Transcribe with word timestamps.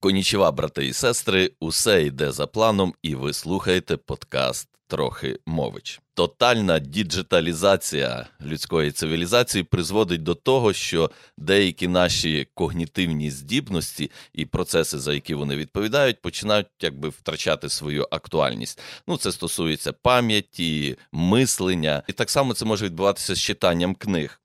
Конічева, 0.00 0.52
брати 0.52 0.86
і 0.86 0.92
сестри, 0.92 1.50
усе 1.60 2.02
йде 2.02 2.32
за 2.32 2.46
планом, 2.46 2.94
і 3.02 3.14
ви 3.14 3.32
слухаєте 3.32 3.96
подкаст 3.96 4.68
Трохи 4.86 5.38
мович. 5.46 6.00
Тотальна 6.14 6.78
діджиталізація 6.78 8.26
людської 8.40 8.92
цивілізації 8.92 9.64
призводить 9.64 10.22
до 10.22 10.34
того, 10.34 10.72
що 10.72 11.10
деякі 11.38 11.88
наші 11.88 12.48
когнітивні 12.54 13.30
здібності 13.30 14.10
і 14.32 14.46
процеси, 14.46 14.98
за 14.98 15.14
які 15.14 15.34
вони 15.34 15.56
відповідають, 15.56 16.22
починають 16.22 16.66
якби 16.80 17.08
втрачати 17.08 17.68
свою 17.68 18.08
актуальність. 18.10 18.80
Ну, 19.06 19.16
це 19.16 19.32
стосується 19.32 19.92
пам'яті, 19.92 20.96
мислення, 21.12 22.02
і 22.06 22.12
так 22.12 22.30
само 22.30 22.54
це 22.54 22.64
може 22.64 22.84
відбуватися 22.84 23.34
з 23.34 23.40
читанням 23.40 23.94
книг. 23.94 24.40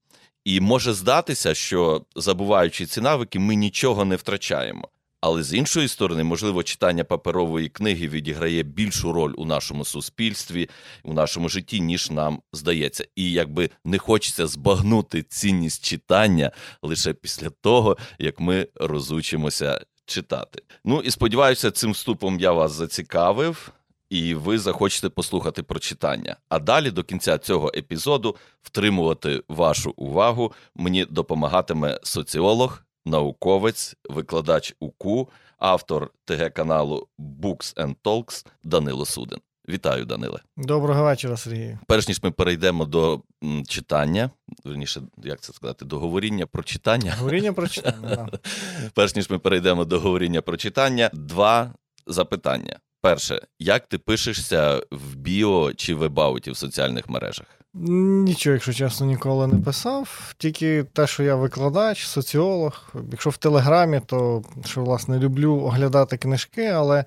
І 0.46 0.60
може 0.60 0.94
здатися, 0.94 1.54
що 1.54 2.06
забуваючи 2.16 2.86
ці 2.86 3.02
навики, 3.02 3.40
ми 3.40 3.56
нічого 3.56 4.06
не 4.06 4.16
втрачаємо. 4.16 4.90
Але 5.26 5.44
з 5.44 5.54
іншої 5.54 5.88
сторони, 5.88 6.24
можливо, 6.24 6.64
читання 6.64 7.04
паперової 7.04 7.70
книги 7.70 8.08
відіграє 8.08 8.64
більшу 8.64 9.14
роль 9.14 9.34
у 9.38 9.46
нашому 9.46 9.86
суспільстві, 9.86 10.70
у 11.04 11.14
нашому 11.14 11.50
житті, 11.50 11.82
ніж 11.82 12.12
нам 12.12 12.42
здається. 12.54 13.06
І 13.16 13.32
якби 13.32 13.70
не 13.86 13.98
хочеться 13.98 14.48
збагнути 14.48 15.24
цінність 15.24 15.86
читання 15.86 16.52
лише 16.82 17.14
після 17.14 17.50
того, 17.50 17.98
як 18.20 18.40
ми 18.40 18.68
розучимося 18.76 19.82
читати. 20.06 20.62
Ну 20.86 21.02
і 21.02 21.12
сподіваюся, 21.12 21.72
цим 21.72 21.92
вступом 21.92 22.40
я 22.40 22.52
вас 22.52 22.72
зацікавив. 22.72 23.72
І 24.10 24.36
ви 24.36 24.60
захочете 24.60 25.10
послухати 25.10 25.64
про 25.64 25.80
читання. 25.80 26.36
А 26.50 26.60
далі 26.60 26.92
до 26.92 27.04
кінця 27.04 27.38
цього 27.38 27.72
епізоду 27.76 28.36
втримувати 28.62 29.44
вашу 29.48 29.94
увагу 29.98 30.54
мені 30.76 31.06
допомагатиме 31.06 32.00
соціолог, 32.04 32.84
науковець, 33.06 33.96
викладач 34.10 34.76
УКУ, 34.80 35.30
автор 35.58 36.12
ТГ 36.26 36.54
каналу 36.54 37.08
Books 37.20 37.76
and 37.76 37.96
Talks 38.04 38.46
Данило 38.64 39.06
Судин. 39.06 39.40
Вітаю, 39.70 40.06
Даниле. 40.06 40.40
Доброго 40.58 41.04
вечора, 41.04 41.38
Сергію. 41.38 41.80
Перш 41.88 42.08
ніж 42.08 42.24
ми 42.24 42.32
перейдемо 42.32 42.86
до 42.86 43.22
читання, 43.68 44.30
верніше, 44.64 45.02
як 45.24 45.42
це 45.42 45.54
сказати, 45.54 45.86
до 45.86 46.00
говоріння 46.00 46.46
про 46.46 46.64
читання. 46.64 47.16
Говоріння 47.18 47.54
про 47.54 47.68
читання. 47.68 48.28
да. 48.32 48.40
Перш 48.94 49.16
ніж 49.16 49.30
ми 49.30 49.40
перейдемо 49.40 49.86
до 49.86 50.00
говоріння 50.00 50.42
про 50.42 50.58
читання, 50.58 51.10
два 51.14 51.74
запитання. 52.08 52.80
Перше, 53.02 53.42
як 53.60 53.88
ти 53.88 53.98
пишешся 53.98 54.82
в 54.92 55.16
біо 55.16 55.74
чи 55.74 55.96
вебауті 55.96 56.52
в 56.52 56.58
соціальних 56.58 57.10
мережах? 57.10 57.46
Нічого, 57.76 58.54
якщо 58.54 58.74
чесно, 58.74 59.06
ніколи 59.06 59.48
не 59.48 59.60
писав. 59.60 60.34
Тільки 60.38 60.84
те, 60.84 61.08
що 61.08 61.24
я 61.24 61.36
викладач, 61.36 62.06
соціолог. 62.06 62.94
Якщо 63.12 63.30
в 63.30 63.38
Телеграмі, 63.38 64.02
то 64.06 64.44
що 64.66 64.82
власне 64.82 65.20
люблю 65.20 65.56
оглядати 65.56 66.18
книжки, 66.18 66.66
але 66.66 67.06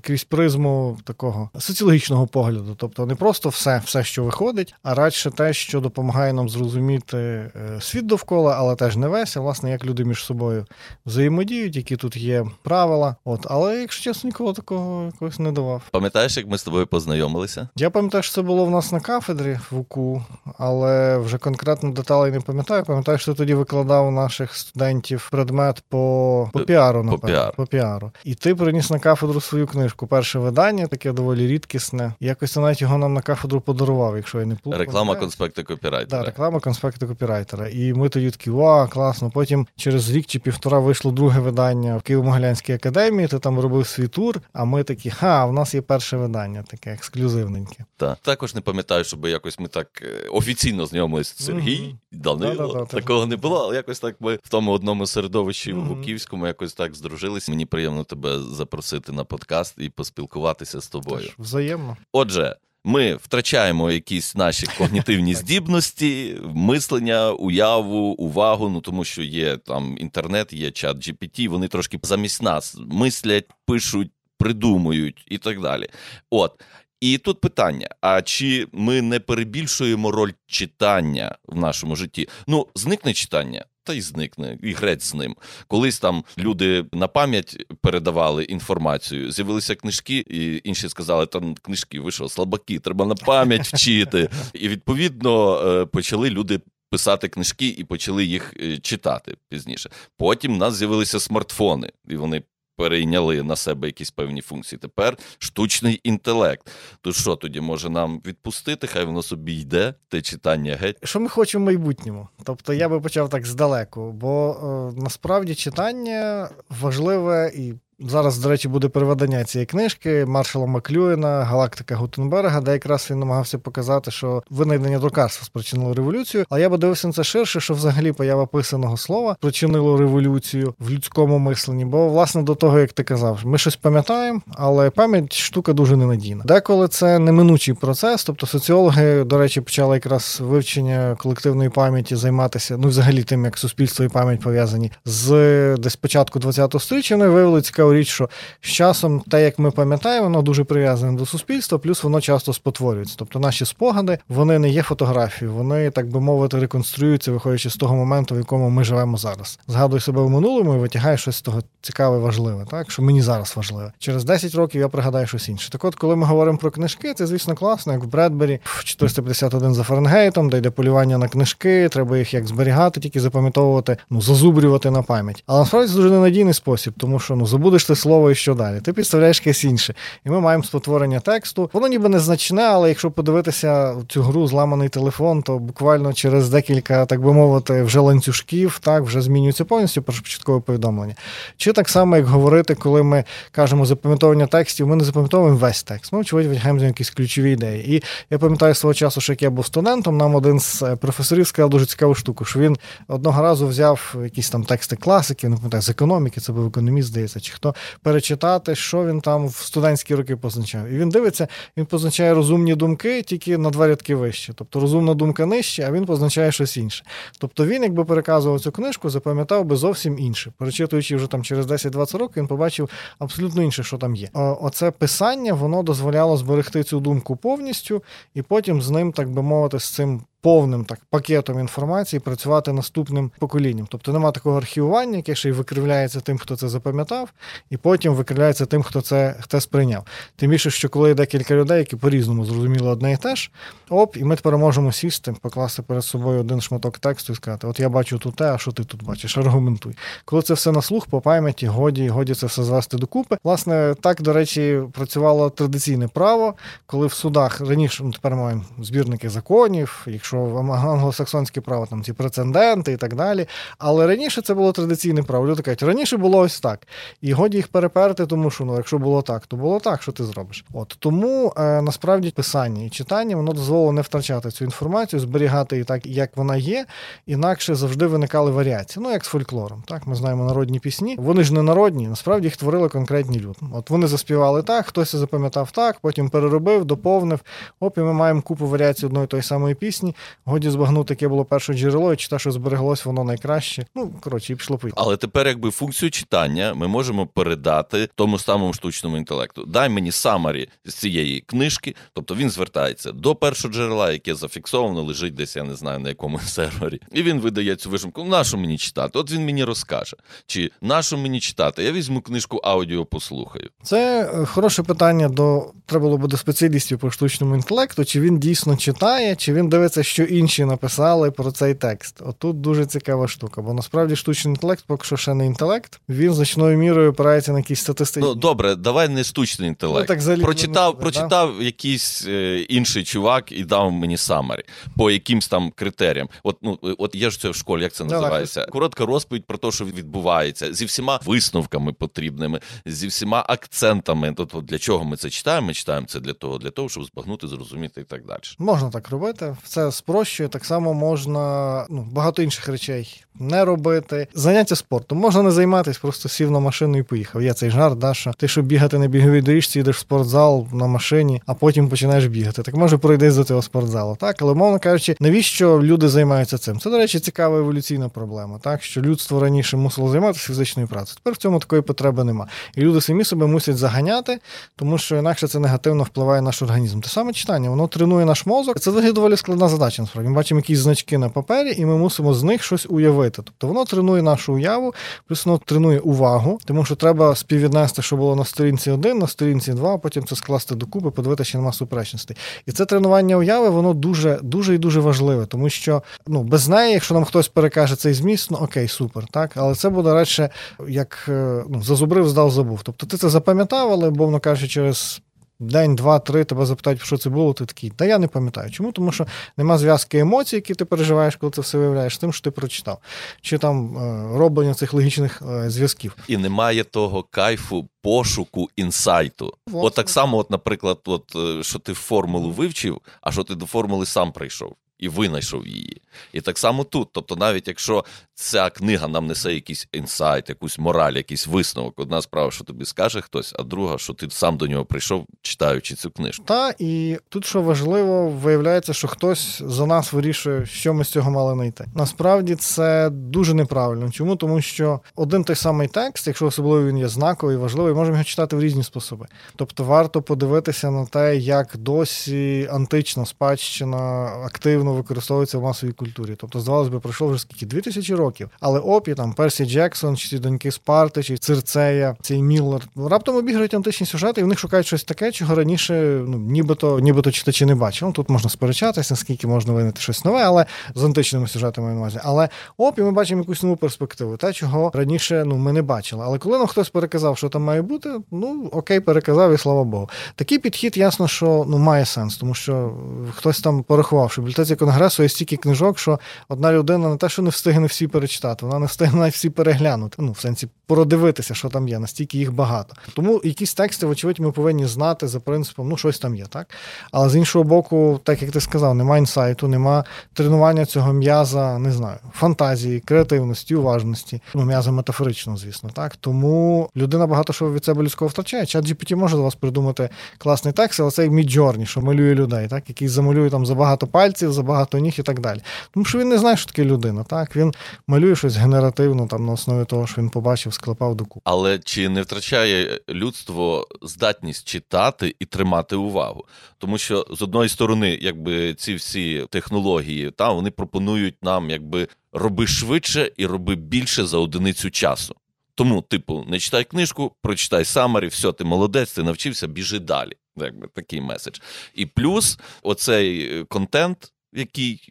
крізь 0.00 0.24
призму 0.24 0.98
такого 1.04 1.50
соціологічного 1.58 2.26
погляду. 2.26 2.74
Тобто 2.76 3.06
не 3.06 3.14
просто 3.14 3.48
все, 3.48 3.82
все, 3.84 4.04
що 4.04 4.24
виходить, 4.24 4.74
а 4.82 4.94
радше 4.94 5.30
те, 5.30 5.52
що 5.52 5.80
допомагає 5.80 6.32
нам 6.32 6.48
зрозуміти 6.48 7.16
е, 7.16 7.52
світ 7.80 8.06
довкола, 8.06 8.54
але 8.58 8.76
теж 8.76 8.96
не 8.96 9.08
весь, 9.08 9.36
а 9.36 9.40
власне, 9.40 9.70
як 9.70 9.84
люди 9.84 10.04
між 10.04 10.24
собою 10.24 10.66
взаємодіють, 11.06 11.76
які 11.76 11.96
тут 11.96 12.16
є 12.16 12.46
правила. 12.62 13.16
От, 13.24 13.46
але 13.50 13.80
якщо 13.80 14.04
чесно, 14.04 14.28
ніколи 14.28 14.52
такого 14.52 15.04
якогось 15.04 15.38
не 15.38 15.52
давав. 15.52 15.82
Пам'ятаєш, 15.90 16.36
як 16.36 16.48
ми 16.48 16.58
з 16.58 16.62
тобою 16.62 16.86
познайомилися? 16.86 17.68
Я 17.76 17.90
пам'ятаю, 17.90 18.22
що 18.22 18.34
це 18.34 18.42
було 18.42 18.64
в 18.64 18.70
нас 18.70 18.92
на 18.92 19.00
кафедрі 19.00 19.58
в 19.70 19.78
УКУ, 19.78 20.24
але 20.58 21.18
вже 21.18 21.38
конкретно 21.38 21.90
деталей 21.90 22.32
не 22.32 22.40
пам'ятаю. 22.40 22.84
Пам'ятаю, 22.84 23.18
що 23.18 23.34
тоді 23.34 23.54
викладав 23.54 24.12
наших 24.12 24.54
студентів 24.56 25.28
предмет 25.30 25.82
по, 25.88 26.50
по 26.52 26.60
піару, 26.60 26.98
По 27.00 27.04
напевно. 27.04 27.28
піару. 27.36 27.52
По 27.56 27.66
піару. 27.66 28.12
І 28.24 28.34
ти 28.34 28.54
приніс 28.54 28.90
на 28.90 28.98
кафедру 28.98 29.40
свою 29.50 29.66
книжку. 29.66 30.06
Перше 30.06 30.38
видання, 30.38 30.86
таке 30.86 31.12
доволі 31.12 31.46
рідкісне. 31.46 32.12
Якось 32.20 32.56
навіть 32.56 32.80
його 32.82 32.98
нам 32.98 33.14
на 33.14 33.20
кафедру 33.22 33.60
подарував, 33.60 34.16
якщо 34.16 34.40
я 34.40 34.46
не 34.46 34.54
плутаю. 34.54 34.84
Реклама 34.84 35.16
конспекти 35.16 35.62
копірайтера. 35.62 36.22
Да, 36.22 36.26
реклама 36.26 36.60
конспекту 36.60 37.08
копірайтера. 37.08 37.68
І 37.68 37.92
ми 37.94 38.08
тоді 38.08 38.30
такі, 38.30 38.50
вау, 38.50 38.88
класно. 38.88 39.30
Потім 39.30 39.66
через 39.76 40.10
рік 40.10 40.26
чи 40.26 40.38
півтора 40.38 40.78
вийшло 40.78 41.12
друге 41.12 41.40
видання 41.40 41.96
в 41.96 42.00
Києво-Могилянській 42.00 42.74
академії. 42.74 43.28
Ти 43.28 43.38
там 43.38 43.60
робив 43.60 43.86
свій 43.86 44.08
тур. 44.08 44.40
А 44.52 44.64
ми 44.64 44.82
такі, 44.82 45.10
ха, 45.10 45.46
в 45.46 45.52
нас 45.52 45.74
є 45.74 45.80
перше 45.82 46.16
видання, 46.16 46.62
таке 46.62 46.92
ексклюзивненьке. 46.92 47.84
Та. 47.96 48.16
Також 48.22 48.54
не 48.54 48.60
пам'ятаю, 48.60 49.04
щоб 49.04 49.26
якось 49.26 49.58
ми 49.58 49.68
так 49.68 49.86
е, 50.02 50.28
офіційно 50.28 50.86
знайомилися. 50.86 51.34
Сергій, 51.38 51.80
Мгм. 51.80 51.98
Данило. 52.12 52.86
Так. 52.90 53.00
Такого 53.00 53.26
не 53.26 53.36
було, 53.36 53.56
але 53.64 53.76
якось 53.76 54.00
так 54.00 54.16
ми 54.20 54.34
в 54.42 54.48
тому 54.48 54.72
одному 54.72 55.06
середовищі 55.06 55.72
в 55.72 55.80
Гуківському 55.80 56.46
якось 56.46 56.74
так 56.74 56.94
здружились. 56.94 57.48
Мені 57.48 57.66
приємно 57.66 58.04
тебе 58.04 58.38
запросити 58.38 59.12
на 59.12 59.24
подкаст 59.40 59.74
і 59.78 59.88
поспілкуватися 59.88 60.80
з 60.80 60.88
тобою. 60.88 61.26
Тож, 61.26 61.46
взаємно. 61.46 61.96
Отже. 62.12 62.56
Ми 62.84 63.14
втрачаємо 63.14 63.90
якісь 63.90 64.36
наші 64.36 64.66
когнітивні 64.78 65.34
здібності, 65.44 66.36
мислення, 66.54 67.30
уяву, 67.30 67.98
увагу. 67.98 68.68
Ну 68.68 68.80
тому 68.80 69.04
що 69.04 69.22
є 69.22 69.56
там 69.56 69.96
інтернет, 69.98 70.52
є 70.52 70.70
чат 70.70 70.96
GPT, 70.96 71.48
вони 71.48 71.68
трошки 71.68 71.98
замість 72.02 72.42
нас 72.42 72.76
мислять, 72.78 73.44
пишуть, 73.66 74.10
придумують 74.38 75.24
і 75.28 75.38
так 75.38 75.60
далі. 75.60 75.88
От. 76.30 76.62
І 77.00 77.18
тут 77.18 77.40
питання: 77.40 77.88
а 78.00 78.22
чи 78.22 78.66
ми 78.72 79.02
не 79.02 79.20
перебільшуємо 79.20 80.10
роль 80.10 80.32
читання 80.46 81.36
в 81.46 81.56
нашому 81.56 81.96
житті? 81.96 82.28
Ну, 82.46 82.66
зникне 82.74 83.12
читання. 83.12 83.64
Та 83.90 83.94
й 83.94 84.00
зникне, 84.00 84.58
і 84.62 84.72
грець 84.72 85.04
з 85.04 85.14
ним. 85.14 85.36
Колись 85.68 85.98
там 85.98 86.24
люди 86.38 86.84
на 86.92 87.08
пам'ять 87.08 87.66
передавали 87.80 88.44
інформацію, 88.44 89.32
з'явилися 89.32 89.74
книжки, 89.74 90.24
і 90.30 90.60
інші 90.64 90.88
сказали, 90.88 91.26
там 91.26 91.54
книжки, 91.54 92.00
ви 92.00 92.12
слабаки, 92.12 92.78
треба 92.78 93.06
на 93.06 93.14
пам'ять 93.14 93.66
вчити. 93.66 94.28
І 94.54 94.68
відповідно 94.68 95.60
е, 95.68 95.86
почали 95.86 96.30
люди 96.30 96.60
писати 96.90 97.28
книжки 97.28 97.68
і 97.68 97.84
почали 97.84 98.24
їх 98.24 98.54
е, 98.60 98.78
читати 98.78 99.36
пізніше. 99.48 99.90
Потім 100.16 100.54
в 100.54 100.58
нас 100.58 100.74
з'явилися 100.74 101.20
смартфони, 101.20 101.90
і 102.08 102.16
вони 102.16 102.42
перейняли 102.80 103.42
на 103.42 103.56
себе 103.56 103.86
якісь 103.86 104.10
певні 104.10 104.40
функції. 104.40 104.78
Тепер 104.78 105.16
штучний 105.38 106.00
інтелект. 106.02 106.70
То 107.00 107.12
що 107.12 107.36
тоді 107.36 107.60
може 107.60 107.90
нам 107.90 108.20
відпустити? 108.26 108.86
Хай 108.86 109.04
воно 109.04 109.22
собі 109.22 109.54
йде, 109.54 109.94
те 110.08 110.22
читання 110.22 110.76
геть. 110.80 110.96
Що 111.04 111.20
ми 111.20 111.28
хочемо 111.28 111.64
в 111.64 111.66
майбутньому? 111.66 112.28
Тобто 112.44 112.72
я 112.72 112.88
би 112.88 113.00
почав 113.00 113.28
так 113.28 113.46
здалеку, 113.46 114.12
бо 114.12 114.56
е, 114.96 115.00
насправді 115.02 115.54
читання 115.54 116.50
важливе 116.68 117.52
і. 117.56 117.74
Зараз, 118.08 118.38
до 118.38 118.48
речі, 118.48 118.68
буде 118.68 118.88
переведення 118.88 119.44
цієї 119.44 119.66
книжки 119.66 120.24
Маршала 120.26 120.66
Маклюєна 120.66 121.44
Галактика 121.44 121.96
Гутенберга, 121.96 122.60
де 122.60 122.72
якраз 122.72 123.08
він 123.10 123.18
намагався 123.18 123.58
показати, 123.58 124.10
що 124.10 124.42
винайдення 124.50 124.98
друкарства 124.98 125.46
спричинило 125.46 125.94
революцію. 125.94 126.44
А 126.50 126.58
я 126.58 126.68
би 126.68 126.78
дивився 126.78 127.06
на 127.06 127.12
це 127.12 127.24
ширше, 127.24 127.60
що 127.60 127.74
взагалі 127.74 128.12
поява 128.12 128.46
писаного 128.46 128.96
слова 128.96 129.36
спричинило 129.38 129.96
революцію 129.96 130.74
в 130.78 130.90
людському 130.90 131.38
мисленні. 131.38 131.84
Бо, 131.84 132.08
власне, 132.08 132.42
до 132.42 132.54
того, 132.54 132.78
як 132.78 132.92
ти 132.92 133.04
казав, 133.04 133.40
ми 133.44 133.58
щось 133.58 133.76
пам'ятаємо, 133.76 134.40
але 134.54 134.90
пам'ять 134.90 135.32
штука 135.32 135.72
дуже 135.72 135.96
ненадійна. 135.96 136.44
Деколи 136.44 136.88
це 136.88 137.18
неминучий 137.18 137.74
процес. 137.74 138.24
Тобто 138.24 138.46
соціологи, 138.46 139.24
до 139.24 139.38
речі, 139.38 139.60
почали 139.60 139.96
якраз 139.96 140.38
вивчення 140.42 141.16
колективної 141.18 141.70
пам'яті 141.70 142.16
займатися, 142.16 142.76
ну, 142.78 142.88
взагалі 142.88 143.22
тим, 143.22 143.44
як 143.44 143.58
суспільство 143.58 144.04
і 144.04 144.08
пам'ять 144.08 144.40
пов'язані 144.40 144.92
з 145.04 145.30
десь 145.76 145.96
початку 145.96 146.40
ХХ 146.40 146.80
століття. 146.80 147.16
Вони 147.16 147.28
виявили 147.28 147.62
цікаву 147.62 147.89
річ, 147.94 148.08
що 148.08 148.28
з 148.60 148.66
часом 148.66 149.20
те, 149.20 149.44
як 149.44 149.58
ми 149.58 149.70
пам'ятаємо, 149.70 150.24
воно 150.24 150.42
дуже 150.42 150.64
прив'язане 150.64 151.18
до 151.18 151.26
суспільства, 151.26 151.78
плюс 151.78 152.02
воно 152.02 152.20
часто 152.20 152.52
спотворюється. 152.52 153.14
Тобто 153.18 153.38
наші 153.38 153.64
спогади 153.64 154.18
вони 154.28 154.58
не 154.58 154.68
є 154.68 154.82
фотографією, 154.82 155.56
вони, 155.56 155.90
так 155.90 156.08
би 156.08 156.20
мовити, 156.20 156.58
реконструюються, 156.58 157.32
виходячи 157.32 157.70
з 157.70 157.76
того 157.76 157.94
моменту, 157.94 158.34
в 158.34 158.38
якому 158.38 158.70
ми 158.70 158.84
живемо 158.84 159.16
зараз. 159.16 159.58
Згадуй 159.68 160.00
себе 160.00 160.22
в 160.22 160.30
минулому 160.30 160.74
і 160.74 160.78
витягай 160.78 161.18
щось 161.18 161.36
з 161.36 161.42
того 161.42 161.62
цікаве, 161.80 162.18
важливе, 162.18 162.66
так 162.70 162.90
що 162.90 163.02
мені 163.02 163.22
зараз 163.22 163.52
важливе. 163.56 163.92
Через 163.98 164.24
10 164.24 164.54
років 164.54 164.80
я 164.80 164.88
пригадаю 164.88 165.26
щось 165.26 165.48
інше. 165.48 165.70
Так 165.70 165.84
от, 165.84 165.94
коли 165.94 166.16
ми 166.16 166.26
говоримо 166.26 166.58
про 166.58 166.70
книжки, 166.70 167.14
це 167.14 167.26
звісно 167.26 167.54
класно, 167.54 167.92
як 167.92 168.04
в 168.04 168.06
Бредбері 168.06 168.60
в 168.64 168.84
451 168.84 169.74
за 169.74 169.82
Фаренгейтом, 169.82 170.50
де 170.50 170.58
йде 170.58 170.70
полювання 170.70 171.18
на 171.18 171.28
книжки, 171.28 171.88
треба 171.88 172.18
їх 172.18 172.34
як 172.34 172.46
зберігати, 172.46 173.00
тільки 173.00 173.20
запам'ятовувати, 173.20 173.96
ну 174.10 174.22
зазубрювати 174.22 174.90
на 174.90 175.02
пам'ять. 175.02 175.44
Але 175.46 175.60
насправді 175.60 175.88
це 175.88 175.96
дуже 175.96 176.10
ненадійний 176.10 176.54
спосіб, 176.54 176.94
тому 176.98 177.18
що 177.18 177.36
ну 177.36 177.46
забудеш 177.46 177.79
залишити 177.80 177.96
слово 177.96 178.30
і 178.30 178.34
що 178.34 178.54
далі. 178.54 178.80
Ти 178.80 178.92
підставляєш 178.92 179.40
якесь 179.40 179.64
інше. 179.64 179.94
І 180.26 180.30
ми 180.30 180.40
маємо 180.40 180.64
спотворення 180.64 181.20
тексту. 181.20 181.70
Воно 181.72 181.88
ніби 181.88 182.08
незначне, 182.08 182.62
але 182.62 182.88
якщо 182.88 183.10
подивитися 183.10 183.96
цю 184.08 184.22
гру 184.22 184.46
зламаний 184.46 184.88
телефон, 184.88 185.42
то 185.42 185.58
буквально 185.58 186.12
через 186.12 186.48
декілька, 186.48 187.06
так 187.06 187.20
би 187.20 187.32
мовити, 187.32 187.82
вже 187.82 188.00
ланцюжків, 188.00 188.78
так 188.82 189.02
вже 189.02 189.20
змінюється 189.20 189.64
повністю 189.64 190.02
першопочаткове 190.02 190.60
повідомлення. 190.60 191.14
Чи 191.56 191.72
так 191.72 191.88
само, 191.88 192.16
як 192.16 192.26
говорити, 192.26 192.74
коли 192.74 193.02
ми 193.02 193.24
кажемо 193.52 193.86
запам'ятовування 193.86 194.46
текстів, 194.46 194.86
ми 194.86 194.96
не 194.96 195.04
запам'ятовуємо 195.04 195.58
весь 195.58 195.82
текст. 195.82 196.12
Ми 196.12 196.18
очевидно 196.18 196.52
відгаємо 196.52 196.80
якісь 196.84 197.10
ключові 197.10 197.52
ідеї. 197.52 197.96
І 197.96 198.02
я 198.30 198.38
пам'ятаю 198.38 198.74
свого 198.74 198.94
часу, 198.94 199.20
що 199.20 199.32
як 199.32 199.42
я 199.42 199.50
був 199.50 199.66
студентом, 199.66 200.16
нам 200.16 200.34
один 200.34 200.60
з 200.60 200.82
е, 200.82 200.96
професорів 200.96 201.46
сказав 201.46 201.70
дуже 201.70 201.86
цікаву 201.86 202.14
штуку, 202.14 202.44
що 202.44 202.60
він 202.60 202.76
одного 203.08 203.42
разу 203.42 203.68
взяв 203.68 204.16
якісь 204.22 204.50
там 204.50 204.64
тексти 204.64 204.96
класиків, 204.96 205.50
не 205.50 205.56
пам'ятаю, 205.56 205.82
з 205.82 205.88
економіки, 205.88 206.40
це 206.40 206.52
був 206.52 206.66
економіст, 206.66 207.08
здається, 207.08 207.40
чи 207.40 207.52
хто 207.60 207.74
перечитати, 208.02 208.74
що 208.74 209.06
він 209.06 209.20
там 209.20 209.48
в 209.48 209.54
студентські 209.54 210.14
роки 210.14 210.36
позначав. 210.36 210.88
І 210.88 210.98
він 210.98 211.08
дивиться, 211.08 211.48
він 211.76 211.86
позначає 211.86 212.34
розумні 212.34 212.74
думки 212.74 213.22
тільки 213.22 213.58
на 213.58 213.70
два 213.70 213.86
рядки 213.86 214.14
вище. 214.14 214.52
Тобто 214.56 214.80
розумна 214.80 215.14
думка 215.14 215.46
нижче, 215.46 215.84
а 215.88 215.92
він 215.92 216.06
позначає 216.06 216.52
щось 216.52 216.76
інше. 216.76 217.04
Тобто 217.38 217.66
він, 217.66 217.82
якби 217.82 218.04
переказував 218.04 218.60
цю 218.60 218.72
книжку, 218.72 219.10
запам'ятав 219.10 219.64
би 219.64 219.76
зовсім 219.76 220.18
інше. 220.18 220.52
Перечитуючи 220.58 221.16
вже 221.16 221.26
там 221.26 221.44
через 221.44 221.66
10-20 221.66 222.18
років, 222.18 222.36
він 222.36 222.46
побачив 222.46 222.90
абсолютно 223.18 223.62
інше, 223.62 223.82
що 223.82 223.98
там 223.98 224.14
є. 224.16 224.28
Оце 224.34 224.90
писання 224.90 225.52
воно 225.52 225.82
дозволяло 225.82 226.36
зберегти 226.36 226.82
цю 226.82 227.00
думку 227.00 227.36
повністю, 227.36 228.02
і 228.34 228.42
потім 228.42 228.82
з 228.82 228.90
ним, 228.90 229.12
так 229.12 229.30
би 229.30 229.42
мовити, 229.42 229.78
з 229.78 229.90
цим 229.90 230.22
повним 230.40 230.84
так 230.84 230.98
пакетом 231.10 231.60
інформації 231.60 232.20
працювати 232.20 232.72
наступним 232.72 233.30
поколінням. 233.38 233.86
Тобто 233.90 234.12
нема 234.12 234.32
такого 234.32 234.56
архівування, 234.56 235.16
яке 235.16 235.34
ще 235.34 235.48
й 235.48 235.52
викривляється 235.52 236.20
тим, 236.20 236.38
хто 236.38 236.56
це 236.56 236.68
запам'ятав, 236.68 237.32
і 237.70 237.76
потім 237.76 238.14
викривляється 238.14 238.66
тим, 238.66 238.82
хто 238.82 239.00
це 239.00 239.36
хто 239.40 239.60
сприйняв. 239.60 240.06
Тим 240.36 240.50
більше, 240.50 240.70
що 240.70 240.88
коли 240.88 241.08
є 241.08 241.14
декілька 241.14 241.54
людей, 241.54 241.78
які 241.78 241.96
по-різному 241.96 242.44
зрозуміли 242.44 242.88
одне 242.88 243.12
і 243.12 243.16
те 243.16 243.36
ж, 243.36 243.50
оп, 243.88 244.16
і 244.16 244.24
ми 244.24 244.36
тепер 244.36 244.58
можемо 244.58 244.92
сісти, 244.92 245.34
покласти 245.40 245.82
перед 245.82 246.04
собою 246.04 246.40
один 246.40 246.60
шматок 246.60 246.98
тексту 246.98 247.32
і 247.32 247.36
сказати: 247.36 247.66
От 247.66 247.80
я 247.80 247.88
бачу 247.88 248.18
тут 248.18 248.36
те, 248.36 248.44
а 248.44 248.58
що 248.58 248.72
ти 248.72 248.84
тут 248.84 249.04
бачиш? 249.04 249.38
Аргументуй. 249.38 249.96
Коли 250.24 250.42
це 250.42 250.54
все 250.54 250.72
на 250.72 250.82
слух, 250.82 251.06
по 251.06 251.20
пам'яті, 251.20 251.66
годі, 251.66 252.08
годі 252.08 252.34
це 252.34 252.46
все 252.46 252.62
звести 252.62 252.96
докупи. 252.96 253.36
Власне, 253.44 253.94
так, 254.00 254.22
до 254.22 254.32
речі, 254.32 254.80
працювало 254.92 255.50
традиційне 255.50 256.08
право, 256.08 256.54
коли 256.86 257.06
в 257.06 257.12
судах 257.12 257.60
раніше 257.60 258.04
ну, 258.04 258.12
тепер 258.12 258.36
маємо 258.36 258.64
збірники 258.78 259.28
законів. 259.28 260.06
якщо 260.06 260.29
що 260.30 260.38
англосаксонське 260.84 261.60
право, 261.60 261.86
там 261.86 262.02
ці 262.02 262.12
прецеденти 262.12 262.92
і 262.92 262.96
так 262.96 263.14
далі. 263.14 263.46
Але 263.78 264.06
раніше 264.06 264.42
це 264.42 264.54
було 264.54 264.72
традиційне 264.72 265.22
право. 265.22 265.46
Люди 265.46 265.62
кажуть, 265.62 265.82
раніше 265.82 266.16
було 266.16 266.38
ось 266.38 266.60
так. 266.60 266.86
І 267.20 267.32
годі 267.32 267.56
їх 267.56 267.68
переперти, 267.68 268.26
тому 268.26 268.50
що 268.50 268.64
ну, 268.64 268.76
якщо 268.76 268.98
було 268.98 269.22
так, 269.22 269.46
то 269.46 269.56
було 269.56 269.80
так, 269.80 270.02
що 270.02 270.12
ти 270.12 270.24
зробиш. 270.24 270.64
От 270.72 270.96
Тому 270.98 271.52
е, 271.56 271.82
насправді 271.82 272.30
писання 272.30 272.84
і 272.84 272.90
читання 272.90 273.36
воно 273.36 273.52
дозволило 273.52 273.92
не 273.92 274.00
втрачати 274.00 274.50
цю 274.50 274.64
інформацію, 274.64 275.20
зберігати 275.20 275.76
її 275.76 275.84
так, 275.84 276.06
як 276.06 276.36
вона 276.36 276.56
є, 276.56 276.86
інакше 277.26 277.74
завжди 277.74 278.06
виникали 278.06 278.50
варіації. 278.50 279.02
Ну, 279.04 279.10
як 279.10 279.24
з 279.24 279.28
фольклором. 279.28 279.82
Так, 279.86 280.06
Ми 280.06 280.14
знаємо 280.14 280.44
народні 280.44 280.80
пісні. 280.80 281.16
Вони 281.18 281.44
ж 281.44 281.54
не 281.54 281.62
народні, 281.62 282.08
насправді 282.08 282.46
їх 282.46 282.56
творили 282.56 282.88
конкретні 282.88 283.40
люди. 283.40 283.58
От 283.72 283.90
вони 283.90 284.06
заспівали 284.06 284.62
так, 284.62 284.86
хтось 284.86 285.16
запам'ятав 285.16 285.70
так, 285.70 286.00
потім 286.00 286.30
переробив, 286.30 286.84
доповнив. 286.84 287.40
Оп, 287.80 287.98
і 287.98 288.00
ми 288.00 288.12
маємо 288.12 288.42
купу 288.42 288.66
варіацій 288.66 289.06
одної 289.06 289.26
тої 289.26 289.42
самої 289.42 289.74
пісні. 289.74 290.14
Годі 290.44 290.70
збагнути, 290.70 291.14
яке 291.14 291.28
було 291.28 291.44
перше 291.44 291.74
джерело, 291.74 292.12
і 292.12 292.16
чи 292.16 292.28
те, 292.28 292.38
що 292.38 292.50
збереглось, 292.50 293.04
воно 293.04 293.24
найкраще. 293.24 293.86
Ну, 293.94 294.12
коротше, 294.20 294.52
і 294.52 294.56
пішло 294.56 294.78
поїхало. 294.78 295.06
Але 295.06 295.16
тепер, 295.16 295.46
якби 295.46 295.70
функцію 295.70 296.10
читання 296.10 296.74
ми 296.74 296.88
можемо 296.88 297.26
передати 297.26 298.08
тому 298.14 298.38
самому 298.38 298.72
штучному 298.72 299.16
інтелекту. 299.16 299.64
Дай 299.66 299.88
мені 299.88 300.12
самарі 300.12 300.68
з 300.84 300.94
цієї 300.94 301.40
книжки, 301.40 301.94
тобто 302.12 302.34
він 302.34 302.50
звертається 302.50 303.12
до 303.12 303.34
першого 303.34 303.74
джерела, 303.74 304.12
яке 304.12 304.34
зафіксовано, 304.34 305.02
лежить 305.02 305.34
десь, 305.34 305.56
я 305.56 305.62
не 305.62 305.74
знаю 305.74 305.98
на 305.98 306.08
якому 306.08 306.38
сервері. 306.46 307.00
І 307.12 307.22
він 307.22 307.40
видає 307.40 307.76
цю 307.76 307.90
вишимку. 307.90 308.24
Нашу 308.24 308.58
мені 308.58 308.78
читати? 308.78 309.18
От 309.18 309.32
він 309.32 309.44
мені 309.44 309.64
розкаже. 309.64 310.16
Чи 310.46 310.70
нашу 310.82 311.16
мені 311.16 311.40
читати? 311.40 311.84
Я 311.84 311.92
візьму 311.92 312.20
книжку 312.20 312.56
аудіо, 312.56 313.04
послухаю. 313.04 313.70
Це 313.82 314.30
е, 314.34 314.46
хороше 314.46 314.82
питання 314.82 315.28
до 315.28 315.72
треба 315.90 316.04
було 316.04 316.18
б 316.18 316.26
до 316.26 316.36
спеціалістів 316.36 316.98
по 316.98 317.10
штучному 317.10 317.54
інтелекту, 317.54 318.04
чи 318.04 318.20
він 318.20 318.38
дійсно 318.38 318.76
читає, 318.76 319.36
чи 319.36 319.52
він 319.52 319.68
дивиться, 319.68 320.02
що 320.02 320.24
інші 320.24 320.64
написали 320.64 321.30
про 321.30 321.52
цей 321.52 321.74
текст. 321.74 322.16
Отут 322.20 322.60
дуже 322.60 322.86
цікава 322.86 323.28
штука, 323.28 323.62
бо 323.62 323.72
насправді 323.72 324.16
штучний 324.16 324.54
інтелект, 324.54 324.84
поки 324.86 325.04
що 325.04 325.16
ще 325.16 325.34
не 325.34 325.46
інтелект, 325.46 326.00
він 326.08 326.34
значною 326.34 326.78
мірою 326.78 327.10
опирається 327.10 327.52
на 327.52 327.58
якісь 327.58 327.80
статистики. 327.80 328.26
Ну 328.26 328.34
добре, 328.34 328.74
давай 328.74 329.08
не 329.08 329.24
штучний 329.24 329.68
інтелект. 329.68 330.08
Ну, 330.10 330.16
так 330.16 330.40
Прочитав, 330.42 330.94
не 330.94 331.00
прочитав 331.00 331.58
да? 331.58 331.64
якийсь 331.64 332.26
е, 332.26 332.60
інший 332.60 333.04
чувак 333.04 333.52
і 333.52 333.64
дав 333.64 333.92
мені 333.92 334.16
самарі 334.16 334.62
по 334.96 335.10
якимсь 335.10 335.48
там 335.48 335.70
критеріям. 335.70 336.28
От 336.42 336.56
ну 336.62 336.78
от 336.82 337.14
є 337.14 337.30
ж 337.30 337.40
це 337.40 337.50
в 337.50 337.54
школі, 337.54 337.82
як 337.82 337.92
це 337.92 338.04
називається? 338.04 338.66
Коротка 338.66 339.06
розповідь 339.06 339.44
про 339.44 339.58
те, 339.58 339.70
що 339.70 339.84
відбувається, 339.84 340.74
зі 340.74 340.84
всіма 340.84 341.20
висновками 341.24 341.92
потрібними, 341.92 342.60
зі 342.86 343.06
всіма 343.06 343.44
акцентами. 343.48 344.34
Тобто 344.36 344.60
для 344.60 344.78
чого 344.78 345.04
ми 345.04 345.16
це 345.16 345.30
читаємо? 345.30 345.72
Читаємо 345.80 346.06
це 346.06 346.20
для 346.20 346.32
того, 346.32 346.58
для 346.58 346.70
того, 346.70 346.88
щоб 346.88 347.04
збагнути, 347.04 347.48
зрозуміти 347.48 348.00
і 348.00 348.04
так 348.04 348.26
далі. 348.26 348.40
Можна 348.58 348.90
так 348.90 349.10
робити. 349.10 349.56
Це 349.64 349.92
спрощує. 349.92 350.48
Так 350.48 350.64
само 350.64 350.94
можна 350.94 351.86
ну, 351.90 352.08
багато 352.12 352.42
інших 352.42 352.68
речей 352.68 353.24
не 353.40 353.64
робити. 353.64 354.26
Заняття 354.34 354.76
спортом 354.76 355.18
можна 355.18 355.42
не 355.42 355.50
займатися, 355.50 355.98
просто 356.02 356.28
сів 356.28 356.50
на 356.50 356.58
машину 356.58 356.98
і 356.98 357.02
поїхав. 357.02 357.42
Є 357.42 357.52
цей 357.52 357.70
жарт, 357.70 357.98
да, 357.98 358.14
що 358.14 358.32
ти 358.32 358.48
щоб 358.48 358.66
бігати 358.66 358.98
на 358.98 359.06
біговій 359.06 359.42
доріжці, 359.42 359.80
йдеш 359.80 359.96
в 359.96 359.98
спортзал 360.00 360.66
на 360.72 360.86
машині, 360.86 361.42
а 361.46 361.54
потім 361.54 361.88
починаєш 361.88 362.26
бігати. 362.26 362.62
Так 362.62 362.74
може 362.74 362.98
пройдись 362.98 363.36
до 363.36 363.44
цього 363.44 363.62
спортзалу. 363.62 364.16
Так, 364.20 364.42
але 364.42 364.54
мовно 364.54 364.78
кажучи, 364.78 365.16
навіщо 365.20 365.82
люди 365.82 366.08
займаються 366.08 366.58
цим? 366.58 366.80
Це, 366.80 366.90
до 366.90 366.98
речі, 366.98 367.20
цікава 367.20 367.58
еволюційна 367.58 368.08
проблема. 368.08 368.58
Так, 368.58 368.82
що 368.82 369.00
людство 369.00 369.40
раніше 369.40 369.76
мусило 369.76 370.10
займатися 370.10 370.46
фізичною 370.46 370.88
працею. 370.88 371.16
Тепер 371.16 371.32
в 371.32 371.36
цьому 371.36 371.58
такої 371.58 371.82
потреби 371.82 372.24
нема. 372.24 372.46
І 372.74 372.80
люди 372.80 373.00
самі 373.00 373.24
себе 373.24 373.46
мусять 373.46 373.76
заганяти, 373.76 374.38
тому 374.76 374.98
що 374.98 375.16
інакше 375.16 375.48
це 375.48 375.58
негативно 375.70 376.02
впливає 376.02 376.42
на 376.42 376.50
наш 376.50 376.62
організм. 376.62 377.00
Те 377.00 377.08
саме 377.08 377.32
читання, 377.32 377.70
воно 377.70 377.88
тренує 377.88 378.24
наш 378.24 378.46
мозок. 378.46 378.80
Це 378.80 378.90
взагалі 378.90 379.12
доволі 379.12 379.36
складна 379.36 379.68
задача. 379.68 380.02
Насправді 380.02 380.28
ми 380.28 380.36
бачимо 380.36 380.58
якісь 380.58 380.78
значки 380.78 381.18
на 381.18 381.28
папері, 381.28 381.74
і 381.76 381.86
ми 381.86 381.96
мусимо 381.96 382.34
з 382.34 382.42
них 382.42 382.62
щось 382.62 382.86
уявити. 382.88 383.42
Тобто 383.42 383.66
воно 383.66 383.84
тренує 383.84 384.22
нашу 384.22 384.54
уяву, 384.54 384.94
плюс 385.28 385.46
воно 385.46 385.58
тренує 385.58 385.98
увагу, 385.98 386.58
тому 386.64 386.84
що 386.84 386.94
треба 386.94 387.34
співвіднести, 387.34 388.02
що 388.02 388.16
було 388.16 388.36
на 388.36 388.44
сторінці 388.44 388.90
1, 388.90 389.18
на 389.18 389.26
сторінці 389.26 389.72
2, 389.72 389.94
а 389.94 389.98
потім 389.98 390.24
це 390.24 390.36
скласти 390.36 390.74
докупи, 390.74 391.10
подивитися, 391.10 391.50
чи 391.50 391.58
нема 391.58 391.72
суперечностей. 391.72 392.36
І 392.66 392.72
це 392.72 392.86
тренування 392.86 393.36
уяви, 393.36 393.68
воно 393.68 393.94
дуже 393.94 394.38
дуже 394.42 394.74
і 394.74 394.78
дуже 394.78 395.00
важливе, 395.00 395.46
тому 395.46 395.70
що 395.70 396.02
ну 396.26 396.42
без 396.42 396.68
неї, 396.68 396.92
якщо 396.92 397.14
нам 397.14 397.24
хтось 397.24 397.48
перекаже 397.48 397.96
цей 397.96 398.14
зміст, 398.14 398.50
ну 398.50 398.58
окей, 398.60 398.88
супер, 398.88 399.24
так, 399.30 399.50
але 399.54 399.74
це 399.74 399.88
буде 399.88 400.14
радше 400.14 400.50
як 400.88 401.26
е, 401.28 401.64
ну, 401.68 401.82
зазубрив, 401.82 402.28
здав, 402.28 402.50
забув. 402.50 402.80
Тобто 402.82 403.06
ти 403.06 403.16
це 403.16 403.28
запам'ятав, 403.28 403.92
але, 403.92 404.10
мовно 404.10 404.40
кажучи, 404.40 404.68
через 404.68 405.22
день, 405.60 405.96
два, 405.96 406.18
три 406.18 406.44
тебе 406.44 406.66
запитають, 406.66 407.02
що 407.02 407.16
це 407.16 407.30
було, 407.30 407.52
ти 407.52 407.64
такий, 407.64 407.90
та 407.90 408.04
я 408.04 408.18
не 408.18 408.28
пам'ятаю. 408.28 408.70
Чому? 408.70 408.92
Тому 408.92 409.12
що 409.12 409.26
нема 409.56 409.78
зв'язки 409.78 410.18
емоцій, 410.18 410.56
які 410.56 410.74
ти 410.74 410.84
переживаєш, 410.84 411.36
коли 411.36 411.52
це 411.52 411.60
все 411.60 411.78
виявляєш, 411.78 412.14
з 412.14 412.18
тим, 412.18 412.32
що 412.32 412.42
ти 412.42 412.50
прочитав, 412.50 412.98
чи 413.40 413.58
там 413.58 413.96
е, 413.96 414.38
роблення 414.38 414.74
цих 414.74 414.92
логічних 414.92 415.42
е, 415.42 415.70
зв'язків. 415.70 416.16
І 416.28 416.36
немає 416.36 416.84
того 416.84 417.24
кайфу. 417.30 417.88
Пошуку 418.02 418.68
інсайту. 418.76 419.54
Власне. 419.66 419.86
От 419.86 419.94
так 419.94 420.10
само, 420.10 420.36
от, 420.36 420.50
наприклад, 420.50 420.98
от, 421.04 421.36
е, 421.36 421.62
що 421.62 421.78
ти 421.78 421.94
формулу 421.94 422.50
вивчив, 422.50 423.00
а 423.20 423.32
що 423.32 423.44
ти 423.44 423.54
до 423.54 423.66
формули 423.66 424.06
сам 424.06 424.32
прийшов 424.32 424.76
і 425.00 425.08
винайшов 425.08 425.66
її. 425.66 426.02
І 426.32 426.40
так 426.40 426.58
само 426.58 426.84
тут. 426.84 427.08
Тобто, 427.12 427.36
навіть 427.36 427.68
якщо 427.68 428.04
ця 428.34 428.70
книга 428.70 429.08
нам 429.08 429.26
несе 429.26 429.54
якийсь 429.54 429.88
інсайт, 429.92 430.48
якусь 430.48 430.78
мораль, 430.78 431.12
якийсь 431.12 431.46
висновок, 431.46 431.94
одна 431.96 432.22
справа, 432.22 432.50
що 432.50 432.64
тобі 432.64 432.84
скаже 432.84 433.20
хтось, 433.20 433.54
а 433.58 433.62
друга, 433.62 433.98
що 433.98 434.12
ти 434.14 434.26
сам 434.30 434.56
до 434.56 434.66
нього 434.66 434.84
прийшов, 434.84 435.26
читаючи 435.42 435.94
цю 435.94 436.10
книжку. 436.10 436.44
Та 436.44 436.74
і 436.78 437.18
тут, 437.28 437.46
що 437.46 437.62
важливо, 437.62 438.28
виявляється, 438.28 438.92
що 438.92 439.08
хтось 439.08 439.62
за 439.64 439.86
нас 439.86 440.12
вирішує, 440.12 440.66
що 440.66 440.94
ми 440.94 441.04
з 441.04 441.08
цього 441.08 441.30
мали 441.30 441.54
знайти. 441.54 441.86
Насправді 441.94 442.54
це 442.54 443.10
дуже 443.10 443.54
неправильно. 443.54 444.10
Чому? 444.10 444.36
Тому 444.36 444.60
що 444.60 445.00
один 445.16 445.44
той 445.44 445.56
самий 445.56 445.88
текст, 445.88 446.26
якщо 446.26 446.46
особливо 446.46 446.86
він 446.86 446.98
є 446.98 447.08
знаковий, 447.08 447.56
важливий, 447.56 447.94
можемо 447.94 448.16
його 448.16 448.24
читати 448.24 448.56
в 448.56 448.60
різні 448.60 448.82
способи. 448.82 449.26
Тобто 449.56 449.84
варто 449.84 450.22
подивитися 450.22 450.90
на 450.90 451.06
те, 451.06 451.36
як 451.36 451.76
досі 451.76 452.68
антична 452.72 453.26
спадщина 453.26 454.24
активно 454.44 454.89
воно 454.90 455.02
використовується 455.02 455.58
в 455.58 455.62
масовій 455.62 455.92
культурі. 455.92 456.34
Тобто, 456.36 456.60
здавалося 456.60 456.90
б, 456.90 457.00
пройшло 457.00 457.28
вже 457.28 457.38
скільки 457.38 457.66
2000 457.66 458.14
років. 458.14 458.50
Але 458.60 458.80
опі, 458.80 459.14
там 459.14 459.32
Персі 459.32 459.64
Джексон, 459.64 460.16
чи 460.16 460.28
ці 460.28 460.38
доньки 460.38 460.70
Спарти, 460.70 461.22
чи 461.22 461.38
Цирцея, 461.38 462.16
цей 462.22 462.42
Міллер. 462.42 462.88
Раптом 462.96 463.36
обіграють 463.36 463.74
античні 463.74 464.06
сюжети, 464.06 464.40
і 464.40 464.44
в 464.44 464.46
них 464.46 464.58
шукають 464.58 464.86
щось 464.86 465.04
таке, 465.04 465.32
чого 465.32 465.54
раніше 465.54 466.22
ну, 466.26 466.38
нібито 466.38 467.00
нібито 467.00 467.30
читачі 467.30 467.66
не 467.66 467.74
бачили. 467.74 468.08
Ну, 468.08 468.12
Тут 468.12 468.28
можна 468.28 468.50
сперечатися, 468.50 469.14
наскільки 469.14 469.46
можна 469.46 469.72
винити 469.72 470.00
щось 470.00 470.24
нове, 470.24 470.42
але 470.42 470.66
з 470.94 471.04
античними 471.04 471.48
сюжетами 471.48 471.92
на 471.92 471.96
увазі. 471.96 472.20
Але 472.22 472.48
опі 472.76 473.02
ми 473.02 473.12
бачимо 473.12 473.40
якусь 473.40 473.62
нову 473.62 473.76
перспективу, 473.76 474.36
те, 474.36 474.52
чого 474.52 474.90
раніше 474.94 475.44
ну, 475.46 475.56
ми 475.56 475.72
не 475.72 475.82
бачили. 475.82 476.22
Але 476.26 476.38
коли 476.38 476.58
нам 476.58 476.66
хтось 476.66 476.90
переказав, 476.90 477.38
що 477.38 477.48
там 477.48 477.62
має 477.62 477.82
бути, 477.82 478.10
ну 478.30 478.68
окей, 478.72 479.00
переказав, 479.00 479.54
і 479.54 479.58
слава 479.58 479.84
Богу. 479.84 480.10
Такий 480.34 480.58
підхід, 480.58 480.96
ясно, 480.96 481.28
що 481.28 481.64
ну 481.68 481.78
має 481.78 482.06
сенс, 482.06 482.36
тому 482.36 482.54
що 482.54 482.92
хтось 483.36 483.60
там 483.60 483.82
порахував, 483.82 484.32
що 484.32 484.42
бібліотеці 484.42 484.76
конгресу 484.80 485.22
є 485.22 485.28
стільки 485.28 485.56
книжок, 485.56 485.98
що 485.98 486.18
одна 486.48 486.72
людина 486.72 487.08
не 487.08 487.16
те, 487.16 487.28
що 487.28 487.42
не 487.42 487.50
встигне 487.50 487.86
всі 487.86 488.06
перечитати, 488.06 488.66
вона 488.66 488.78
не 488.78 488.86
встигне 488.86 489.28
всі 489.28 489.50
переглянути. 489.50 490.16
Ну, 490.18 490.32
в 490.32 490.40
сенсі 490.40 490.68
продивитися, 490.86 491.54
що 491.54 491.68
там 491.68 491.88
є, 491.88 491.98
настільки 491.98 492.38
їх 492.38 492.52
багато. 492.52 492.94
Тому 493.14 493.40
якісь 493.44 493.74
тексти, 493.74 494.06
вочевидь, 494.06 494.40
ми 494.40 494.52
повинні 494.52 494.86
знати 494.86 495.28
за 495.28 495.40
принципом, 495.40 495.88
ну 495.88 495.96
щось 495.96 496.18
там 496.18 496.36
є, 496.36 496.44
так? 496.48 496.66
Але 497.12 497.28
з 497.28 497.36
іншого 497.36 497.64
боку, 497.64 498.20
так 498.24 498.42
як 498.42 498.50
ти 498.50 498.60
сказав, 498.60 498.94
нема 498.94 499.18
інсайту, 499.18 499.68
нема 499.68 500.04
тренування 500.32 500.86
цього 500.86 501.12
м'яза, 501.12 501.78
не 501.78 501.92
знаю, 501.92 502.18
фантазії, 502.32 503.00
креативності, 503.00 503.74
уважності. 503.74 504.42
Ну, 504.54 504.64
м'яза 504.64 504.90
метафорично, 504.92 505.56
звісно, 505.56 505.90
так. 505.92 506.16
Тому 506.16 506.90
людина 506.96 507.26
багато 507.26 507.52
що 507.52 507.72
від 507.72 507.84
себе 507.84 508.02
людського 508.02 508.28
втрачає. 508.28 508.66
Chat 508.66 508.84
GPT 508.84 509.16
може 509.16 509.36
за 509.36 509.42
вас 509.42 509.54
придумати 509.54 510.08
класний 510.38 510.74
текст, 510.74 511.00
але 511.00 511.10
це 511.10 511.22
як 511.22 511.32
Midjourney, 511.32 511.86
що 511.86 512.00
малює 512.00 512.34
людей, 512.34 512.68
так, 512.68 512.88
який 512.88 513.08
замалює 513.08 513.50
там 513.50 513.66
за 513.66 513.74
багато 513.74 514.06
пальців, 514.06 514.52
за 514.52 514.62
багато 514.70 514.98
ніг 514.98 515.14
і 515.18 515.22
так 515.22 515.40
далі. 515.40 515.60
Тому 515.90 516.06
що 516.06 516.18
він 516.18 516.28
не 516.28 516.38
знає, 516.38 516.56
що 516.56 516.66
таке 516.66 516.84
людина. 516.84 517.24
Так, 517.24 517.56
він 517.56 517.72
малює 518.06 518.36
щось 518.36 518.56
генеративно 518.56 519.26
там 519.26 519.46
на 519.46 519.52
основі 519.52 519.84
того, 519.84 520.06
що 520.06 520.20
він 520.20 520.30
побачив, 520.30 520.72
склепав 520.74 521.14
докупи. 521.14 521.42
Але 521.44 521.78
чи 521.78 522.08
не 522.08 522.22
втрачає 522.22 523.00
людство 523.08 523.86
здатність 524.02 524.68
читати 524.68 525.34
і 525.38 525.44
тримати 525.44 525.96
увагу? 525.96 526.44
Тому 526.78 526.98
що 526.98 527.26
з 527.30 527.42
одної 527.42 527.68
сторони, 527.68 528.18
якби 528.22 528.74
ці 528.74 528.94
всі 528.94 529.46
технології, 529.50 530.30
та 530.30 530.52
вони 530.52 530.70
пропонують 530.70 531.44
нам, 531.44 531.70
якби 531.70 532.08
роби 532.32 532.66
швидше 532.66 533.30
і 533.36 533.46
роби 533.46 533.74
більше 533.74 534.26
за 534.26 534.38
одиницю 534.38 534.90
часу. 534.90 535.34
Тому, 535.74 536.02
типу, 536.02 536.44
не 536.48 536.58
читай 536.58 536.84
книжку, 536.84 537.32
прочитай 537.42 537.84
самарі, 537.84 538.26
все, 538.26 538.52
ти 538.52 538.64
молодець, 538.64 539.12
ти 539.12 539.22
навчився, 539.22 539.66
біжи 539.66 539.98
далі. 539.98 540.32
Якби 540.56 540.88
такий 540.94 541.20
меседж. 541.20 541.60
І 541.94 542.06
плюс 542.06 542.58
оцей 542.82 543.64
контент. 543.64 544.32
Який 544.52 545.08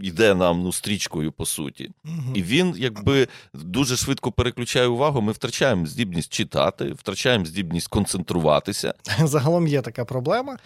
йде 0.00 0.34
нам 0.34 0.62
ну 0.62 0.72
стрічкою 0.72 1.32
по 1.32 1.46
суті, 1.46 1.90
Угу. 2.04 2.32
і 2.34 2.42
він 2.42 2.74
якби 2.78 3.28
дуже 3.54 3.96
швидко 3.96 4.32
переключає 4.32 4.86
увагу. 4.86 5.20
Ми 5.20 5.32
втрачаємо 5.32 5.86
здібність 5.86 6.32
читати, 6.32 6.92
втрачаємо 6.92 7.44
здібність 7.44 7.88
концентруватися. 7.88 8.94
Загалом 9.24 9.66
є 9.66 9.82
така 9.82 10.04
проблема. 10.04 10.58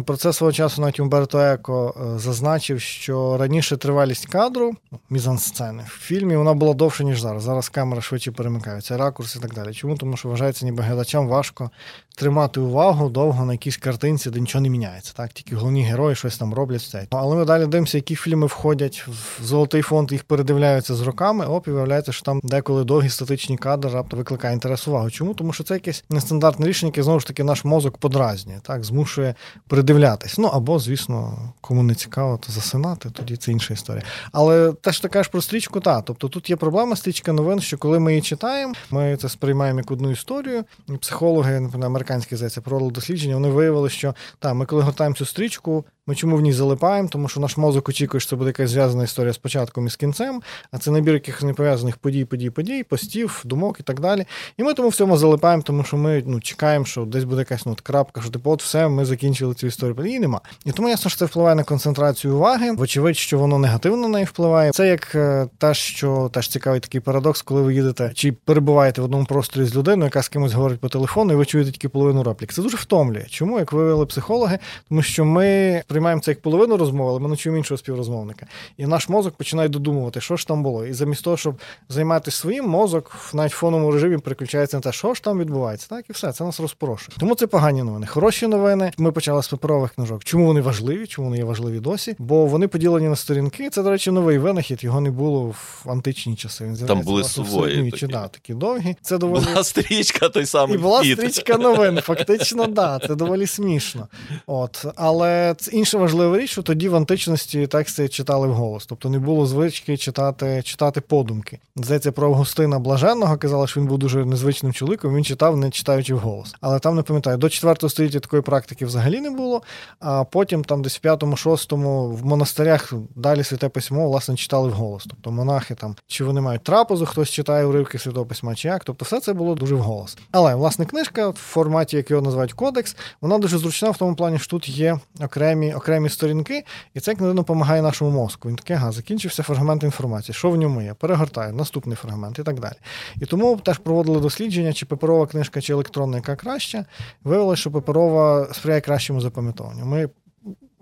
Про 0.00 0.16
це 0.16 0.32
свого 0.32 0.52
часу 0.52 0.80
навіть 0.80 1.00
Умберто 1.00 1.38
Еко 1.38 1.94
е, 1.96 2.18
зазначив, 2.18 2.80
що 2.80 3.36
раніше 3.36 3.76
тривалість 3.76 4.26
кадру, 4.26 4.72
мізансцени, 5.10 5.82
в 5.86 5.98
фільмі 6.00 6.36
вона 6.36 6.54
була 6.54 6.74
довше, 6.74 7.04
ніж 7.04 7.20
зараз. 7.20 7.42
Зараз 7.42 7.68
камера 7.68 8.00
швидше 8.00 8.32
перемикаються, 8.32 8.96
ракурс 8.96 9.36
і 9.36 9.38
так 9.38 9.54
далі. 9.54 9.74
Чому? 9.74 9.96
Тому 9.96 10.16
що 10.16 10.28
вважається, 10.28 10.64
ніби 10.64 10.82
глядачам 10.82 11.28
важко 11.28 11.70
тримати 12.16 12.60
увагу 12.60 13.08
довго 13.08 13.44
на 13.44 13.52
якійсь 13.52 13.76
картинці, 13.76 14.30
де 14.30 14.40
нічого 14.40 14.62
не 14.62 14.68
міняється. 14.68 15.12
Так, 15.16 15.32
тільки 15.32 15.56
головні 15.56 15.82
герої 15.82 16.16
щось 16.16 16.38
там 16.38 16.54
роблять. 16.54 16.80
Все. 16.80 17.06
Але 17.10 17.36
ми 17.36 17.44
далі 17.44 17.66
дивимося, 17.66 17.98
які 17.98 18.14
фільми 18.14 18.46
входять 18.46 19.06
в 19.08 19.44
золотий 19.44 19.82
фонд, 19.82 20.12
їх 20.12 20.24
передивляються 20.24 20.94
з 20.94 21.00
роками. 21.00 21.46
Оп, 21.46 21.68
і 21.68 21.70
виявляється, 21.70 22.12
що 22.12 22.24
там 22.24 22.40
деколи 22.42 22.84
довгі 22.84 23.08
статичні 23.08 23.56
кадри 23.56 23.90
раптом 23.90 24.18
викликає 24.18 24.54
інтерес 24.54 24.88
увагу. 24.88 25.10
Чому? 25.10 25.34
Тому 25.34 25.52
що 25.52 25.64
це 25.64 25.74
якесь 25.74 26.04
нестандартне 26.10 26.66
рішення, 26.66 26.88
яке 26.88 27.02
знову 27.02 27.20
ж 27.20 27.26
таки 27.26 27.44
наш 27.44 27.64
мозок 27.64 27.98
подразнює, 27.98 28.60
так, 28.62 28.84
змушує 28.84 29.34
придивлятись. 29.82 30.38
Ну 30.38 30.48
або, 30.48 30.78
звісно, 30.78 31.38
кому 31.60 31.82
не 31.82 31.94
цікаво, 31.94 32.38
то 32.46 32.52
засинати, 32.52 33.10
тоді 33.10 33.36
це 33.36 33.52
інша 33.52 33.74
історія. 33.74 34.02
Але 34.32 34.72
те, 34.72 34.92
що 34.92 35.02
ти 35.02 35.08
кажеш 35.08 35.28
про 35.28 35.42
стрічку, 35.42 35.80
та 35.80 36.02
тобто 36.02 36.28
тут 36.28 36.50
є 36.50 36.56
проблема 36.56 36.96
стрічка 36.96 37.32
новин, 37.32 37.60
що 37.60 37.78
коли 37.78 37.98
ми 37.98 38.12
її 38.12 38.22
читаємо, 38.22 38.74
ми 38.90 39.16
це 39.16 39.28
сприймаємо 39.28 39.78
як 39.78 39.90
одну 39.90 40.10
історію. 40.10 40.64
Психологи, 41.00 41.60
наприклад, 41.60 41.84
американські 41.84 42.36
здається, 42.36 42.60
проводили 42.60 42.92
дослідження. 42.92 43.34
Вони 43.34 43.48
виявили, 43.48 43.90
що 43.90 44.14
та 44.38 44.54
ми 44.54 44.66
коли 44.66 44.82
гортаємо 44.82 45.16
цю 45.16 45.26
стрічку. 45.26 45.84
Ми 46.06 46.14
чому 46.14 46.36
в 46.36 46.40
ній 46.40 46.52
залипаємо? 46.52 47.08
Тому 47.08 47.28
що 47.28 47.40
наш 47.40 47.56
мозок 47.56 47.88
очікує, 47.88 48.20
що 48.20 48.30
це 48.30 48.36
буде 48.36 48.48
якась 48.48 48.70
зв'язана 48.70 49.04
історія 49.04 49.32
з 49.32 49.38
початком 49.38 49.86
і 49.86 49.90
з 49.90 49.96
кінцем, 49.96 50.42
а 50.70 50.78
це 50.78 50.90
набір 50.90 51.14
якихось 51.14 51.42
непов'язаних 51.42 51.96
подій, 51.96 52.24
подій, 52.24 52.50
подій, 52.50 52.82
постів, 52.82 53.42
думок 53.44 53.76
і 53.80 53.82
так 53.82 54.00
далі. 54.00 54.24
І 54.56 54.62
ми 54.62 54.74
тому 54.74 54.88
в 54.88 54.94
цьому 54.94 55.16
залипаємо, 55.16 55.62
тому 55.62 55.84
що 55.84 55.96
ми 55.96 56.22
ну, 56.26 56.40
чекаємо, 56.40 56.84
що 56.84 57.04
десь 57.04 57.24
буде 57.24 57.38
якась 57.40 57.66
ну, 57.66 57.72
от 57.72 57.80
крапка, 57.80 58.20
що 58.20 58.30
типу, 58.30 58.50
от 58.50 58.62
все, 58.62 58.88
ми 58.88 59.04
закінчили 59.04 59.54
цю 59.54 59.66
історію. 59.66 60.06
Її 60.06 60.20
нема. 60.20 60.40
І 60.64 60.72
тому 60.72 60.88
ясно, 60.88 61.10
що 61.10 61.18
це 61.18 61.24
впливає 61.24 61.54
на 61.54 61.64
концентрацію 61.64 62.34
уваги. 62.34 62.72
Вочевидь, 62.72 63.16
що 63.16 63.38
воно 63.38 63.58
негативно 63.58 63.96
на 63.96 64.08
неї 64.08 64.24
впливає. 64.24 64.70
Це 64.70 64.88
як 64.88 65.14
е, 65.14 65.48
те, 65.58 65.74
що 65.74 66.30
теж 66.32 66.48
цікавий 66.48 66.80
такий 66.80 67.00
парадокс, 67.00 67.42
коли 67.42 67.62
ви 67.62 67.74
їдете 67.74 68.10
чи 68.14 68.32
перебуваєте 68.32 69.00
в 69.00 69.04
одному 69.04 69.24
просторі 69.24 69.64
з 69.64 69.76
людиною, 69.76 70.04
яка 70.04 70.22
з 70.22 70.28
кимось 70.28 70.52
говорить 70.52 70.80
по 70.80 70.88
телефону, 70.88 71.32
і 71.32 71.36
ви 71.36 71.44
чуєте 71.44 71.70
тільки 71.70 71.88
половину 71.88 72.22
реплік. 72.22 72.52
Це 72.52 72.62
дуже 72.62 72.76
втомлює. 72.76 73.26
Чому, 73.28 73.58
як 73.58 73.72
виявили 73.72 74.06
психологи? 74.06 74.58
Тому 74.88 75.02
що 75.02 75.24
ми 75.24 75.82
приймаємо 75.92 76.22
це 76.22 76.30
як 76.30 76.40
половину 76.40 76.76
розмови, 76.76 77.10
але 77.10 77.20
ми 77.20 77.28
не 77.28 77.36
чуємо 77.36 77.58
іншого 77.58 77.78
співрозмовника. 77.78 78.46
І 78.76 78.86
наш 78.86 79.08
мозок 79.08 79.34
починає 79.34 79.68
додумувати, 79.68 80.20
що 80.20 80.36
ж 80.36 80.46
там 80.46 80.62
було. 80.62 80.86
І 80.86 80.92
замість 80.92 81.24
того, 81.24 81.36
щоб 81.36 81.54
займатися 81.88 82.36
своїм, 82.36 82.68
мозок 82.68 83.10
в 83.14 83.36
навіть 83.36 83.52
фоновому 83.52 83.92
режимі 83.92 84.18
переключається 84.18 84.76
на 84.76 84.80
те, 84.80 84.92
що 84.92 85.14
ж 85.14 85.22
там 85.22 85.38
відбувається. 85.38 85.86
Так 85.88 86.04
і 86.10 86.12
все, 86.12 86.32
це 86.32 86.44
нас 86.44 86.60
розпорошує. 86.60 87.16
Тому 87.20 87.34
це 87.34 87.46
погані 87.46 87.82
новини. 87.82 88.06
Хороші 88.06 88.46
новини. 88.46 88.92
Ми 88.98 89.12
почали 89.12 89.42
з 89.42 89.48
паперових 89.48 89.94
книжок. 89.94 90.24
Чому 90.24 90.46
вони 90.46 90.60
важливі? 90.60 91.06
Чому 91.06 91.28
вони 91.28 91.38
є 91.38 91.44
важливі 91.44 91.80
досі? 91.80 92.16
Бо 92.18 92.46
вони 92.46 92.68
поділені 92.68 93.08
на 93.08 93.16
сторінки. 93.16 93.70
Це, 93.70 93.82
до 93.82 93.90
речі, 93.90 94.10
новий 94.10 94.38
винахід. 94.38 94.84
Його 94.84 95.00
не 95.00 95.10
було 95.10 95.44
в 95.44 95.90
античні 95.90 96.36
часи. 96.36 96.64
Він 96.64 96.76
Там 96.86 97.00
були 97.00 97.24
середньовіччі, 97.24 98.00
такі. 98.00 98.12
да, 98.12 98.28
такі 98.28 98.54
довгі. 98.54 98.96
Це 99.02 99.18
доволі 99.18 99.44
Була 99.44 99.64
стрічка 99.64 100.28
той 100.28 100.46
самий 100.46 100.74
і 100.76 100.78
була 100.78 101.04
стрічка 101.04 101.56
новин. 101.58 102.00
Фактично, 102.00 102.66
да, 102.66 103.00
це 103.06 103.14
доволі 103.14 103.46
смішно. 103.46 104.08
От, 104.46 104.86
але 104.96 105.54
це 105.58 105.70
інша 105.82 105.98
важлива 105.98 106.38
річ, 106.38 106.50
що 106.50 106.62
тоді 106.62 106.88
в 106.88 106.96
античності 106.96 107.66
тексти 107.66 108.08
читали 108.08 108.48
вголос, 108.48 108.86
тобто 108.86 109.08
не 109.08 109.18
було 109.18 109.46
звички 109.46 109.96
читати, 109.96 110.62
читати 110.64 111.00
подумки. 111.00 111.58
Здається, 111.76 112.12
про 112.12 112.26
Августина 112.26 112.78
Блаженного 112.78 113.36
казали, 113.36 113.66
що 113.66 113.80
він 113.80 113.86
був 113.86 113.98
дуже 113.98 114.24
незвичним 114.24 114.72
чоловіком. 114.72 115.14
Він 115.16 115.24
читав, 115.24 115.56
не 115.56 115.70
читаючи 115.70 116.14
вголос. 116.14 116.54
Але 116.60 116.78
там 116.78 116.96
не 116.96 117.02
пам'ятаю, 117.02 117.36
до 117.36 117.48
4 117.48 117.88
століття 117.88 118.20
такої 118.20 118.42
практики 118.42 118.86
взагалі 118.86 119.20
не 119.20 119.30
було. 119.30 119.62
А 120.00 120.24
потім, 120.24 120.64
там, 120.64 120.82
десь 120.82 121.00
5-6 121.02 121.76
в 122.16 122.26
монастирях 122.26 122.92
далі 123.16 123.44
святе 123.44 123.68
письмо 123.68 124.08
власне 124.08 124.36
читали 124.36 124.68
вголос. 124.68 125.06
Тобто 125.10 125.30
монахи 125.30 125.74
там 125.74 125.96
чи 126.06 126.24
вони 126.24 126.40
мають 126.40 126.62
трапезу, 126.62 127.06
хтось 127.06 127.30
читає 127.30 127.64
уривки 127.66 127.98
святого 127.98 128.26
письма, 128.26 128.54
чи 128.54 128.68
як. 128.68 128.84
Тобто, 128.84 129.04
все 129.04 129.20
це 129.20 129.32
було 129.32 129.54
дуже 129.54 129.74
вголос. 129.74 130.18
Але 130.30 130.54
власне 130.54 130.86
книжка 130.86 131.28
в 131.28 131.34
форматі, 131.34 131.96
як 131.96 132.10
його 132.10 132.22
називають 132.22 132.52
кодекс, 132.52 132.96
вона 133.20 133.38
дуже 133.38 133.58
зручна 133.58 133.90
в 133.90 133.98
тому 133.98 134.16
плані, 134.16 134.38
що 134.38 134.50
тут 134.50 134.68
є 134.68 134.98
окремі 135.20 135.71
окремі 135.74 136.08
сторінки, 136.08 136.64
і 136.94 137.00
це 137.00 137.14
книга 137.14 137.32
допомагає 137.32 137.82
нашому 137.82 138.10
мозку. 138.10 138.48
Він 138.48 138.56
такий, 138.56 138.76
ага, 138.76 138.92
закінчився 138.92 139.42
фрагмент 139.42 139.82
інформації. 139.82 140.34
Що 140.34 140.50
в 140.50 140.56
ньому 140.56 140.82
є? 140.82 140.94
Перегортаю, 140.94 141.52
наступний 141.52 141.96
фрагмент 141.96 142.38
і 142.38 142.42
так 142.42 142.60
далі. 142.60 142.74
І 143.20 143.26
тому 143.26 143.56
теж 143.56 143.78
проводили 143.78 144.20
дослідження, 144.20 144.72
чи 144.72 144.86
паперова 144.86 145.26
книжка, 145.26 145.60
чи 145.60 145.72
електронна, 145.72 146.16
яка 146.16 146.36
краща. 146.36 146.84
Виявилося, 147.24 147.60
що 147.60 147.70
паперова 147.70 148.48
сприяє 148.52 148.80
кращому 148.80 149.20
запам'ятовуванню. 149.20 149.84
Ми 149.84 150.08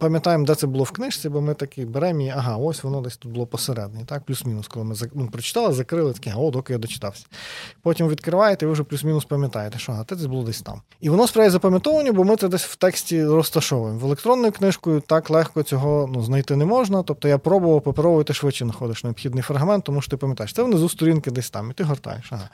пам'ятаємо, 0.00 0.44
де 0.44 0.54
це 0.54 0.66
було 0.66 0.84
в 0.84 0.90
книжці, 0.90 1.28
бо 1.28 1.40
ми 1.40 1.54
такі 1.54 1.84
беремо 1.84 2.20
і 2.20 2.28
ага, 2.28 2.56
ось 2.56 2.84
воно 2.84 3.00
десь 3.00 3.16
тут 3.16 3.32
було 3.32 3.46
посередині, 3.46 4.04
так, 4.04 4.24
плюс-мінус, 4.24 4.68
коли 4.68 4.84
ми 4.84 4.94
ну, 5.14 5.26
прочитали, 5.26 5.72
закрили, 5.72 6.12
такі, 6.12 6.32
о, 6.36 6.50
доки 6.50 6.72
я 6.72 6.78
дочитався. 6.78 7.26
Потім 7.82 8.08
відкриваєте, 8.08 8.64
і 8.64 8.66
ви 8.66 8.72
вже 8.72 8.84
плюс-мінус 8.84 9.24
пам'ятаєте, 9.24 9.78
що 9.78 9.92
ага, 9.92 10.04
це 10.08 10.16
десь 10.16 10.26
було 10.26 10.44
десь 10.44 10.62
там. 10.62 10.80
І 11.00 11.10
воно 11.10 11.26
сприяє 11.26 11.50
запам'ятовуванню, 11.50 12.12
бо 12.12 12.24
ми 12.24 12.36
це 12.36 12.48
десь 12.48 12.64
в 12.64 12.76
тексті 12.76 13.24
розташовуємо. 13.24 13.98
В 13.98 14.04
електронною 14.04 14.52
книжкою 14.52 15.00
так 15.00 15.30
легко 15.30 15.62
цього 15.62 16.10
ну, 16.12 16.22
знайти 16.22 16.56
не 16.56 16.64
можна. 16.64 17.02
Тобто 17.02 17.28
я 17.28 17.38
пробував 17.38 17.82
паперовою, 17.82 18.24
ти 18.24 18.34
швидше 18.34 18.64
знаходиш 18.64 19.04
необхідний 19.04 19.42
фрагмент, 19.42 19.84
тому 19.84 20.00
що 20.00 20.10
ти 20.10 20.16
пам'ятаєш, 20.16 20.52
це 20.52 20.62
внизу 20.62 20.88
сторінки 20.88 21.30
десь 21.30 21.50
там, 21.50 21.70
і 21.70 21.74
ти 21.74 21.84
гортаєш. 21.84 22.32
Ага. 22.32 22.48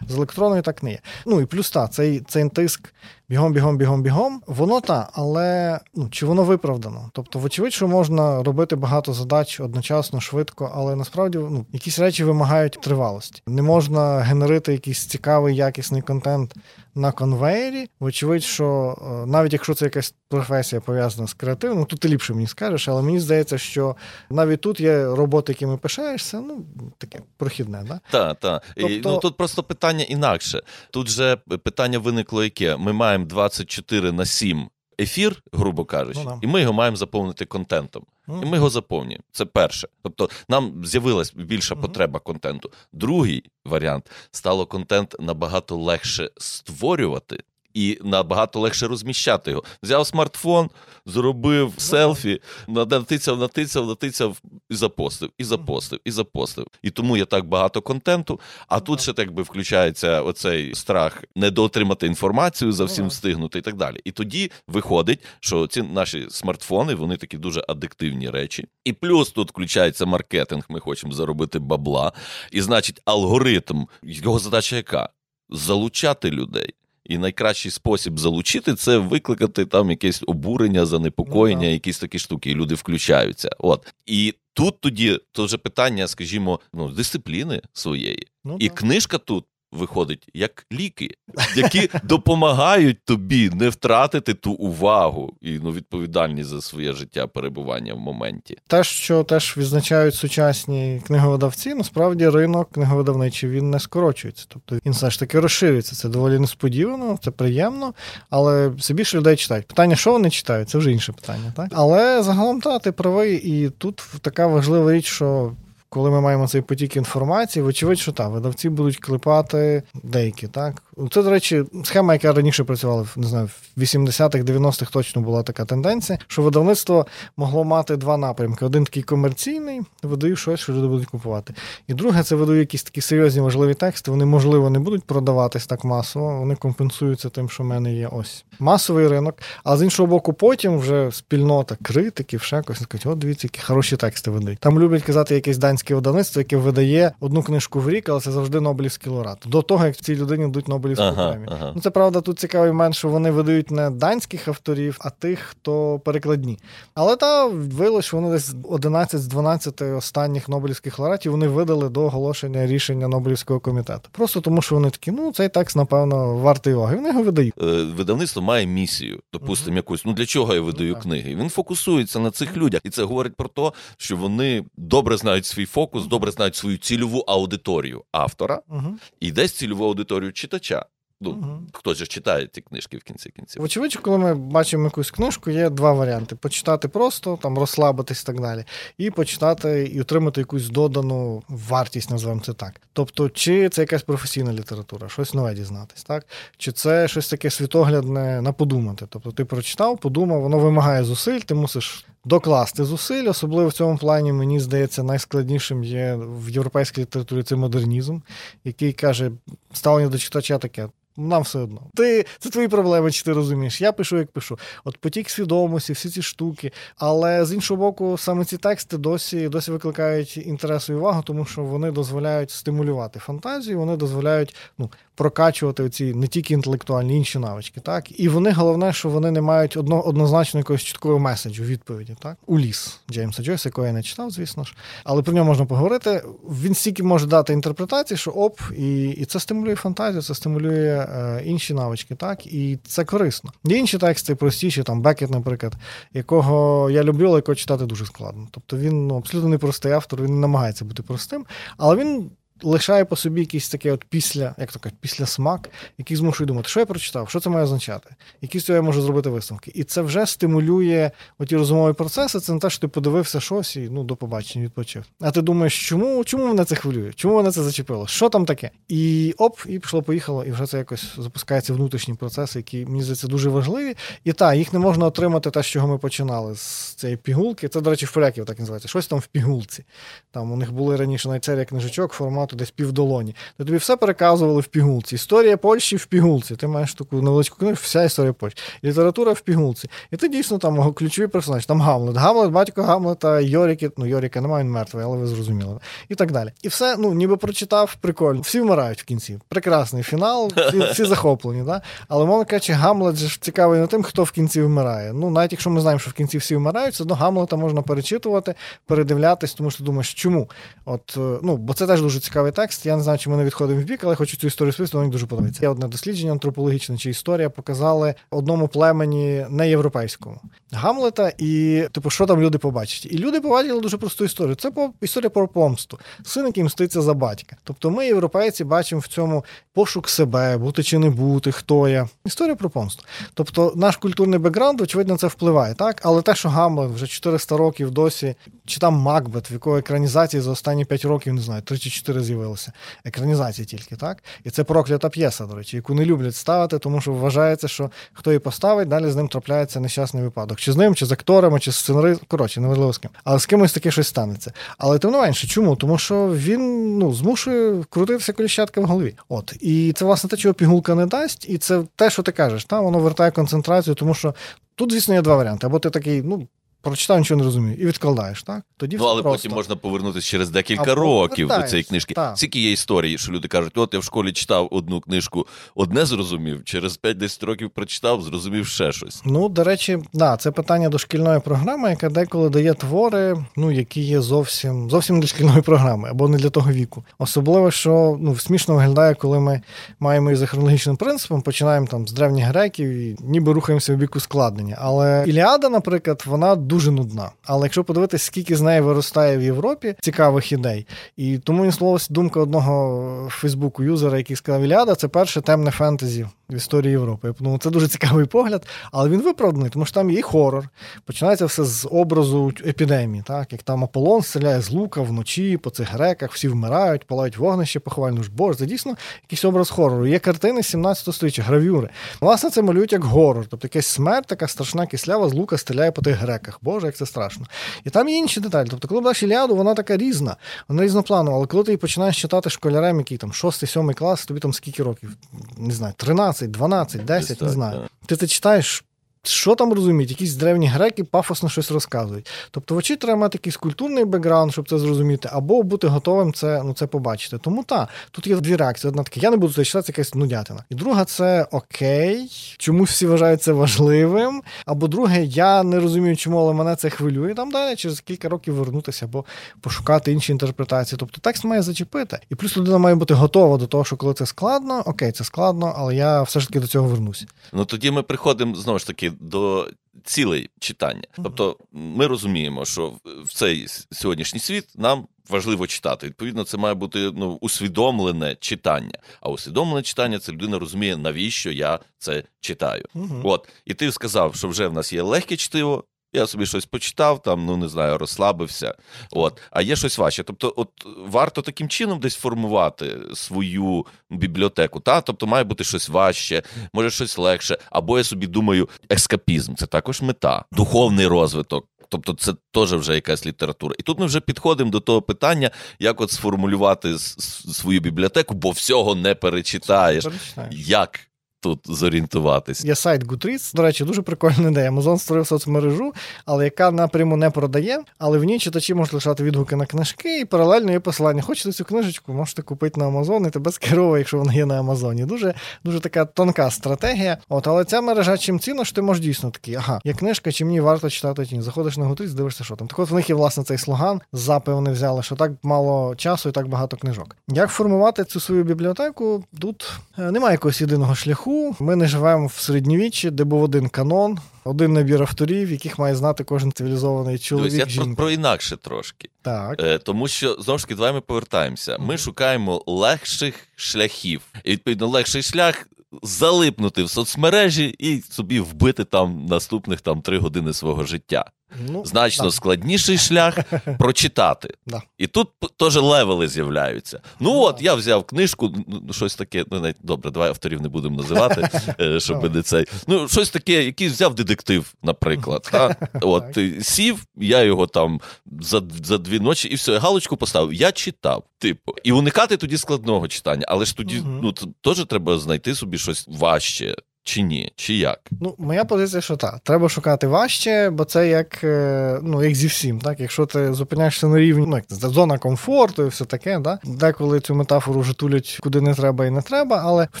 З 0.08 0.14
електронною 0.14 0.62
так 0.62 0.82
не 0.82 0.90
є. 0.90 0.98
Ну 1.26 1.40
і 1.40 1.46
плюс 1.46 1.70
та, 1.70 1.88
цей, 1.88 2.20
цей 2.20 2.48
тиск 2.48 2.94
бігом, 3.28 3.52
бігом, 3.52 3.76
бігом, 3.76 4.02
бігом, 4.02 4.42
воно 4.46 4.80
та, 4.80 5.08
але 5.12 5.80
ну, 5.94 6.08
чи 6.10 6.26
воно 6.26 6.44
виправдано? 6.44 6.97
Складно. 6.98 7.10
Тобто, 7.12 7.38
вочевидь, 7.38 7.72
що 7.72 7.88
можна 7.88 8.42
робити 8.42 8.76
багато 8.76 9.12
задач 9.12 9.60
одночасно, 9.60 10.20
швидко, 10.20 10.72
але 10.74 10.96
насправді 10.96 11.38
ну, 11.38 11.66
якісь 11.72 11.98
речі 11.98 12.24
вимагають 12.24 12.78
тривалості. 12.82 13.42
Не 13.46 13.62
можна 13.62 14.18
генерити 14.18 14.72
якийсь 14.72 15.06
цікавий, 15.06 15.56
якісний 15.56 16.02
контент 16.02 16.54
на 16.94 17.12
конвейері. 17.12 17.88
Вочевидь, 18.00 18.42
що 18.42 18.98
е, 19.02 19.26
навіть 19.26 19.52
якщо 19.52 19.74
це 19.74 19.84
якась 19.84 20.14
професія 20.28 20.80
пов'язана 20.80 21.28
з 21.28 21.34
креативом, 21.34 21.78
ну 21.78 21.84
тут 21.84 22.00
ти 22.00 22.08
ліпше 22.08 22.34
мені 22.34 22.46
скажеш, 22.46 22.88
але 22.88 23.02
мені 23.02 23.20
здається, 23.20 23.58
що 23.58 23.96
навіть 24.30 24.60
тут 24.60 24.80
є 24.80 25.04
роботи, 25.04 25.52
якими 25.52 25.76
пишаєшся, 25.76 26.40
ну 26.40 26.64
таке 26.98 27.18
прохідне, 27.36 27.84
да? 27.88 28.00
Так, 28.10 28.40
так. 28.40 28.62
Тобто... 28.76 29.10
Ну 29.10 29.18
тут 29.18 29.36
просто 29.36 29.62
питання 29.62 30.04
інакше. 30.04 30.62
Тут 30.90 31.08
же 31.08 31.36
питання 31.36 31.98
виникло 31.98 32.44
яке: 32.44 32.76
ми 32.76 32.92
маємо 32.92 33.24
24 33.24 34.12
на 34.12 34.24
7 34.24 34.68
ефір, 35.00 35.42
грубо 35.52 35.84
кажучи, 35.84 36.20
ну, 36.24 36.38
і 36.42 36.46
ми 36.46 36.60
його 36.60 36.72
маємо 36.72 36.96
заповнити 36.96 37.44
контентом. 37.44 38.04
Mm. 38.28 38.42
І 38.42 38.46
ми 38.46 38.56
його 38.56 38.70
заповнюємо. 38.70 39.24
Це 39.32 39.44
перше. 39.44 39.88
Тобто 40.02 40.30
нам 40.48 40.86
з'явилась 40.86 41.34
більша 41.34 41.74
mm. 41.74 41.80
потреба 41.80 42.20
контенту. 42.20 42.70
Другий 42.92 43.44
варіант 43.64 44.10
стало 44.30 44.66
контент 44.66 45.16
набагато 45.20 45.76
легше 45.76 46.30
створювати. 46.36 47.42
І 47.78 47.98
набагато 48.04 48.60
легше 48.60 48.86
розміщати 48.86 49.50
його. 49.50 49.64
Взяв 49.82 50.06
смартфон, 50.06 50.70
зробив 51.06 51.72
ну, 51.74 51.80
селфі, 51.80 52.40
натицяв, 52.68 53.38
натицяв, 53.38 53.86
натицяв 53.86 54.40
і 54.70 54.74
запостив, 54.74 55.30
і 55.38 55.44
запостив, 55.44 56.00
і 56.04 56.10
запостив. 56.10 56.66
І 56.82 56.90
тому 56.90 57.16
є 57.16 57.24
так 57.24 57.44
багато 57.44 57.82
контенту. 57.82 58.40
А 58.68 58.76
ну, 58.76 58.80
тут 58.80 59.00
ще 59.00 59.12
так 59.12 59.32
би 59.32 59.42
включається 59.42 60.22
оцей 60.22 60.74
страх 60.74 61.24
недоотримати 61.36 62.06
інформацію, 62.06 62.72
за 62.72 62.84
всім 62.84 63.06
встигнути 63.08 63.58
і 63.58 63.62
так 63.62 63.76
далі. 63.76 64.00
І 64.04 64.10
тоді 64.10 64.50
виходить, 64.68 65.20
що 65.40 65.66
ці 65.66 65.82
наші 65.82 66.26
смартфони 66.30 66.94
вони 66.94 67.16
такі 67.16 67.38
дуже 67.38 67.64
адиктивні 67.68 68.30
речі. 68.30 68.66
І 68.84 68.92
плюс 68.92 69.30
тут 69.30 69.50
включається 69.50 70.06
маркетинг. 70.06 70.64
Ми 70.68 70.80
хочемо 70.80 71.12
заробити 71.12 71.58
бабла. 71.58 72.12
І 72.52 72.60
значить, 72.60 73.00
алгоритм 73.04 73.86
його 74.02 74.38
задача 74.38 74.76
яка? 74.76 75.08
Залучати 75.50 76.30
людей. 76.30 76.74
І 77.08 77.18
найкращий 77.18 77.70
спосіб 77.70 78.18
залучити 78.18 78.74
це 78.74 78.98
викликати 78.98 79.66
там 79.66 79.90
якесь 79.90 80.22
обурення, 80.26 80.86
занепокоєння, 80.86 81.66
ну, 81.66 81.72
якісь 81.72 81.98
такі 81.98 82.18
штуки, 82.18 82.50
і 82.50 82.54
люди 82.54 82.74
включаються. 82.74 83.50
От 83.58 83.94
і 84.06 84.34
тут 84.52 84.80
тоді 84.80 85.20
то 85.32 85.44
вже 85.44 85.58
питання, 85.58 86.06
скажімо, 86.06 86.60
ну 86.72 86.88
дисципліни 86.88 87.62
своєї, 87.72 88.26
ну, 88.44 88.56
і 88.60 88.68
так. 88.68 88.78
книжка 88.78 89.18
тут 89.18 89.44
виходить 89.72 90.28
як 90.34 90.66
ліки, 90.72 91.10
які 91.56 91.90
допомагають 92.02 93.04
тобі 93.04 93.50
не 93.50 93.68
втратити 93.68 94.34
ту 94.34 94.52
увагу 94.52 95.32
і 95.40 95.58
ну, 95.62 95.72
відповідальність 95.72 96.48
за 96.48 96.62
своє 96.62 96.92
життя 96.92 97.26
перебування 97.26 97.94
в 97.94 97.98
моменті. 97.98 98.56
Те, 98.66 98.84
що 98.84 99.24
теж 99.24 99.56
відзначають 99.56 100.14
сучасні 100.14 101.02
книговидавці, 101.06 101.74
насправді 101.74 102.28
ринок 102.28 102.70
книговидавничий 102.72 103.50
він 103.50 103.70
не 103.70 103.80
скорочується. 103.80 104.44
Тобто 104.48 104.78
він 104.86 104.92
все 104.92 105.10
ж 105.10 105.18
таки 105.20 105.40
розширюється. 105.40 105.96
Це 105.96 106.08
доволі 106.08 106.38
несподівано, 106.38 107.18
це 107.22 107.30
приємно, 107.30 107.94
але 108.30 108.68
все 108.68 108.94
більше 108.94 109.16
людей 109.16 109.36
читають. 109.36 109.66
Питання, 109.66 109.96
що 109.96 110.12
вони 110.12 110.30
читають, 110.30 110.68
це 110.68 110.78
вже 110.78 110.92
інше 110.92 111.12
питання. 111.12 111.52
Так? 111.56 111.68
Але 111.72 112.22
загалом 112.22 112.60
та, 112.60 112.78
ти 112.78 112.92
правий, 112.92 113.36
і 113.36 113.70
тут 113.70 114.02
така 114.20 114.46
важлива 114.46 114.92
річ, 114.92 115.06
що 115.06 115.52
коли 115.88 116.10
ми 116.10 116.20
маємо 116.20 116.48
цей 116.48 116.60
потік 116.60 116.96
інформації, 116.96 117.62
вочевидь, 117.62 117.98
що 117.98 118.12
так, 118.12 118.30
видавці 118.30 118.68
будуть 118.68 118.96
клепати 118.96 119.82
деякі, 120.02 120.48
так. 120.48 120.82
Це, 121.10 121.22
до 121.22 121.30
речі, 121.30 121.64
схема, 121.84 122.12
яка 122.12 122.32
раніше 122.32 122.64
працювала 122.64 123.06
не 123.16 123.26
знаю, 123.26 123.50
в 123.76 123.80
80-х, 123.80 124.38
90-х 124.38 124.90
точно 124.92 125.22
була 125.22 125.42
така 125.42 125.64
тенденція, 125.64 126.18
що 126.26 126.42
видавництво 126.42 127.06
могло 127.36 127.64
мати 127.64 127.96
два 127.96 128.16
напрямки: 128.16 128.64
один 128.64 128.84
такий 128.84 129.02
комерційний, 129.02 129.80
видаю 130.02 130.36
щось, 130.36 130.60
що 130.60 130.72
люди 130.72 130.86
будуть 130.86 131.06
купувати. 131.06 131.54
І 131.88 131.94
друге, 131.94 132.22
це 132.22 132.34
видаю 132.34 132.58
якісь 132.58 132.82
такі 132.82 133.00
серйозні 133.00 133.40
важливі 133.40 133.74
тексти. 133.74 134.10
Вони, 134.10 134.24
можливо, 134.24 134.70
не 134.70 134.78
будуть 134.78 135.04
продаватись 135.04 135.66
так 135.66 135.84
масово, 135.84 136.38
вони 136.38 136.54
компенсуються 136.54 137.28
тим, 137.28 137.48
що 137.48 137.62
в 137.62 137.66
мене 137.66 137.94
є 137.94 138.06
ось 138.06 138.44
масовий 138.58 139.08
ринок. 139.08 139.34
А 139.64 139.76
з 139.76 139.82
іншого 139.82 140.06
боку, 140.06 140.32
потім 140.32 140.78
вже 140.78 141.10
спільнота 141.12 141.76
критиків, 141.82 142.42
ще 142.42 142.56
якось 142.56 142.78
кажуть, 142.78 143.06
от 143.06 143.18
дивіться, 143.18 143.46
які 143.46 143.60
хороші 143.60 143.96
тексти 143.96 144.30
видають. 144.30 144.58
Там 144.58 144.80
люблять 144.80 145.02
казати 145.02 145.34
якесь 145.34 145.58
данське 145.78 145.94
видавництво, 145.94 146.40
яке 146.40 146.56
видає 146.56 147.12
одну 147.20 147.42
книжку 147.42 147.80
в 147.80 147.90
рік, 147.90 148.08
але 148.08 148.20
це 148.20 148.32
завжди 148.32 148.60
Нобелівський 148.60 149.12
лауреат. 149.12 149.38
До 149.46 149.62
того, 149.62 149.86
як 149.86 149.96
цій 149.96 150.16
людині 150.16 150.44
йдуть 150.44 150.68
Нобелівську 150.68 151.04
ага, 151.04 151.30
премію. 151.30 151.50
Ага. 151.52 151.72
Ну 151.74 151.80
це 151.80 151.90
правда, 151.90 152.20
тут 152.20 152.38
цікавий 152.38 152.72
момент, 152.72 152.94
що 152.94 153.08
вони 153.08 153.30
видають 153.30 153.70
не 153.70 153.90
данських 153.90 154.48
авторів, 154.48 154.96
а 155.00 155.10
тих, 155.10 155.38
хто 155.38 155.98
перекладні. 156.04 156.58
Але 156.94 157.16
та 157.16 157.46
виявилось, 157.46 158.04
що 158.04 158.16
вони 158.16 158.30
десь 158.30 158.54
11 158.64 159.20
з 159.20 159.26
12 159.26 159.82
останніх 159.82 160.48
Нобелівських 160.48 160.98
лауреатів 160.98 161.32
вони 161.32 161.48
видали 161.48 161.88
до 161.88 162.02
оголошення 162.02 162.66
рішення 162.66 163.08
Нобелівського 163.08 163.60
комітету. 163.60 164.08
Просто 164.12 164.40
тому, 164.40 164.62
що 164.62 164.74
вони 164.74 164.90
такі, 164.90 165.10
ну 165.10 165.32
цей 165.32 165.48
текст, 165.48 165.76
напевно, 165.76 166.34
вартий 166.34 166.74
уваги. 166.74 166.96
Вони 166.96 167.08
його 167.08 167.22
видають. 167.22 167.54
Е, 167.62 167.64
видавництво 167.96 168.42
має 168.42 168.66
місію, 168.66 169.20
допустимо, 169.32 169.70
угу. 169.70 169.76
якусь. 169.76 170.04
Ну 170.04 170.12
для 170.12 170.26
чого 170.26 170.54
я 170.54 170.60
видаю 170.60 170.94
ну, 170.96 171.02
книги? 171.02 171.34
Він 171.34 171.48
фокусується 171.48 172.18
на 172.18 172.30
цих 172.30 172.56
людях, 172.56 172.80
і 172.84 172.90
це 172.90 173.02
говорить 173.02 173.36
про 173.36 173.48
те, 173.48 173.72
що 173.96 174.16
вони 174.16 174.64
добре 174.76 175.16
знають 175.16 175.46
свій 175.46 175.66
фокус, 175.68 176.06
добре 176.06 176.30
знають 176.30 176.56
свою 176.56 176.76
цільову 176.78 177.18
аудиторію 177.18 178.04
автора 178.12 178.62
угу. 178.68 178.98
і 179.20 179.32
десь 179.32 179.52
цільову 179.52 179.84
аудиторію 179.84 180.32
читача. 180.32 180.86
Ну, 181.20 181.30
угу. 181.30 181.60
Хто 181.72 181.94
ж 181.94 182.06
читає 182.06 182.48
ці 182.52 182.60
книжки 182.60 182.96
в 182.96 183.02
кінці 183.02 183.30
кінців? 183.30 183.62
Очевидь, 183.62 183.96
коли 183.96 184.18
ми 184.18 184.34
бачимо 184.34 184.84
якусь 184.84 185.10
книжку, 185.10 185.50
є 185.50 185.70
два 185.70 185.92
варіанти: 185.92 186.36
почитати 186.36 186.88
просто, 186.88 187.38
там 187.42 187.58
розслабитись 187.58 188.22
і 188.22 188.26
так 188.26 188.40
далі, 188.40 188.64
і 188.98 189.10
почитати 189.10 189.90
і 189.94 190.00
отримати 190.00 190.40
якусь 190.40 190.68
додану 190.68 191.42
вартість, 191.48 192.10
називаємо 192.10 192.42
це 192.44 192.52
так. 192.52 192.80
Тобто, 192.92 193.28
чи 193.28 193.68
це 193.68 193.80
якась 193.80 194.02
професійна 194.02 194.52
література, 194.52 195.08
щось 195.08 195.34
нове 195.34 195.54
дізнатись, 195.54 196.04
так? 196.04 196.26
Чи 196.56 196.72
це 196.72 197.08
щось 197.08 197.28
таке 197.28 197.50
світоглядне 197.50 198.42
на 198.42 198.52
подумати. 198.52 199.06
Тобто 199.08 199.32
ти 199.32 199.44
прочитав, 199.44 199.98
подумав, 199.98 200.40
воно 200.42 200.58
вимагає 200.58 201.04
зусиль, 201.04 201.40
ти 201.40 201.54
мусиш. 201.54 202.04
Докласти 202.24 202.84
зусиль, 202.84 203.28
особливо 203.28 203.68
в 203.68 203.72
цьому 203.72 203.98
плані, 203.98 204.32
мені 204.32 204.60
здається, 204.60 205.02
найскладнішим 205.02 205.84
є 205.84 206.18
в 206.20 206.50
європейській 206.50 207.00
літературі 207.00 207.42
це 207.42 207.56
модернізм, 207.56 208.18
який 208.64 208.92
каже, 208.92 209.30
ставлення 209.72 210.08
до 210.08 210.18
читача 210.18 210.58
таке: 210.58 210.88
нам 211.18 211.42
все 211.42 211.58
одно. 211.58 211.80
Ти 211.94 212.26
це 212.38 212.50
твої 212.50 212.68
проблеми, 212.68 213.10
чи 213.10 213.24
ти 213.24 213.32
розумієш? 213.32 213.80
Я 213.80 213.92
пишу, 213.92 214.16
як 214.16 214.30
пишу. 214.30 214.58
От 214.84 214.98
потік 214.98 215.30
свідомості, 215.30 215.92
всі 215.92 216.08
ці 216.08 216.22
штуки. 216.22 216.72
Але 216.96 217.44
з 217.44 217.52
іншого 217.52 217.80
боку, 217.80 218.18
саме 218.18 218.44
ці 218.44 218.56
тексти 218.56 218.98
досі 218.98 219.48
досі 219.48 219.70
викликають 219.70 220.36
інтерес 220.36 220.88
і 220.88 220.92
увагу, 220.92 221.22
тому 221.22 221.44
що 221.44 221.62
вони 221.62 221.90
дозволяють 221.90 222.50
стимулювати 222.50 223.18
фантазію, 223.18 223.78
вони 223.78 223.96
дозволяють 223.96 224.56
ну, 224.78 224.90
прокачувати 225.18 225.90
ці 225.90 226.14
не 226.14 226.26
тільки 226.26 226.54
інтелектуальні 226.54 227.16
інші 227.16 227.38
навички. 227.38 227.80
Так 227.80 228.20
і 228.20 228.28
вони 228.28 228.52
головне, 228.52 228.92
що 228.92 229.08
вони 229.08 229.30
не 229.30 229.40
мають 229.40 229.76
одно, 229.76 230.02
однозначно 230.02 230.60
якогось 230.60 230.82
чіткого 230.82 231.18
меседжу 231.18 231.64
відповіді. 231.64 232.16
Так, 232.20 232.36
у 232.46 232.58
ліс 232.58 233.00
Джеймса 233.10 233.42
Джойса, 233.42 233.68
якого 233.68 233.86
я 233.86 233.92
не 233.92 234.02
читав, 234.02 234.30
звісно 234.30 234.64
ж, 234.64 234.74
але 235.04 235.22
про 235.22 235.34
нього 235.34 235.46
можна 235.46 235.66
поговорити. 235.66 236.22
Він 236.62 236.74
стільки 236.74 237.02
може 237.02 237.26
дати 237.26 237.52
інтерпретації, 237.52 238.18
що 238.18 238.30
оп, 238.30 238.60
і, 238.76 239.08
і 239.08 239.24
це 239.24 239.40
стимулює 239.40 239.74
фантазію, 239.74 240.22
це 240.22 240.34
стимулює. 240.34 241.06
Е, 241.18 241.42
інші 241.44 241.74
навички, 241.74 242.14
так, 242.14 242.46
і 242.46 242.78
це 242.86 243.04
корисно. 243.04 243.52
Інші 243.64 243.98
тексти, 243.98 244.34
простіші, 244.34 244.82
там 244.82 245.02
Бекет, 245.02 245.30
наприклад, 245.30 245.72
якого 246.14 246.90
я 246.90 247.04
люблю, 247.04 247.26
але 247.26 247.36
якого 247.36 247.56
читати 247.56 247.86
дуже 247.86 248.06
складно. 248.06 248.48
Тобто 248.50 248.76
він 248.76 249.06
ну, 249.06 249.16
абсолютно 249.16 249.50
непростий 249.50 249.92
автор, 249.92 250.22
він 250.22 250.40
намагається 250.40 250.84
бути 250.84 251.02
простим, 251.02 251.46
але 251.76 251.96
він 251.96 252.30
лишає 252.62 253.04
по 253.04 253.16
собі 253.16 253.40
якийсь 253.40 253.68
таке 253.68 253.92
от 253.92 254.04
після, 254.04 254.54
як 254.58 254.72
то 254.72 254.78
кажуть, 254.78 254.98
після 255.00 255.26
смак, 255.26 255.70
який 255.98 256.16
змушує 256.16 256.46
думати, 256.46 256.68
що 256.68 256.80
я 256.80 256.86
прочитав, 256.86 257.30
що 257.30 257.40
це 257.40 257.50
має 257.50 257.64
означати, 257.64 258.10
які 258.40 258.58
з 258.60 258.64
цього 258.64 258.76
я 258.76 258.82
можу 258.82 259.02
зробити 259.02 259.30
висновки. 259.30 259.72
І 259.74 259.84
це 259.84 260.02
вже 260.02 260.26
стимулює 260.26 261.10
оті 261.38 261.56
розумові 261.56 261.92
процеси. 261.92 262.40
Це 262.40 262.52
не 262.52 262.58
те, 262.58 262.70
що 262.70 262.80
ти 262.80 262.88
подивився 262.88 263.40
щось 263.40 263.76
і 263.76 263.88
ну, 263.90 264.04
до 264.04 264.16
побачення 264.16 264.64
відпочив. 264.64 265.04
А 265.20 265.30
ти 265.30 265.42
думаєш, 265.42 265.88
чому 265.88 266.24
чому 266.24 266.46
мене 266.46 266.64
це 266.64 266.74
хвилює? 266.74 267.12
Чому 267.12 267.36
мене 267.36 267.50
це 267.50 267.62
зачепило? 267.62 268.06
Що 268.06 268.28
там 268.28 268.46
таке? 268.46 268.70
І 268.88 269.34
оп, 269.38 269.58
і 269.66 269.78
пішло-поїхало, 269.78 270.44
і 270.44 270.50
вже 270.50 270.66
це 270.66 270.78
якось 270.78 271.14
запускаються 271.18 271.72
внутрішні 271.72 272.14
процеси, 272.14 272.58
які 272.58 272.86
мені 272.86 273.02
здається 273.02 273.26
дуже 273.26 273.48
важливі. 273.48 273.96
І 274.24 274.32
так, 274.32 274.56
їх 274.56 274.72
не 274.72 274.78
можна 274.78 275.06
отримати 275.06 275.50
те, 275.50 275.62
з 275.62 275.66
чого 275.66 275.88
ми 275.88 275.98
починали 275.98 276.56
з 276.56 276.94
цієї 276.94 277.16
пігулки. 277.16 277.68
Це, 277.68 277.80
до 277.80 277.90
речі, 277.90 278.06
в 278.06 278.12
поляків 278.12 278.44
так 278.44 278.58
називається. 278.58 278.88
Щось 278.88 279.06
там 279.06 279.18
в 279.18 279.26
пігулці. 279.26 279.84
Там 280.30 280.52
у 280.52 280.56
них 280.56 280.72
були 280.72 280.96
раніше 280.96 281.28
навіть 281.28 281.68
книжечок 281.68 282.12
формат 282.12 282.47
формату 282.48 282.56
десь 282.56 282.70
півдолоні, 282.70 283.34
то 283.56 283.64
тобі 283.64 283.78
все 283.78 283.96
переказували 283.96 284.60
в 284.60 284.66
пігулці. 284.66 285.14
Історія 285.14 285.56
Польщі 285.56 285.96
в 285.96 286.06
пігулці. 286.06 286.56
Ти 286.56 286.66
маєш 286.66 286.94
таку 286.94 287.16
невеличку 287.22 287.56
книгу, 287.56 287.76
вся 287.82 288.04
історія 288.04 288.32
Польщі. 288.32 288.56
Література 288.84 289.32
в 289.32 289.40
пігулці. 289.40 289.88
І 290.10 290.16
ти 290.16 290.28
дійсно 290.28 290.58
там 290.58 290.92
ключові 290.92 291.26
персонажі. 291.26 291.66
Там 291.66 291.80
Гамлет. 291.80 292.16
Гамлет, 292.16 292.50
батько 292.50 292.82
Гамлета, 292.82 293.40
Йоріки, 293.40 293.90
ну 293.96 294.06
Йоріка 294.06 294.40
немає, 294.40 294.64
він 294.64 294.72
мертвий, 294.72 295.04
але 295.04 295.16
ви 295.16 295.26
зрозуміли. 295.26 295.78
І 296.08 296.14
так 296.14 296.32
далі. 296.32 296.52
І 296.62 296.68
все, 296.68 296.96
ну 296.98 297.14
ніби 297.14 297.36
прочитав, 297.36 297.96
прикольно. 298.00 298.40
Всі 298.40 298.60
вмирають 298.60 299.02
в 299.02 299.04
кінці. 299.04 299.38
Прекрасний 299.48 300.02
фінал, 300.02 300.52
всі, 300.68 300.78
всі 300.78 301.04
захоплені. 301.04 301.62
Да? 301.62 301.82
Але 302.08 302.24
мовно 302.24 302.44
кажучи, 302.44 302.72
Гамлет 302.72 303.16
же 303.16 303.28
ж 303.28 303.40
цікавий 303.40 303.80
не 303.80 303.86
тим, 303.86 304.02
хто 304.02 304.24
в 304.24 304.30
кінці 304.30 304.62
вмирає. 304.62 305.12
Ну, 305.12 305.30
навіть 305.30 305.52
якщо 305.52 305.70
ми 305.70 305.80
знаємо, 305.80 306.00
що 306.00 306.10
в 306.10 306.14
кінці 306.14 306.38
всі 306.38 306.56
вмирають, 306.56 306.94
все 306.94 307.02
одно 307.02 307.14
Гамлета 307.14 307.56
можна 307.56 307.82
перечитувати, 307.82 308.54
передивлятись, 308.86 309.54
тому 309.54 309.70
що 309.70 309.84
думаєш, 309.84 310.14
чому? 310.14 310.50
От, 310.84 311.16
е, 311.16 311.38
ну, 311.42 311.56
бо 311.56 311.74
це 311.74 311.86
теж 311.86 312.02
дуже 312.02 312.20
цікавий 312.38 312.52
текст. 312.52 312.86
Я 312.86 312.96
не 312.96 313.02
знаю, 313.02 313.18
чи 313.18 313.30
ми 313.30 313.36
не 313.36 313.44
відходимо 313.44 313.80
в 313.80 313.84
бік, 313.84 314.00
але 314.04 314.14
хочу 314.14 314.36
цю 314.36 314.46
історію 314.46 314.72
списати, 314.72 314.98
мені 314.98 315.10
дуже 315.10 315.26
подобається. 315.26 315.62
Є 315.62 315.68
одне 315.68 315.88
дослідження 315.88 316.32
антропологічне 316.32 316.98
чи 316.98 317.10
історія 317.10 317.50
показали 317.50 318.14
одному 318.30 318.68
племені 318.68 319.46
неєвропейському 319.50 320.40
Гамлета, 320.72 321.32
і 321.38 321.84
типу, 321.92 322.10
що 322.10 322.26
там 322.26 322.40
люди 322.40 322.58
побачать? 322.58 323.12
І 323.12 323.18
люди 323.18 323.40
побачили 323.40 323.80
дуже 323.80 323.98
просту 323.98 324.24
історію. 324.24 324.54
Це 324.54 324.72
історія 325.00 325.30
про 325.30 325.48
помсту. 325.48 325.98
Син, 326.24 326.46
який 326.46 326.64
мститься 326.64 327.02
за 327.02 327.14
батька. 327.14 327.56
Тобто 327.64 327.90
ми, 327.90 328.06
європейці, 328.06 328.64
бачимо 328.64 329.00
в 329.00 329.06
цьому 329.06 329.44
пошук 329.74 330.08
себе, 330.08 330.56
бути 330.56 330.82
чи 330.82 330.98
не 330.98 331.10
бути, 331.10 331.52
хто 331.52 331.88
я. 331.88 332.08
Історія 332.26 332.56
про 332.56 332.70
помсту. 332.70 333.04
Тобто 333.34 333.72
наш 333.76 333.96
культурний 333.96 334.38
бекграунд, 334.38 334.80
очевидно, 334.80 335.16
це 335.16 335.26
впливає, 335.26 335.74
так? 335.74 336.00
Але 336.04 336.22
те, 336.22 336.34
що 336.34 336.48
Гамлет 336.48 336.90
вже 336.90 337.06
400 337.06 337.56
років 337.56 337.90
досі, 337.90 338.34
чи 338.66 338.80
там 338.80 338.94
Макбет, 338.94 339.50
в 339.50 339.52
якої 339.52 339.78
екранізації 339.78 340.40
за 340.40 340.50
останні 340.50 340.84
5 340.84 341.04
років, 341.04 341.34
не 341.34 341.40
знаю, 341.40 341.62
3 341.62 341.78
чи 341.78 341.90
4 341.90 342.22
з'явилося. 342.28 342.72
Екранізації 343.04 343.66
тільки, 343.66 343.96
так? 343.96 344.22
І 344.44 344.50
це 344.50 344.64
проклята 344.64 345.08
п'єса, 345.08 345.46
до 345.46 345.54
речі, 345.54 345.76
яку 345.76 345.94
не 345.94 346.04
люблять 346.04 346.36
ставити, 346.36 346.78
тому 346.78 347.00
що 347.00 347.12
вважається, 347.12 347.68
що 347.68 347.90
хто 348.12 348.30
її 348.30 348.38
поставить, 348.38 348.88
далі 348.88 349.10
з 349.10 349.16
ним 349.16 349.28
трапляється 349.28 349.80
нещасний 349.80 350.22
випадок. 350.22 350.60
Чи 350.60 350.72
з 350.72 350.76
ним, 350.76 350.94
чи 350.94 351.06
з 351.06 351.12
акторами, 351.12 351.60
чи 351.60 351.72
з 351.72 351.76
сценаристом, 351.76 352.26
коротше, 352.28 352.60
неважливо 352.60 352.92
з 352.92 352.98
ким. 352.98 353.10
Але 353.24 353.38
з 353.38 353.46
кимось 353.46 353.72
таке 353.72 353.90
щось 353.90 354.08
станеться. 354.08 354.52
Але 354.78 354.98
тим 354.98 355.10
не 355.10 355.18
менше, 355.18 355.46
чому? 355.46 355.76
Тому 355.76 355.98
що 355.98 356.34
він 356.34 356.98
ну, 356.98 357.14
змушує 357.14 357.84
крутитися 357.90 358.32
коліщатка 358.32 358.80
в 358.80 358.84
голові. 358.84 359.14
От. 359.28 359.54
І 359.60 359.92
це, 359.92 360.04
власне, 360.04 360.30
те, 360.30 360.36
чого 360.36 360.54
пігулка 360.54 360.94
не 360.94 361.06
дасть, 361.06 361.48
і 361.48 361.58
це 361.58 361.82
те, 361.96 362.10
що 362.10 362.22
ти 362.22 362.32
кажеш, 362.32 362.64
та, 362.64 362.80
воно 362.80 362.98
вертає 362.98 363.30
концентрацію, 363.30 363.94
тому 363.94 364.14
що 364.14 364.34
тут, 364.74 364.92
звісно, 364.92 365.14
є 365.14 365.22
два 365.22 365.36
варіанти. 365.36 365.66
Або 365.66 365.78
ти 365.78 365.90
такий, 365.90 366.22
ну. 366.22 366.48
Прочитав, 366.88 367.18
нічого 367.18 367.38
не 367.38 367.44
розумію, 367.44 367.76
і 367.80 367.86
відкладаєш, 367.86 368.42
так? 368.42 368.62
Тоді 368.76 368.96
ну, 368.96 369.04
але 369.04 369.22
просто. 369.22 369.38
потім 369.38 369.56
можна 369.56 369.76
повернутися 369.76 370.26
через 370.26 370.50
декілька 370.50 370.92
Або 370.92 370.94
років 370.94 371.48
до 371.48 371.62
цієї 371.62 371.84
книжки. 371.84 372.14
Так. 372.14 372.38
Скільки 372.38 372.60
є 372.60 372.72
історії, 372.72 373.18
що 373.18 373.32
люди 373.32 373.48
кажуть, 373.48 373.78
от 373.78 373.94
я 373.94 374.00
в 374.00 374.04
школі 374.04 374.32
читав 374.32 374.68
одну 374.70 375.00
книжку, 375.00 375.46
одне 375.74 376.06
зрозумів, 376.06 376.64
через 376.64 377.00
5-10 377.00 377.46
років 377.46 377.70
прочитав, 377.70 378.22
зрозумів 378.22 378.66
ще 378.66 378.92
щось. 378.92 379.22
Ну, 379.24 379.48
до 379.48 379.64
речі, 379.64 379.98
да, 380.12 380.36
це 380.36 380.50
питання 380.50 380.88
до 380.88 380.98
шкільної 380.98 381.40
програми, 381.40 381.90
яка 381.90 382.08
деколи 382.08 382.50
дає 382.50 382.74
твори, 382.74 383.44
ну, 383.56 383.70
які 383.70 384.00
є 384.00 384.20
зовсім 384.20 384.90
зовсім 384.90 385.16
не 385.16 385.20
для 385.20 385.28
шкільної 385.28 385.62
програми 385.62 386.08
або 386.10 386.28
не 386.28 386.38
для 386.38 386.50
того 386.50 386.72
віку. 386.72 387.04
Особливо, 387.18 387.70
що 387.70 388.18
ну, 388.20 388.36
смішно 388.36 388.74
виглядає, 388.74 389.14
коли 389.14 389.40
ми 389.40 389.60
маємо 390.00 390.36
за 390.36 390.46
хронологічним 390.46 390.96
принципом, 390.96 391.42
починаємо 391.42 391.86
там 391.86 392.08
з 392.08 392.12
древніх 392.12 392.44
греків 392.44 392.90
і 392.90 393.16
ніби 393.20 393.52
рухаємося 393.52 393.94
в 393.94 393.96
бік 393.96 394.16
ускладнення. 394.16 394.76
Але 394.80 395.24
Іліада, 395.26 395.68
наприклад, 395.68 396.22
вона 396.26 396.54
дуже 396.54 396.77
нудна. 396.86 397.30
Але 397.42 397.66
якщо 397.66 397.84
подивитися, 397.84 398.24
скільки 398.24 398.56
з 398.56 398.60
неї 398.60 398.80
виростає 398.80 399.38
в 399.38 399.42
Європі 399.42 399.94
цікавих 400.00 400.52
ідей, 400.52 400.86
і 401.16 401.38
тому 401.38 401.58
мені 401.58 401.72
словилася 401.72 402.14
думка 402.14 402.40
одного 402.40 403.28
Фейсбуку 403.30 403.84
юзера, 403.84 404.18
який 404.18 404.36
сказав, 404.36 404.62
Іляда, 404.62 404.94
це 404.94 405.08
перше 405.08 405.40
темне 405.40 405.70
фентезі 405.70 406.26
в 406.50 406.54
історії 406.54 406.90
Європи. 406.90 407.32
Подумав, 407.32 407.58
це 407.58 407.70
дуже 407.70 407.88
цікавий 407.88 408.26
погляд, 408.26 408.66
але 408.92 409.08
він 409.08 409.22
виправданий, 409.22 409.70
тому 409.70 409.84
що 409.84 409.94
там 409.94 410.10
є 410.10 410.18
і 410.18 410.22
хорор. 410.22 410.68
Починається 411.04 411.46
все 411.46 411.64
з 411.64 411.88
образу 411.90 412.52
епідемії, 412.66 413.24
так 413.26 413.52
як 413.52 413.62
там 413.62 413.84
Аполлон 413.84 414.22
стріляє 414.22 414.60
з 414.60 414.70
лука 414.70 415.02
вночі, 415.02 415.56
по 415.56 415.70
цих 415.70 415.92
греках, 415.92 416.32
всі 416.32 416.48
вмирають, 416.48 417.04
палають 417.04 417.36
вогнище, 417.36 417.80
поховальну 417.80 418.22
ж 418.22 418.30
боже, 418.32 418.58
це 418.58 418.66
дійсно 418.66 418.96
якийсь 419.22 419.44
образ 419.44 419.70
хорору. 419.70 420.06
Є 420.06 420.18
картини 420.18 420.62
17 420.62 421.14
століття, 421.14 421.42
гравюри. 421.42 421.88
Власне, 422.20 422.50
це 422.50 422.62
малюють 422.62 422.92
як 422.92 423.04
горор, 423.04 423.46
тобто 423.50 423.66
якась 423.66 423.86
смерть, 423.86 424.26
така 424.26 424.48
страшна 424.48 424.86
кислява 424.86 425.28
з 425.28 425.32
лука 425.32 425.58
стріляє 425.58 425.90
по 425.90 426.02
тих 426.02 426.16
греках. 426.16 426.58
Боже, 426.62 426.86
як 426.86 426.96
це 426.96 427.06
страшно. 427.06 427.46
І 427.84 427.90
там 427.90 428.08
є 428.08 428.16
інші 428.16 428.40
деталі. 428.40 428.68
Тобто, 428.70 428.88
коли 428.88 429.00
бачиш 429.00 429.22
Іліаду, 429.22 429.56
вона 429.56 429.74
така 429.74 429.96
різна, 429.96 430.36
вона 430.68 430.82
різнопланова, 430.82 431.36
але 431.36 431.46
коли 431.46 431.64
ти 431.64 431.70
її 431.70 431.78
починаєш 431.78 432.20
читати 432.20 432.50
школярем, 432.50 432.98
який 432.98 433.18
там 433.18 433.30
6-7 433.30 433.94
клас, 433.94 434.26
тобі 434.26 434.40
там 434.40 434.52
скільки 434.52 434.82
років? 434.82 435.16
Не 435.56 435.74
знаю, 435.74 435.94
13, 435.96 436.37
12, 436.46 437.04
10, 437.04 437.42
не 437.42 437.48
знаю. 437.48 437.88
Ти 438.06 438.16
це 438.16 438.26
читаєш. 438.26 438.84
Що 439.22 439.54
там 439.54 439.72
розуміють? 439.72 440.10
Якісь 440.10 440.34
древні 440.34 440.66
греки 440.66 441.04
пафосно 441.04 441.48
щось 441.48 441.70
розказують. 441.70 442.30
Тобто, 442.50 442.74
в 442.74 442.78
очі 442.78 442.96
треба 442.96 443.18
мати 443.18 443.36
якийсь 443.38 443.56
культурний 443.56 444.04
бекграунд, 444.04 444.52
щоб 444.52 444.68
це 444.68 444.78
зрозуміти, 444.78 445.28
або 445.32 445.62
бути 445.62 445.86
готовим 445.86 446.32
це 446.32 446.62
ну, 446.64 446.74
це 446.74 446.86
побачити. 446.86 447.38
Тому 447.38 447.64
так, 447.64 447.88
тут 448.10 448.26
є 448.26 448.36
дві 448.36 448.56
реакції. 448.56 448.88
Одна 448.88 449.02
така, 449.02 449.20
я 449.20 449.30
не 449.30 449.36
буду 449.36 449.52
це 449.52 449.64
читати, 449.64 449.86
це 449.86 449.92
якась 449.92 450.14
нудятина. 450.14 450.64
І 450.70 450.74
друга 450.74 451.04
це 451.04 451.46
окей, 451.50 452.30
чомусь 452.58 452.90
всі 452.90 453.06
вважають 453.06 453.42
це 453.42 453.52
важливим. 453.52 454.42
Або 454.66 454.88
друге, 454.88 455.24
я 455.24 455.62
не 455.62 455.80
розумію, 455.80 456.16
чому, 456.16 456.38
але 456.38 456.52
мене 456.52 456.76
це 456.76 456.90
хвилює. 456.90 457.34
Там 457.34 457.50
далі 457.50 457.76
через 457.76 458.00
кілька 458.00 458.28
років 458.28 458.54
вернутися 458.54 459.04
або 459.06 459.24
пошукати 459.60 460.12
інші 460.12 460.32
інтерпретації. 460.32 460.98
Тобто 460.98 461.20
текст 461.20 461.44
має 461.44 461.62
зачепити. 461.62 462.18
І 462.30 462.34
плюс 462.34 462.56
людина 462.56 462.78
має 462.78 462.94
бути 462.94 463.14
готова 463.14 463.56
до 463.56 463.66
того, 463.66 463.84
що 463.84 463.96
коли 463.96 464.14
це 464.14 464.26
складно, 464.26 464.82
окей, 464.86 465.12
це 465.12 465.24
складно, 465.24 465.74
але 465.76 465.94
я 465.94 466.22
все 466.22 466.40
ж 466.40 466.46
таки 466.46 466.60
до 466.60 466.66
цього 466.66 466.88
вернусь. 466.88 467.26
Ну 467.52 467.64
тоді 467.64 467.90
ми 467.90 468.02
приходимо 468.02 468.54
знову 468.54 468.78
ж 468.78 468.86
таки 468.86 469.07
до 469.20 469.70
цілей 470.04 470.50
читання. 470.60 471.04
Тобто, 471.16 471.56
ми 471.72 472.06
розуміємо, 472.06 472.64
що 472.64 472.92
в 473.24 473.34
цей 473.34 473.66
сьогоднішній 473.92 474.40
світ 474.40 474.64
нам 474.74 475.06
важливо 475.28 475.66
читати. 475.66 476.06
Відповідно, 476.06 476.44
це 476.44 476.56
має 476.56 476.74
бути 476.74 477.12
ну 477.14 477.38
усвідомлене 477.40 478.36
читання. 478.40 478.98
А 479.20 479.28
усвідомлене 479.30 479.82
читання 479.82 480.18
це 480.18 480.32
людина 480.32 480.58
розуміє, 480.58 480.96
навіщо 480.96 481.50
я 481.50 481.78
це 481.98 482.24
читаю. 482.40 482.84
От 483.24 483.48
і 483.64 483.74
ти 483.74 483.92
сказав, 483.92 484.34
що 484.36 484.48
вже 484.48 484.66
в 484.68 484.72
нас 484.72 484.92
є 484.92 485.02
легке 485.02 485.36
чтиво. 485.36 485.84
Я 486.12 486.26
собі 486.26 486.46
щось 486.46 486.66
почитав, 486.66 487.22
там, 487.22 487.46
ну 487.46 487.56
не 487.56 487.68
знаю, 487.68 487.98
розслабився. 487.98 488.74
От, 489.10 489.40
а 489.50 489.62
є 489.62 489.76
щось 489.76 489.98
важче. 489.98 490.22
Тобто, 490.22 490.54
от 490.56 490.68
варто 491.06 491.42
таким 491.42 491.68
чином 491.68 492.00
десь 492.00 492.16
формувати 492.16 492.96
свою 493.14 493.86
бібліотеку. 494.10 494.80
Та? 494.80 495.00
Тобто 495.00 495.26
має 495.26 495.44
бути 495.44 495.64
щось 495.64 495.88
важче, 495.88 496.42
може 496.72 496.90
щось 496.90 497.18
легше. 497.18 497.58
Або 497.70 497.98
я 497.98 498.04
собі 498.04 498.26
думаю, 498.26 498.68
ескапізм 498.92 499.54
це 499.54 499.66
також 499.66 500.02
мета, 500.02 500.44
духовний 500.52 501.06
розвиток. 501.06 501.66
Тобто 501.88 502.12
це 502.14 502.34
теж 502.52 502.72
вже 502.72 502.94
якась 502.94 503.26
література. 503.26 503.74
І 503.78 503.82
тут 503.82 503.98
ми 503.98 504.06
вже 504.06 504.20
підходимо 504.20 504.70
до 504.70 504.80
того 504.80 505.02
питання, 505.02 505.50
як 505.78 506.00
от 506.00 506.10
сформулювати 506.10 506.98
свою 506.98 507.80
бібліотеку, 507.80 508.34
бо 508.34 508.50
всього 508.50 508.94
не 508.94 509.14
перечитаєш. 509.14 510.06
Як 510.50 511.07
тут 511.40 511.60
зорієнтуватись. 511.64 512.64
Є 512.64 512.74
сайт 512.74 513.04
Goodreads, 513.04 513.54
до 513.54 513.62
речі, 513.62 513.84
дуже 513.84 514.02
прикольна 514.02 514.48
ідея. 514.48 514.70
Amazon 514.70 514.98
створив 514.98 515.26
соцмережу, 515.26 515.92
але 516.26 516.44
яка 516.44 516.70
напряму 516.70 517.16
не 517.16 517.30
продає. 517.30 517.80
Але 517.98 518.18
в 518.18 518.24
ній 518.24 518.38
читачі 518.38 518.74
можуть 518.74 518.94
лишати 518.94 519.24
відгуки 519.24 519.56
на 519.56 519.66
книжки 519.66 520.20
і 520.20 520.24
паралельно 520.24 520.72
є 520.72 520.80
посилання. 520.80 521.22
Хочете 521.22 521.52
цю 521.52 521.64
книжечку, 521.64 522.12
можете 522.12 522.42
купити 522.42 522.80
на 522.80 522.86
Amazon 522.88 523.28
і 523.28 523.30
тебе 523.30 523.52
скеровує, 523.52 524.00
якщо 524.00 524.18
вона 524.18 524.32
є 524.32 524.46
на 524.46 524.58
Амазоні. 524.58 525.04
Дуже 525.04 525.34
дуже 525.64 525.80
така 525.80 526.04
тонка 526.04 526.50
стратегія. 526.50 527.18
От, 527.28 527.46
але 527.46 527.64
ця 527.64 527.80
мережа 527.80 528.18
чим 528.18 528.40
цінно, 528.40 528.64
що 528.64 528.74
ти 528.74 528.82
можеш 528.82 529.04
дійсно 529.04 529.30
такий, 529.30 529.54
ага, 529.54 529.80
є 529.84 529.94
книжка, 529.94 530.32
чи 530.32 530.44
мені 530.44 530.60
варто 530.60 530.90
читати 530.90 531.26
чи 531.26 531.36
ні. 531.36 531.42
Заходиш 531.42 531.76
на 531.76 531.84
Goodreads, 531.84 532.14
дивишся, 532.14 532.44
що 532.44 532.56
там. 532.56 532.68
Так 532.68 532.78
от 532.78 532.90
в 532.90 532.94
них 532.94 533.08
є 533.08 533.14
власне 533.14 533.44
цей 533.44 533.58
слоган. 533.58 534.00
Запи 534.12 534.52
вони 534.52 534.72
взяли, 534.72 535.02
що 535.02 535.16
так 535.16 535.32
мало 535.42 535.94
часу 535.96 536.28
і 536.28 536.32
так 536.32 536.48
багато 536.48 536.76
книжок. 536.76 537.16
Як 537.28 537.50
формувати 537.50 538.04
цю 538.04 538.20
свою 538.20 538.44
бібліотеку? 538.44 539.24
Тут 539.40 539.72
е, 539.98 540.10
немає 540.10 540.32
якогось 540.32 540.60
єдиного 540.60 540.94
шляху 540.94 541.27
шляху. 541.28 541.56
Ми 541.60 541.76
не 541.76 541.86
живемо 541.86 542.26
в 542.26 542.32
середньовіччі, 542.32 543.10
де 543.10 543.24
був 543.24 543.42
один 543.42 543.68
канон, 543.68 544.18
один 544.44 544.72
набір 544.72 545.02
авторів, 545.02 545.50
яких 545.50 545.78
має 545.78 545.96
знати 545.96 546.24
кожен 546.24 546.52
цивілізований 546.52 547.18
чоловік. 547.18 547.52
Дивись, 547.52 547.76
я 547.76 547.82
про, 547.82 547.94
про 547.94 548.10
інакше 548.10 548.56
трошки. 548.56 549.08
Так. 549.22 549.62
Е, 549.62 549.78
Тому 549.78 550.08
що 550.08 550.36
знову 550.40 550.58
ж 550.58 550.64
таки, 550.64 550.74
давай 550.74 550.92
ми 550.92 551.00
повертаємося. 551.00 551.76
Ми 551.78 551.94
mm-hmm. 551.94 551.98
шукаємо 551.98 552.62
легших 552.66 553.34
шляхів. 553.56 554.22
І 554.44 554.50
відповідно 554.50 554.86
легший 554.86 555.22
шлях. 555.22 555.68
Залипнути 556.02 556.82
в 556.82 556.90
соцмережі 556.90 557.74
і 557.78 558.00
собі 558.00 558.40
вбити 558.40 558.84
там 558.84 559.26
наступних 559.26 559.80
там 559.80 560.02
три 560.02 560.18
години 560.18 560.52
свого 560.52 560.84
життя. 560.84 561.24
Ну, 561.68 561.84
Значно 561.84 562.24
да. 562.24 562.30
складніший 562.30 562.98
шлях 562.98 563.38
прочитати. 563.78 564.54
Да. 564.66 564.82
І 564.98 565.06
тут 565.06 565.28
теж 565.56 565.76
левели 565.76 566.28
з'являються. 566.28 567.00
Ну 567.20 567.32
Да. 567.32 567.38
от 567.38 567.62
я 567.62 567.74
взяв 567.74 568.04
книжку, 568.04 568.54
ну 568.86 568.92
щось 568.92 569.14
таке, 569.16 569.44
ну 569.50 569.60
навіть 569.60 569.76
добре, 569.82 570.10
давай 570.10 570.28
авторів 570.28 570.62
не 570.62 570.68
будемо 570.68 570.96
називати, 570.96 571.48
е, 571.80 572.00
щоб 572.00 572.34
не 572.34 572.42
цей. 572.42 572.64
Ну, 572.86 573.08
щось 573.08 573.30
таке, 573.30 573.64
який 573.64 573.88
взяв 573.88 574.14
детектив, 574.14 574.74
наприклад. 574.82 575.48
Та? 575.52 575.76
От 576.00 576.38
е, 576.38 576.52
сів, 576.62 577.04
я 577.16 577.42
його 577.42 577.66
там 577.66 578.00
за, 578.40 578.62
за 578.84 578.98
дві 578.98 579.20
ночі 579.20 579.48
і 579.48 579.54
все, 579.54 579.78
галочку 579.78 580.16
поставив. 580.16 580.52
Я 580.54 580.72
читав. 580.72 581.24
Типу, 581.40 581.74
і 581.84 581.92
уникати 581.92 582.36
тоді 582.36 582.58
складного 582.58 583.08
читання, 583.08 583.44
але 583.48 583.64
ж 583.64 583.76
тоді 583.76 584.02
ну 584.22 584.32
теж 584.60 584.84
треба 584.84 585.18
знайти 585.18 585.54
собі 585.54 585.78
щось 585.78 586.04
важче, 586.08 586.76
чи 587.02 587.22
ні, 587.22 587.52
чи 587.56 587.74
як. 587.74 588.00
Ну, 588.20 588.34
моя 588.38 588.64
позиція, 588.64 589.00
що 589.00 589.16
так, 589.16 589.40
треба 589.42 589.68
шукати 589.68 590.06
важче, 590.06 590.70
бо 590.70 590.84
це 590.84 591.08
як, 591.08 591.44
е, 591.44 591.98
ну, 592.02 592.24
як 592.24 592.34
зі 592.34 592.46
всім. 592.46 592.80
Так? 592.80 593.00
Якщо 593.00 593.26
ти 593.26 593.54
зупиняєшся 593.54 594.06
на 594.06 594.18
рівні, 594.18 594.46
ну, 594.48 594.56
як 594.56 594.64
зона 594.70 595.18
комфорту 595.18 595.84
і 595.84 595.88
все 595.88 596.04
таке, 596.04 596.38
да? 596.38 596.58
деколи 596.64 597.20
цю 597.20 597.34
метафору 597.34 597.80
вже 597.80 597.92
тулять 597.92 598.38
куди 598.42 598.60
не 598.60 598.74
треба 598.74 599.06
і 599.06 599.10
не 599.10 599.22
треба. 599.22 599.62
Але 599.64 599.88
в 599.92 600.00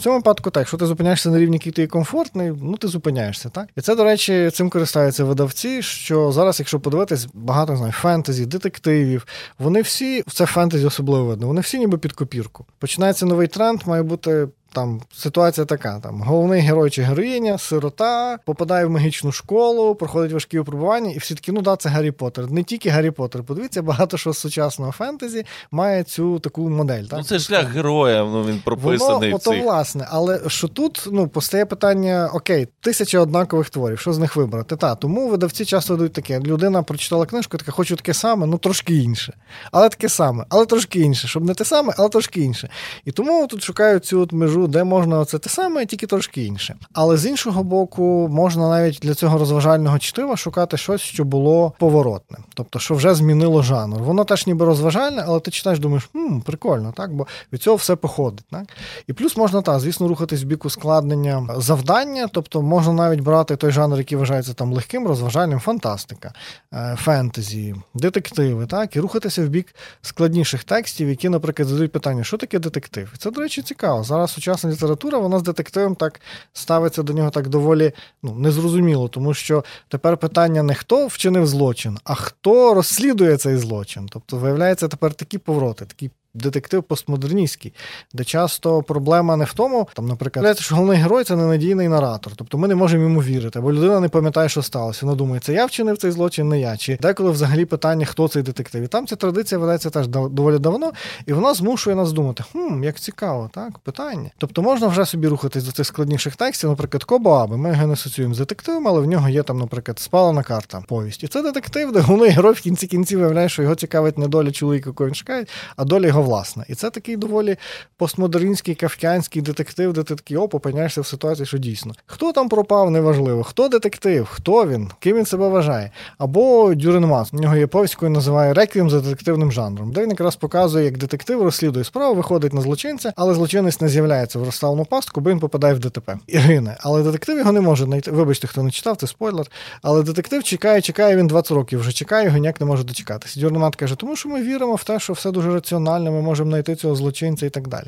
цьому 0.00 0.16
випадку 0.16 0.50
так, 0.50 0.60
якщо 0.60 0.76
ти 0.76 0.86
зупиняєшся 0.86 1.30
на 1.30 1.38
рівні, 1.38 1.56
який 1.56 1.72
ти 1.72 1.82
є 1.82 1.88
комфортний, 1.88 2.52
ну 2.62 2.76
ти 2.76 2.88
зупиняєшся. 2.88 3.48
Так? 3.48 3.68
І 3.76 3.80
це, 3.80 3.94
до 3.94 4.04
речі, 4.04 4.50
цим 4.50 4.70
користаються 4.70 5.24
видавці, 5.24 5.82
що 5.82 6.32
зараз, 6.32 6.58
якщо 6.58 6.80
подивитись, 6.80 7.26
багато 7.34 7.76
знаю, 7.76 7.92
фентезі, 7.92 8.46
детективів, 8.46 9.26
вони 9.58 9.82
всі, 9.82 10.22
це 10.32 10.46
фентезі 10.46 10.86
особливо 10.86 11.24
видно, 11.24 11.46
вони 11.46 11.60
всі 11.60 11.78
ніби 11.78 11.98
під 11.98 12.12
копірку. 12.12 12.66
Починається 12.78 13.26
новий 13.26 13.48
тренд, 13.48 13.80
має 13.86 14.02
бути 14.02 14.48
там 14.72 15.00
ситуація 15.12 15.66
така: 15.66 16.00
там 16.00 16.22
головний 16.22 16.60
герой 16.60 16.90
чи 16.90 17.02
героїня, 17.02 17.58
сирота, 17.58 18.38
попадає 18.44 18.86
в 18.86 18.90
магічну 18.90 19.32
школу, 19.32 19.94
проходить 19.94 20.32
важкі 20.32 20.58
випробування, 20.58 21.10
і 21.10 21.18
всі 21.18 21.34
такі, 21.34 21.52
ну 21.52 21.60
да, 21.60 21.76
це 21.76 21.88
Гаррі 21.88 22.10
Поттер. 22.10 22.50
Не 22.50 22.62
тільки 22.62 22.88
Гаррі 22.88 23.10
Поттер. 23.10 23.42
Подивіться, 23.42 23.82
багато 23.82 24.16
що 24.16 24.32
з 24.32 24.38
сучасного 24.38 24.92
фентезі 24.92 25.44
має 25.70 26.02
цю 26.02 26.38
таку 26.38 26.70
модель. 26.70 27.04
Так? 27.04 27.18
Ну 27.18 27.24
це 27.24 27.38
шлях 27.38 27.70
героя, 27.70 28.24
ну 28.24 28.44
він 28.44 28.60
прописаний 28.64 28.98
Воно, 28.98 29.32
в 29.32 29.34
ото, 29.34 29.50
цих. 29.50 29.62
власне, 29.62 30.06
але 30.10 30.40
що 30.46 30.68
тут 30.68 31.08
ну, 31.12 31.28
постає 31.28 31.66
питання: 31.66 32.30
окей, 32.34 32.68
тисяча 32.80 33.20
однакових 33.20 33.70
творів, 33.70 33.98
що 33.98 34.12
з 34.12 34.18
них 34.18 34.36
вибрати? 34.36 34.76
Та, 34.76 34.94
тому 34.94 35.28
видавці 35.28 35.64
часто 35.64 35.96
дають 35.96 36.12
таке. 36.12 36.40
Людина 36.40 36.82
прочитала 36.82 37.26
книжку, 37.26 37.56
така 37.56 37.72
хочу 37.72 37.96
таке 37.96 38.14
саме, 38.14 38.46
ну 38.46 38.58
трошки 38.58 38.96
інше. 38.96 39.32
Але 39.72 39.88
таке 39.88 40.08
саме, 40.08 40.44
але 40.48 40.66
трошки 40.66 41.00
інше. 41.00 41.28
Щоб 41.28 41.44
не 41.44 41.54
те 41.54 41.64
саме, 41.64 41.94
але 41.96 42.08
трошки 42.08 42.40
інше. 42.40 42.68
І 43.04 43.12
тому 43.12 43.46
тут 43.46 43.62
шукають 43.62 44.04
цю 44.04 44.20
от 44.20 44.32
межу, 44.32 44.57
де 44.66 44.84
можна 44.84 45.18
оце 45.18 45.38
те 45.38 45.50
саме, 45.50 45.86
тільки 45.86 46.06
трошки 46.06 46.44
інше. 46.44 46.76
Але 46.92 47.16
з 47.16 47.26
іншого 47.26 47.62
боку, 47.62 48.28
можна 48.30 48.68
навіть 48.68 48.98
для 49.02 49.14
цього 49.14 49.38
розважального 49.38 49.98
чтива 49.98 50.36
шукати 50.36 50.76
щось, 50.76 51.00
що 51.00 51.24
було 51.24 51.72
поворотне, 51.78 52.38
тобто, 52.54 52.78
що 52.78 52.94
вже 52.94 53.14
змінило 53.14 53.62
жанр. 53.62 54.02
Воно 54.02 54.24
теж 54.24 54.46
ніби 54.46 54.64
розважальне, 54.64 55.24
але 55.26 55.40
ти 55.40 55.50
читаєш, 55.50 55.78
думаєш, 55.78 56.08
хм, 56.12 56.40
прикольно, 56.40 56.92
так? 56.96 57.14
Бо 57.14 57.26
від 57.52 57.62
цього 57.62 57.76
все 57.76 57.96
походить. 57.96 58.44
Так? 58.50 58.64
І 59.06 59.12
плюс 59.12 59.36
можна 59.36 59.62
так, 59.62 59.80
звісно, 59.80 60.08
рухатись 60.08 60.42
в 60.42 60.46
бік 60.46 60.64
ускладнення 60.64 61.48
завдання, 61.56 62.28
тобто 62.32 62.62
можна 62.62 62.92
навіть 62.92 63.20
брати 63.20 63.56
той 63.56 63.72
жанр, 63.72 63.98
який 63.98 64.18
вважається 64.18 64.54
там 64.54 64.72
легким, 64.72 65.06
розважальним, 65.06 65.60
фантастика, 65.60 66.32
е, 66.72 66.96
фентезі, 67.00 67.74
детективи, 67.94 68.66
так, 68.66 68.96
і 68.96 69.00
рухатися 69.00 69.44
в 69.44 69.48
бік 69.48 69.74
складніших 70.02 70.64
текстів, 70.64 71.08
які, 71.08 71.28
наприклад, 71.28 71.68
задають 71.68 71.92
питання, 71.92 72.24
що 72.24 72.36
таке 72.36 72.58
детектив? 72.58 73.14
Це, 73.18 73.30
до 73.30 73.40
речі, 73.40 73.62
цікаво. 73.62 74.04
Зараз 74.04 74.34
сучасна 74.48 74.70
література, 74.70 75.18
вона 75.18 75.38
з 75.38 75.42
детективом 75.42 75.94
так 75.94 76.20
ставиться 76.52 77.02
до 77.02 77.12
нього 77.12 77.30
так 77.30 77.48
доволі 77.48 77.92
ну, 78.22 78.34
незрозуміло, 78.34 79.08
тому 79.08 79.34
що 79.34 79.64
тепер 79.88 80.16
питання 80.16 80.62
не 80.62 80.74
хто 80.74 81.06
вчинив 81.06 81.46
злочин, 81.46 81.98
а 82.04 82.14
хто 82.14 82.74
розслідує 82.74 83.36
цей 83.36 83.56
злочин. 83.56 84.08
Тобто, 84.12 84.36
виявляється, 84.36 84.88
тепер 84.88 85.14
такі 85.14 85.38
повороти, 85.38 85.84
такі 85.84 86.10
детектив 86.34 86.82
постмодерністський, 86.82 87.72
де 88.14 88.24
часто 88.24 88.82
проблема 88.82 89.36
не 89.36 89.44
в 89.44 89.52
тому, 89.52 89.88
там, 89.94 90.06
наприклад, 90.06 90.58
що 90.58 90.74
головний 90.74 90.98
герой 90.98 91.24
це 91.24 91.36
ненадійний 91.36 91.88
наратор. 91.88 92.32
Тобто 92.36 92.58
ми 92.58 92.68
не 92.68 92.74
можемо 92.74 93.02
йому 93.02 93.22
вірити, 93.22 93.60
бо 93.60 93.72
людина 93.72 94.00
не 94.00 94.08
пам'ятає, 94.08 94.48
що 94.48 94.62
сталося. 94.62 95.06
Вона 95.06 95.16
думає, 95.16 95.40
це 95.40 95.52
я 95.52 95.66
вчинив 95.66 95.98
цей 95.98 96.10
злочин, 96.10 96.48
не 96.48 96.60
я. 96.60 96.76
Чи 96.76 96.98
деколи 97.02 97.30
взагалі 97.30 97.64
питання, 97.64 98.06
хто 98.06 98.28
цей 98.28 98.42
детектив. 98.42 98.82
І 98.82 98.86
там 98.86 99.06
ця 99.06 99.16
традиція 99.16 99.58
ведеться 99.58 99.90
теж 99.90 100.08
доволі 100.08 100.58
давно, 100.58 100.92
і 101.26 101.32
вона 101.32 101.54
змушує 101.54 101.96
нас 101.96 102.12
думати, 102.12 102.44
хм, 102.52 102.84
як 102.84 103.00
цікаво, 103.00 103.50
так, 103.54 103.78
питання. 103.78 104.30
Тобто 104.38 104.62
можна 104.62 104.86
вже 104.86 105.04
собі 105.06 105.28
рухатись 105.28 105.64
до 105.64 105.72
цих 105.72 105.86
складніших 105.86 106.36
текстів, 106.36 106.70
наприклад, 106.70 107.04
Кобо 107.04 107.30
Аби. 107.30 107.56
Ми 107.56 107.68
його 107.68 107.86
не 107.86 107.92
асоціюємо 107.92 108.34
з 108.34 108.38
детективом, 108.38 108.88
але 108.88 109.00
в 109.00 109.06
нього 109.06 109.28
є 109.28 109.42
там, 109.42 109.58
наприклад, 109.58 109.98
спалена 109.98 110.42
карта, 110.42 110.82
повість. 110.88 111.24
І 111.24 111.28
це 111.28 111.42
детектив, 111.42 111.92
де 111.92 112.00
головний 112.00 112.30
герой 112.30 112.52
в 112.52 112.60
кінці 112.60 112.86
кінців 112.86 113.18
виявляє, 113.18 113.48
що 113.48 113.62
його 113.62 113.74
цікавить 113.74 114.18
не 114.18 114.28
доля 114.28 114.50
чоловіка, 114.50 114.90
якого 114.90 115.08
він 115.08 115.14
шукає, 115.14 115.46
а 115.76 115.84
доля 115.84 116.06
його 116.06 116.17
власна. 116.20 116.64
І 116.68 116.74
це 116.74 116.90
такий 116.90 117.16
доволі 117.16 117.56
постмодернський 117.96 118.74
кавкянський 118.74 119.42
детектив, 119.42 119.92
де 119.92 120.02
ти 120.02 120.14
такий 120.14 120.36
оп, 120.36 120.54
опиняєшся 120.54 121.00
в 121.00 121.06
ситуації, 121.06 121.46
що 121.46 121.58
дійсно. 121.58 121.92
Хто 122.06 122.32
там 122.32 122.48
пропав, 122.48 122.90
неважливо. 122.90 123.42
Хто 123.42 123.68
детектив, 123.68 124.28
хто 124.30 124.66
він, 124.66 124.90
ким 125.00 125.16
він 125.16 125.26
себе 125.26 125.48
вважає. 125.48 125.90
Або 126.18 126.74
Дюренмас. 126.74 127.34
У 127.34 127.36
нього 127.36 127.56
є 127.56 127.66
повість, 127.66 128.02
називає 128.02 128.54
Реквієм 128.54 128.90
за 128.90 129.00
детективним 129.00 129.52
жанром, 129.52 129.92
де 129.92 130.02
він 130.02 130.10
якраз 130.10 130.36
показує, 130.36 130.84
як 130.84 130.98
детектив 130.98 131.42
розслідує 131.42 131.84
справу, 131.84 132.14
виходить 132.14 132.52
на 132.52 132.60
злочинця, 132.60 133.12
але 133.16 133.34
злочинець 133.34 133.80
не 133.80 133.88
з'являється 133.88 134.38
в 134.38 134.44
розставлену 134.44 134.84
пастку, 134.84 135.20
бо 135.20 135.30
він 135.30 135.40
попадає 135.40 135.74
в 135.74 135.78
ДТП. 135.78 136.18
І 136.26 136.38
гине. 136.38 136.76
Але 136.80 137.02
детектив 137.02 137.38
його 137.38 137.52
не 137.52 137.60
може 137.60 137.84
знайти. 137.84 138.10
Вибачте, 138.10 138.46
хто 138.46 138.62
не 138.62 138.70
читав, 138.70 138.96
це 138.96 139.06
спойлер. 139.06 139.46
Але 139.82 140.02
детектив 140.02 140.44
чекає, 140.44 140.80
чекає, 140.80 141.16
він 141.16 141.26
20 141.26 141.50
років 141.50 141.80
вже 141.80 141.92
чекає, 141.92 142.24
його 142.24 142.38
ніяк 142.38 142.60
не 142.60 142.66
може 142.66 142.84
дочекатися. 142.84 143.40
Дюрнемат 143.40 143.76
каже, 143.76 143.94
тому 143.94 144.16
що 144.16 144.28
ми 144.28 144.42
віримо 144.42 144.74
в 144.74 144.84
те, 144.84 145.00
що 145.00 145.12
все 145.12 145.30
дуже 145.30 145.52
раціонально, 145.52 146.07
ми 146.10 146.22
можемо 146.22 146.50
знайти 146.50 146.76
цього 146.76 146.94
злочинця 146.94 147.46
і 147.46 147.50
так 147.50 147.68
далі. 147.68 147.86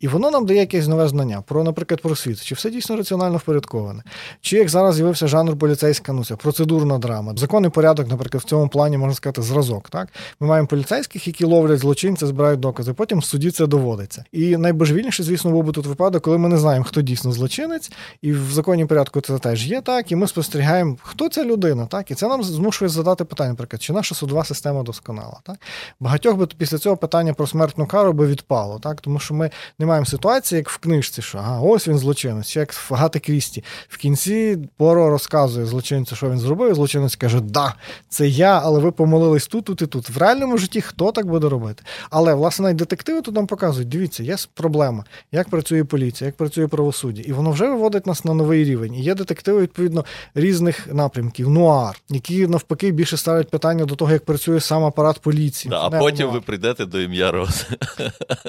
І 0.00 0.08
воно 0.08 0.30
нам 0.30 0.46
дає 0.46 0.60
якесь 0.60 0.88
нове 0.88 1.08
знання 1.08 1.42
про, 1.46 1.64
наприклад, 1.64 2.00
про 2.00 2.16
світ, 2.16 2.44
чи 2.44 2.54
все 2.54 2.70
дійсно 2.70 2.96
раціонально 2.96 3.36
впорядковане, 3.36 4.02
чи 4.40 4.56
як 4.56 4.68
зараз 4.68 4.94
з'явився 4.94 5.26
жанр 5.26 5.58
поліцейська, 5.58 6.12
ну 6.12 6.24
це 6.24 6.36
процедурна 6.36 6.98
драма. 6.98 7.34
Законний 7.36 7.70
порядок, 7.70 8.08
наприклад, 8.08 8.42
в 8.42 8.46
цьому 8.46 8.68
плані 8.68 8.98
можна 8.98 9.14
сказати, 9.14 9.42
зразок. 9.42 9.90
Так 9.90 10.08
ми 10.40 10.46
маємо 10.46 10.68
поліцейських, 10.68 11.26
які 11.26 11.44
ловлять 11.44 11.78
злочинця, 11.78 12.26
збирають 12.26 12.60
докази. 12.60 12.92
Потім 12.92 13.18
в 13.18 13.24
суді 13.24 13.50
це 13.50 13.66
доводиться. 13.66 14.24
І 14.32 14.56
найбожевільніше, 14.56 15.22
звісно, 15.22 15.50
був 15.50 15.64
би 15.64 15.72
тут 15.72 15.86
випадок, 15.86 16.22
коли 16.22 16.38
ми 16.38 16.48
не 16.48 16.58
знаємо, 16.58 16.84
хто 16.84 17.02
дійсно 17.02 17.32
злочинець, 17.32 17.90
і 18.22 18.32
в 18.32 18.52
законній 18.52 18.86
порядку 18.86 19.20
це 19.20 19.38
теж 19.38 19.66
є 19.66 19.80
так. 19.80 20.12
І 20.12 20.16
ми 20.16 20.28
спостерігаємо, 20.28 20.96
хто 21.02 21.28
ця 21.28 21.44
людина, 21.44 21.86
так 21.86 22.10
і 22.10 22.14
це 22.14 22.28
нам 22.28 22.42
змушує 22.42 22.88
задати 22.88 23.24
питання, 23.24 23.50
наприклад, 23.50 23.82
чи 23.82 23.92
наша 23.92 24.14
судова 24.14 24.44
система 24.44 24.82
досконала. 24.82 25.40
Так 25.42 25.56
багатьох 26.00 26.36
би 26.36 26.46
після 26.46 26.78
цього 26.78 26.96
питання 26.96 27.34
про 27.34 27.46
смертну 27.62 27.86
кару 27.86 28.12
би 28.12 28.26
відпало, 28.26 28.78
так 28.78 29.00
тому 29.00 29.18
що 29.18 29.34
ми 29.34 29.50
не 29.78 29.86
маємо 29.86 30.06
ситуації, 30.06 30.56
як 30.56 30.70
в 30.70 30.78
книжці, 30.78 31.22
що 31.22 31.38
ага, 31.38 31.60
ось 31.60 31.88
він 31.88 31.98
злочинець, 31.98 32.48
чи 32.48 32.60
як 32.60 32.72
в 32.72 32.94
Гати 32.94 33.18
Крісті. 33.18 33.64
В 33.88 33.96
кінці 33.96 34.58
Поро 34.76 35.10
розказує 35.10 35.66
злочинцю, 35.66 36.16
що 36.16 36.30
він 36.30 36.38
зробив. 36.38 36.70
і 36.70 36.74
Злочинець 36.74 37.16
каже: 37.16 37.40
Да, 37.40 37.74
це 38.08 38.28
я, 38.28 38.60
але 38.64 38.80
ви 38.80 38.92
помилились 38.92 39.46
тут, 39.46 39.64
тут 39.64 39.82
і 39.82 39.86
тут. 39.86 40.10
В 40.10 40.18
реальному 40.18 40.58
житті 40.58 40.80
хто 40.80 41.12
так 41.12 41.26
буде 41.26 41.48
робити? 41.48 41.82
Але 42.10 42.34
власне 42.34 42.62
навіть 42.62 42.76
детективи 42.76 43.22
тут 43.22 43.34
нам 43.34 43.46
показують: 43.46 43.88
дивіться, 43.88 44.22
є 44.22 44.36
проблема, 44.54 45.04
як 45.32 45.48
працює 45.48 45.84
поліція, 45.84 46.26
як 46.26 46.36
працює 46.36 46.66
правосуддя, 46.66 47.22
і 47.24 47.32
воно 47.32 47.50
вже 47.50 47.66
виводить 47.66 48.06
нас 48.06 48.24
на 48.24 48.34
новий 48.34 48.64
рівень. 48.64 48.94
І 48.94 49.02
є 49.02 49.14
детективи 49.14 49.60
відповідно 49.60 50.04
різних 50.34 50.88
напрямків, 50.92 51.50
нуар, 51.50 52.00
які 52.08 52.46
навпаки 52.46 52.90
більше 52.90 53.16
ставлять 53.16 53.50
питання 53.50 53.84
до 53.84 53.94
того, 53.94 54.12
як 54.12 54.24
працює 54.24 54.60
сам 54.60 54.84
апарат 54.84 55.18
поліції. 55.18 55.70
Да, 55.70 55.80
а 55.86 55.90
потім 55.90 56.26
нуар. 56.26 56.34
ви 56.34 56.40
прийдете 56.40 56.86
до 56.86 57.00
ім'я 57.00 57.30
Рози. 57.30 57.51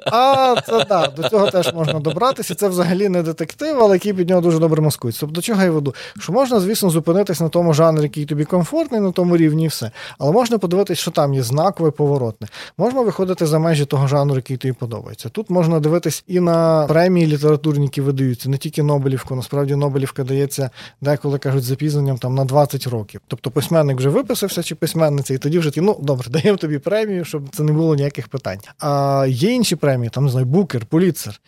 А 0.06 0.56
це 0.66 0.86
так, 0.86 1.13
до 1.13 1.30
цього 1.30 1.52
теж 1.52 1.74
можна 1.74 2.00
добратися. 2.00 2.56
Це 2.56 2.68
взагалі 2.68 3.10
не 3.10 3.24
детектив, 3.24 3.78
але 3.82 3.96
який 3.96 4.13
під 4.13 4.30
нього 4.30 4.42
дуже 4.42 4.60
добре 4.60 4.82
маскується. 4.82 5.20
Тобто, 5.22 5.36
до 5.36 5.42
чого 5.42 5.63
я 5.63 5.72
веду? 5.72 5.96
Що 6.20 6.34
можна, 6.34 6.60
звісно, 6.60 6.89
зупинитись 6.89 7.39
на 7.39 7.50
тому 7.50 7.74
жанрі, 7.74 8.04
який 8.04 8.26
тобі 8.26 8.46
комфортний, 8.46 9.02
на 9.02 9.12
тому 9.12 9.38
рівні 9.38 9.63
і 9.66 9.68
все. 9.68 9.92
Але 10.20 10.32
можна 10.32 10.58
подивитись, 10.58 11.00
що 11.00 11.12
там 11.12 11.34
є 11.34 11.44
знакове, 11.44 11.92
поворотне. 11.92 12.48
Можна 12.78 13.02
виходити 13.02 13.46
за 13.46 13.60
межі 13.60 13.86
того 13.86 14.08
жанру, 14.08 14.36
який 14.36 14.58
тобі 14.58 14.74
подобається. 14.74 15.30
Тут 15.30 15.50
можна 15.50 15.80
дивитись 15.80 16.24
і 16.28 16.39
на 16.39 16.86
премії 16.88 17.28
літературні, 17.28 17.86
які 17.86 18.02
видаються, 18.02 18.50
не 18.50 18.58
тільки 18.58 18.84
Нобелівку. 18.84 19.36
Насправді 19.36 19.76
Нобелівка 19.76 20.24
дається 20.24 20.70
деколи 21.02 21.38
кажуть 21.38 21.63
запізненням 21.63 22.18
там 22.18 22.36
на 22.36 22.46
20 22.46 22.88
років. 22.88 23.22
Тобто 23.28 23.52
письменник 23.52 23.98
вже 23.98 24.10
виписався 24.10 24.63
чи 24.63 24.76
письменниця, 24.76 25.34
і 25.34 25.38
тоді 25.38 25.60
вже 25.60 25.72
ті, 25.72 25.82
ну 25.82 26.00
добре, 26.02 26.30
даємо 26.32 26.58
тобі 26.58 26.80
премію, 26.80 27.26
щоб 27.26 27.50
це 27.52 27.63
не 27.63 27.72
було 27.72 27.96
ніяких 27.96 28.28
питань. 28.28 28.60
А 28.80 28.92
є 29.27 29.51
інші 29.51 29.75
премії, 29.75 30.10
там 30.10 30.25
не 30.25 30.32
знаю, 30.32 30.45
Букер, 30.45 30.86
поліцер 30.86 31.41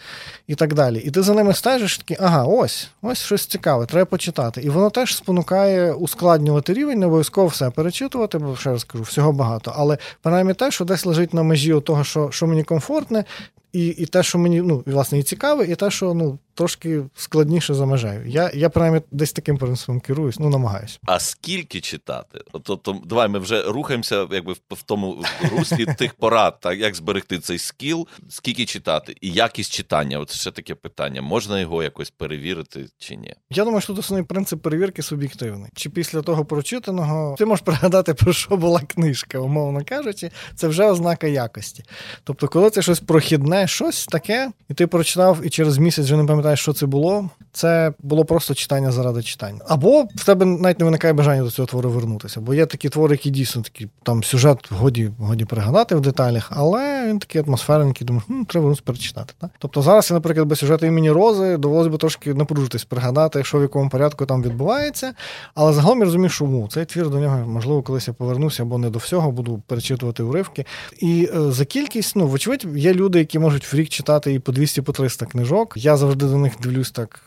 і 0.47 0.55
так 0.55 0.73
далі. 0.73 0.99
І 0.99 1.12
ти 1.12 1.21
за 1.21 1.34
ними 1.34 1.53
стежиш 1.53 1.97
такий, 1.97 2.17
ага, 2.19 2.43
ось, 2.43 2.89
ось 3.01 3.19
щось 3.19 3.45
цікаве, 3.45 3.86
треба 3.86 4.05
почитати. 4.05 4.62
І 4.62 4.69
воно 4.69 4.89
теж 4.89 5.15
спонукає 5.15 5.93
ускладнювати 5.93 6.73
рівень, 6.73 6.99
не 6.99 7.05
обов'язково 7.05 7.47
все 7.47 7.69
перечитувати, 7.69 8.38
бо 8.38 8.55
ще 8.55 8.69
раз 8.69 8.84
кажу, 8.84 9.03
всього 9.03 9.31
багато. 9.31 9.73
Але 9.75 9.97
принаймні 10.21 10.53
те, 10.53 10.71
що 10.71 10.86
десь 10.86 11.05
лежить 11.05 11.34
на 11.34 11.43
межі 11.43 11.79
того, 11.79 12.03
що, 12.03 12.31
що 12.31 12.47
мені 12.47 12.63
комфортне, 12.63 13.25
і, 13.73 13.88
і 13.88 14.05
те, 14.05 14.23
що 14.23 14.38
мені 14.38 14.62
ну, 14.62 14.84
власне, 14.86 15.19
і 15.19 15.23
цікаве, 15.23 15.65
і 15.65 15.75
те, 15.75 15.91
що 15.91 16.13
ну, 16.13 16.39
трошки 16.56 17.04
складніше 17.15 17.74
за 17.74 17.86
межею. 17.86 18.28
Я, 18.28 18.52
я 18.54 18.70
принаймні, 18.70 19.02
десь 19.12 19.34
таким 19.34 19.58
принципом 19.58 20.00
керуюсь, 20.00 20.39
ну 20.39 20.50
намагаюся. 20.50 21.00
А 21.06 21.20
скільки 21.20 21.82
читати? 21.82 22.41
Тобто, 22.63 22.96
давай 23.06 23.28
ми 23.28 23.39
вже 23.39 23.62
рухаємося, 23.62 24.28
якби 24.32 24.54
в 24.54 24.84
тому 24.86 25.24
руслі 25.58 25.86
тих 25.98 26.13
порад, 26.13 26.60
так 26.60 26.80
як 26.80 26.96
зберегти 26.96 27.39
цей 27.39 27.58
скіл, 27.58 28.08
скільки 28.30 28.65
читати, 28.65 29.15
і 29.22 29.32
якість 29.32 29.74
читання. 29.74 30.20
От 30.20 30.32
ще 30.32 30.52
таке 30.52 30.76
питання: 30.76 31.22
можна 31.22 31.60
його 31.60 31.84
якось 31.84 32.10
перевірити 32.10 32.86
чи 32.98 33.15
ні? 33.15 33.34
Я 33.50 33.63
думаю, 33.63 33.82
що 33.82 33.88
тут 33.88 34.00
основний 34.00 34.26
принцип 34.26 34.62
перевірки 34.62 35.02
суб'єктивний. 35.02 35.70
Чи 35.76 35.89
після 35.89 36.22
того 36.22 36.46
прочитаного 36.46 37.36
ти 37.38 37.46
можеш 37.46 37.65
пригадати, 37.65 38.13
про 38.13 38.34
що 38.34 38.58
була 38.58 38.80
книжка, 38.80 39.39
умовно 39.39 39.86
кажучи, 39.86 40.32
це 40.56 40.68
вже 40.68 40.86
ознака 40.86 41.28
якості. 41.28 41.84
Тобто, 42.24 42.48
коли 42.48 42.70
це 42.70 42.82
щось 42.82 43.00
прохідне, 43.00 43.68
щось 43.68 44.06
таке, 44.06 44.52
і 44.70 44.74
ти 44.74 44.88
прочитав, 44.88 45.46
і 45.46 45.50
через 45.50 45.78
місяць 45.78 46.06
вже 46.06 46.18
не 46.18 46.26
пам'ятаєш, 46.26 46.44
що 46.53 46.73
це 46.73 46.86
було. 46.86 47.29
Це 47.51 47.93
було 47.99 48.25
просто 48.25 48.53
читання 48.53 48.91
заради 48.91 49.23
читання. 49.23 49.60
Або 49.67 50.03
в 50.15 50.25
тебе 50.25 50.45
навіть 50.45 50.79
не 50.79 50.86
виникає 50.86 51.13
бажання 51.13 51.43
до 51.43 51.51
цього 51.51 51.65
твору 51.65 51.89
вернутися. 51.89 52.41
Бо 52.41 52.53
є 52.53 52.65
такі 52.65 52.89
твори, 52.89 53.13
які 53.13 53.29
дійсно 53.29 53.62
такі 53.62 53.88
там 54.03 54.23
сюжет 54.23 54.71
годі 54.71 55.12
годі 55.19 55.45
пригадати 55.45 55.95
в 55.95 56.01
деталях, 56.01 56.51
але 56.55 57.08
він 57.08 57.19
такий 57.19 57.41
атмосферненький, 57.41 58.08
думаєш, 58.08 58.25
ну 58.29 58.45
треба 58.45 58.63
вернутися 58.63 58.84
перечитати. 58.86 59.34
Так? 59.41 59.49
Тобто 59.60 59.81
зараз, 59.81 60.10
я, 60.10 60.13
наприклад, 60.13 60.47
без 60.47 60.60
сюжету 60.60 60.86
імені 60.86 61.12
Рози 61.12 61.58
довелося 61.58 61.89
би 61.89 61.97
трошки 61.97 62.34
напружитись, 62.34 62.86
пригадати, 62.86 63.43
що 63.43 63.60
в 63.60 63.62
якому 63.62 63.89
порядку 63.89 64.25
там 64.25 64.43
відбувається. 64.43 65.13
Але 65.55 65.73
загалом 65.73 65.99
я 65.99 66.05
розумію, 66.05 66.29
що 66.29 66.67
цей 66.71 66.86
твір 66.86 67.10
до 67.10 67.19
нього, 67.19 67.38
можливо, 67.47 67.81
колись 67.81 68.08
я 68.08 68.13
повернуся 68.13 68.63
або 68.63 68.77
не 68.77 68.89
до 68.89 68.99
всього, 68.99 69.31
буду 69.31 69.62
перечитувати 69.67 70.23
уривки. 70.23 70.65
І 70.99 71.29
е, 71.36 71.51
за 71.51 71.65
кількість, 71.65 72.15
ну, 72.15 72.27
вочевидь, 72.27 72.67
є 72.75 72.93
люди, 72.93 73.19
які 73.19 73.39
можуть 73.39 73.73
в 73.73 73.75
рік 73.75 73.89
читати 73.89 74.34
і 74.34 74.39
по 74.39 74.51
200 74.51 74.81
по 74.81 74.91
300 74.91 75.25
книжок. 75.25 75.73
Я 75.75 75.97
завжди 75.97 76.27
до 76.36 76.43
них 76.43 76.60
дивлюсь 76.60 76.91
так 76.91 77.19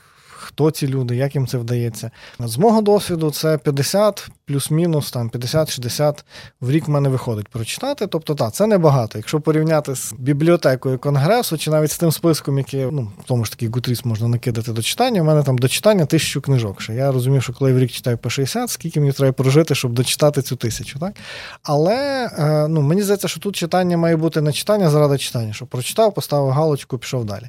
хто 0.48 0.70
ці 0.70 0.88
люди, 0.88 1.16
як 1.16 1.34
їм 1.34 1.46
це 1.46 1.58
вдається. 1.58 2.10
З 2.38 2.58
мого 2.58 2.82
досвіду, 2.82 3.30
це 3.30 3.58
50 3.58 4.28
плюс-мінус 4.46 5.10
там 5.10 5.30
50-60 5.30 6.14
в 6.60 6.70
рік 6.70 6.88
в 6.88 6.90
мене 6.90 7.08
виходить 7.08 7.48
прочитати. 7.48 8.06
Тобто, 8.06 8.34
так, 8.34 8.52
це 8.52 8.66
небагато. 8.66 9.18
Якщо 9.18 9.40
порівняти 9.40 9.94
з 9.94 10.14
бібліотекою 10.18 10.98
конгресу, 10.98 11.58
чи 11.58 11.70
навіть 11.70 11.92
з 11.92 11.98
тим 11.98 12.12
списком, 12.12 12.58
який 12.58 12.84
ну, 12.90 13.12
в 13.20 13.24
тому 13.24 13.44
ж 13.44 13.50
таки 13.50 13.68
Гутріс 13.68 14.04
можна 14.04 14.28
накидати 14.28 14.72
до 14.72 14.82
читання, 14.82 15.20
у 15.20 15.24
мене 15.24 15.42
там 15.42 15.58
до 15.58 15.68
читання 15.68 16.06
тисячу 16.06 16.40
книжок. 16.40 16.82
Ще. 16.82 16.94
Я 16.94 17.12
розумів, 17.12 17.42
що 17.42 17.52
коли 17.52 17.70
я 17.70 17.76
в 17.76 17.80
рік 17.80 17.90
читаю 17.90 18.18
по 18.18 18.30
60, 18.30 18.70
скільки 18.70 19.00
мені 19.00 19.12
треба 19.12 19.32
прожити, 19.32 19.74
щоб 19.74 19.92
дочитати 19.92 20.42
цю 20.42 20.56
тисячу. 20.56 20.98
Так? 20.98 21.16
Але 21.62 22.30
е, 22.38 22.68
ну, 22.68 22.82
мені 22.82 23.02
здається, 23.02 23.28
що 23.28 23.40
тут 23.40 23.56
читання 23.56 23.96
має 23.96 24.16
бути 24.16 24.40
не 24.40 24.52
читання 24.52 24.90
заради 24.90 25.18
читання, 25.18 25.52
що 25.52 25.66
прочитав, 25.66 26.14
поставив 26.14 26.50
галочку, 26.50 26.98
пішов 26.98 27.24
далі. 27.24 27.48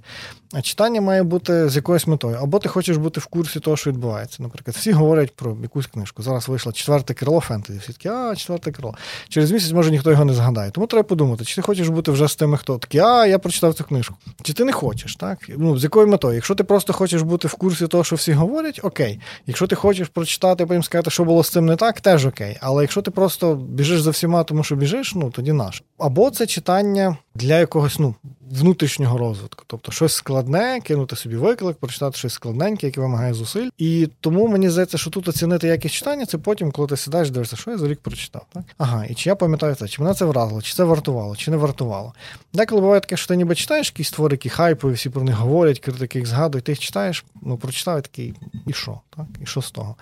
А 0.53 0.61
читання 0.61 1.01
має 1.01 1.23
бути 1.23 1.69
з 1.69 1.75
якоюсь 1.75 2.07
метою. 2.07 2.37
Або 2.41 2.59
ти 2.59 2.69
хочеш 2.69 2.88
бути 2.97 3.19
в 3.19 3.25
курсі 3.25 3.59
того, 3.59 3.77
що 3.77 3.91
відбувається. 3.91 4.43
Наприклад, 4.43 4.75
всі 4.75 4.91
говорять 4.91 5.35
про 5.35 5.57
якусь 5.61 5.87
книжку. 5.87 6.23
Зараз 6.23 6.49
вийшло 6.49 6.71
четверте 6.71 7.13
крило 7.13 7.39
фентезі. 7.39 7.79
Всі 7.79 7.93
такі, 7.93 8.09
а, 8.09 8.35
четверте 8.35 8.71
крило. 8.71 8.95
Через 9.29 9.51
місяць, 9.51 9.71
може, 9.71 9.91
ніхто 9.91 10.11
його 10.11 10.25
не 10.25 10.33
згадає. 10.33 10.71
Тому 10.71 10.87
треба 10.87 11.03
подумати, 11.03 11.45
чи 11.45 11.55
ти 11.55 11.61
хочеш 11.61 11.87
бути 11.87 12.11
вже 12.11 12.27
з 12.27 12.35
тими, 12.35 12.57
хто 12.57 12.77
такий, 12.77 13.01
а 13.01 13.25
я 13.25 13.39
прочитав 13.39 13.73
цю 13.73 13.83
книжку. 13.83 14.15
Чи 14.41 14.53
ти 14.53 14.65
не 14.65 14.71
хочеш, 14.71 15.15
так? 15.15 15.39
Ну, 15.57 15.77
з 15.77 15.83
якою 15.83 16.07
метою? 16.07 16.35
Якщо 16.35 16.55
ти 16.55 16.63
просто 16.63 16.93
хочеш 16.93 17.21
бути 17.21 17.47
в 17.47 17.53
курсі 17.53 17.87
того, 17.87 18.03
що 18.03 18.15
всі 18.15 18.31
говорять, 18.31 18.79
окей. 18.83 19.19
Якщо 19.47 19.67
ти 19.67 19.75
хочеш 19.75 20.07
прочитати, 20.07 20.65
потім 20.65 20.83
сказати, 20.83 21.09
що 21.09 21.23
було 21.23 21.43
з 21.43 21.49
цим 21.49 21.65
не 21.65 21.75
так, 21.75 22.01
теж 22.01 22.25
окей. 22.25 22.57
Але 22.61 22.83
якщо 22.83 23.01
ти 23.01 23.11
просто 23.11 23.55
біжиш 23.55 24.01
за 24.01 24.11
всіма, 24.11 24.43
тому 24.43 24.63
що 24.63 24.75
біжиш, 24.75 25.15
ну 25.15 25.31
тоді 25.31 25.53
наш. 25.53 25.83
Або 25.97 26.29
це 26.29 26.47
читання 26.47 27.17
для 27.35 27.59
якогось 27.59 27.99
ну, 27.99 28.15
внутрішнього 28.51 29.17
розвитку. 29.17 29.63
Тобто 29.67 29.91
щось 29.91 30.13
складне, 30.13 30.79
кинути 30.83 31.15
собі 31.15 31.35
виклик, 31.35 31.77
прочитати 31.77 32.17
щось 32.17 32.33
складненьке, 32.33 32.87
яке 32.87 33.01
вимагає 33.01 33.33
зусиль. 33.33 33.69
І 33.77 34.09
тому 34.21 34.47
мені 34.47 34.69
здається, 34.69 34.97
що 34.97 35.09
тут 35.09 35.27
оцінити 35.27 35.67
якість 35.67 35.95
читання, 35.95 36.25
це 36.25 36.37
потім, 36.37 36.71
коли 36.71 36.87
ти 36.87 36.97
сідаєш, 36.97 37.29
дивишся, 37.29 37.55
що 37.55 37.71
я 37.71 37.77
за 37.77 37.87
рік 37.87 37.99
прочитав. 37.99 38.45
Так? 38.53 38.63
Ага, 38.77 39.05
і 39.05 39.13
чи 39.13 39.29
я 39.29 39.35
пам'ятаю 39.35 39.75
це, 39.75 39.87
чи 39.87 40.01
мене 40.01 40.15
це 40.15 40.25
вразило, 40.25 40.61
чи 40.61 40.73
це 40.73 40.83
вартувало, 40.83 41.35
чи 41.35 41.51
не 41.51 41.57
вартувало. 41.57 42.13
Деколи 42.53 42.81
буває 42.81 43.01
таке, 43.01 43.17
що 43.17 43.27
ти 43.27 43.35
ніби 43.35 43.55
читаєш 43.55 43.87
якісь 43.87 44.11
твори, 44.11 44.33
які 44.33 44.49
хайпові, 44.49 44.93
всі 44.93 45.09
про 45.09 45.23
них 45.23 45.35
говорять, 45.35 45.79
критики 45.79 46.19
їх 46.19 46.27
згадують, 46.27 46.65
ти 46.65 46.71
їх 46.71 46.79
читаєш, 46.79 47.25
ну 47.41 47.57
прочитав 47.57 47.99
і 47.99 48.01
такий, 48.01 48.33
і 48.67 48.73
що? 48.73 48.99
Так? 49.15 49.25
І 49.43 49.45
що 49.45 49.61
з 49.61 49.71
того? 49.71 49.95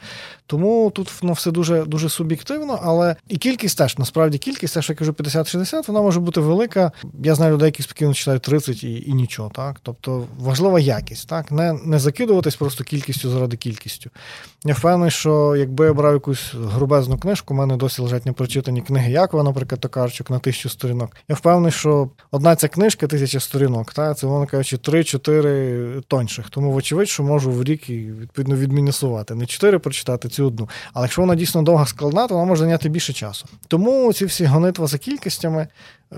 Тому 0.46 0.92
тут 0.96 1.12
ну, 1.22 1.34
все 1.34 1.52
дуже 1.52 1.86
дуже 1.86 2.10
суб'єктивно, 2.10 2.80
але 2.84 3.16
і 3.28 3.38
кількість 3.38 3.78
теж, 3.78 3.98
насправді, 3.98 4.38
кількість, 4.38 4.74
теж, 4.74 4.90
я 4.90 4.96
кажу, 4.96 5.12
50-60, 5.12 5.88
вона 5.88 6.02
може 6.02 6.20
бути 6.20 6.42
велика. 6.42 6.92
Я 7.24 7.36
знаю 7.36 7.54
людей, 7.54 7.66
які 7.66 7.84
спокійно 7.84 8.14
читають 8.14 8.37
30 8.40 8.84
і 8.84 9.04
і 9.08 9.14
нічого. 9.14 9.50
Так? 9.50 9.80
Тобто 9.84 10.26
важлива 10.40 10.80
якість, 10.80 11.30
так? 11.30 11.52
Не 11.52 11.74
не 11.74 12.00
закидуватись 12.00 12.56
просто 12.56 12.84
кількістю 12.84 13.30
заради 13.30 13.58
кількістю. 13.58 14.10
Я 14.66 14.74
впевнений, 14.74 15.12
що 15.12 15.56
якби 15.56 15.86
я 15.86 15.94
брав 15.94 16.14
якусь 16.14 16.54
грубезну 16.54 17.18
книжку, 17.18 17.54
у 17.54 17.58
мене 17.58 17.78
досі 17.78 18.02
лежать 18.02 18.26
непрочитані 18.26 18.82
книги 18.82 19.12
Якова, 19.12 19.44
наприклад, 19.44 19.82
Токарчук 19.82 20.30
на 20.30 20.40
тисячу 20.40 20.70
сторінок. 20.70 21.16
Я 21.30 21.36
впевнений, 21.36 21.72
що 21.72 22.10
одна 22.32 22.56
ця 22.56 22.68
книжка 22.68 23.08
тисяча 23.08 23.40
сторінок, 23.40 23.94
так? 23.94 24.18
це, 24.18 24.28
воно 24.28 24.48
кажучи, 24.48 24.78
3-4 24.78 26.02
тонших. 26.08 26.50
Тому, 26.50 26.72
вочевидь, 26.72 27.10
що 27.10 27.24
можу 27.24 27.52
в 27.52 27.64
рік 27.64 27.90
і 27.90 27.98
відповідно 27.98 28.56
відмінусувати. 28.56 29.36
Не 29.36 29.46
4 29.46 29.80
прочитати, 29.80 30.30
цю 30.30 30.48
одну. 30.48 30.70
Але 30.94 31.06
якщо 31.06 31.22
вона 31.22 31.36
дійсно 31.36 31.62
довга 31.62 31.86
складна, 31.86 32.28
то 32.28 32.36
вона 32.36 32.48
може 32.48 32.60
зайняти 32.60 32.90
більше 32.90 33.14
часу. 33.14 33.46
Тому 33.68 34.14
ці 34.14 34.26
всі 34.26 34.46
гонитва 34.46 34.88
за 34.88 34.98
кількостями 34.98 35.68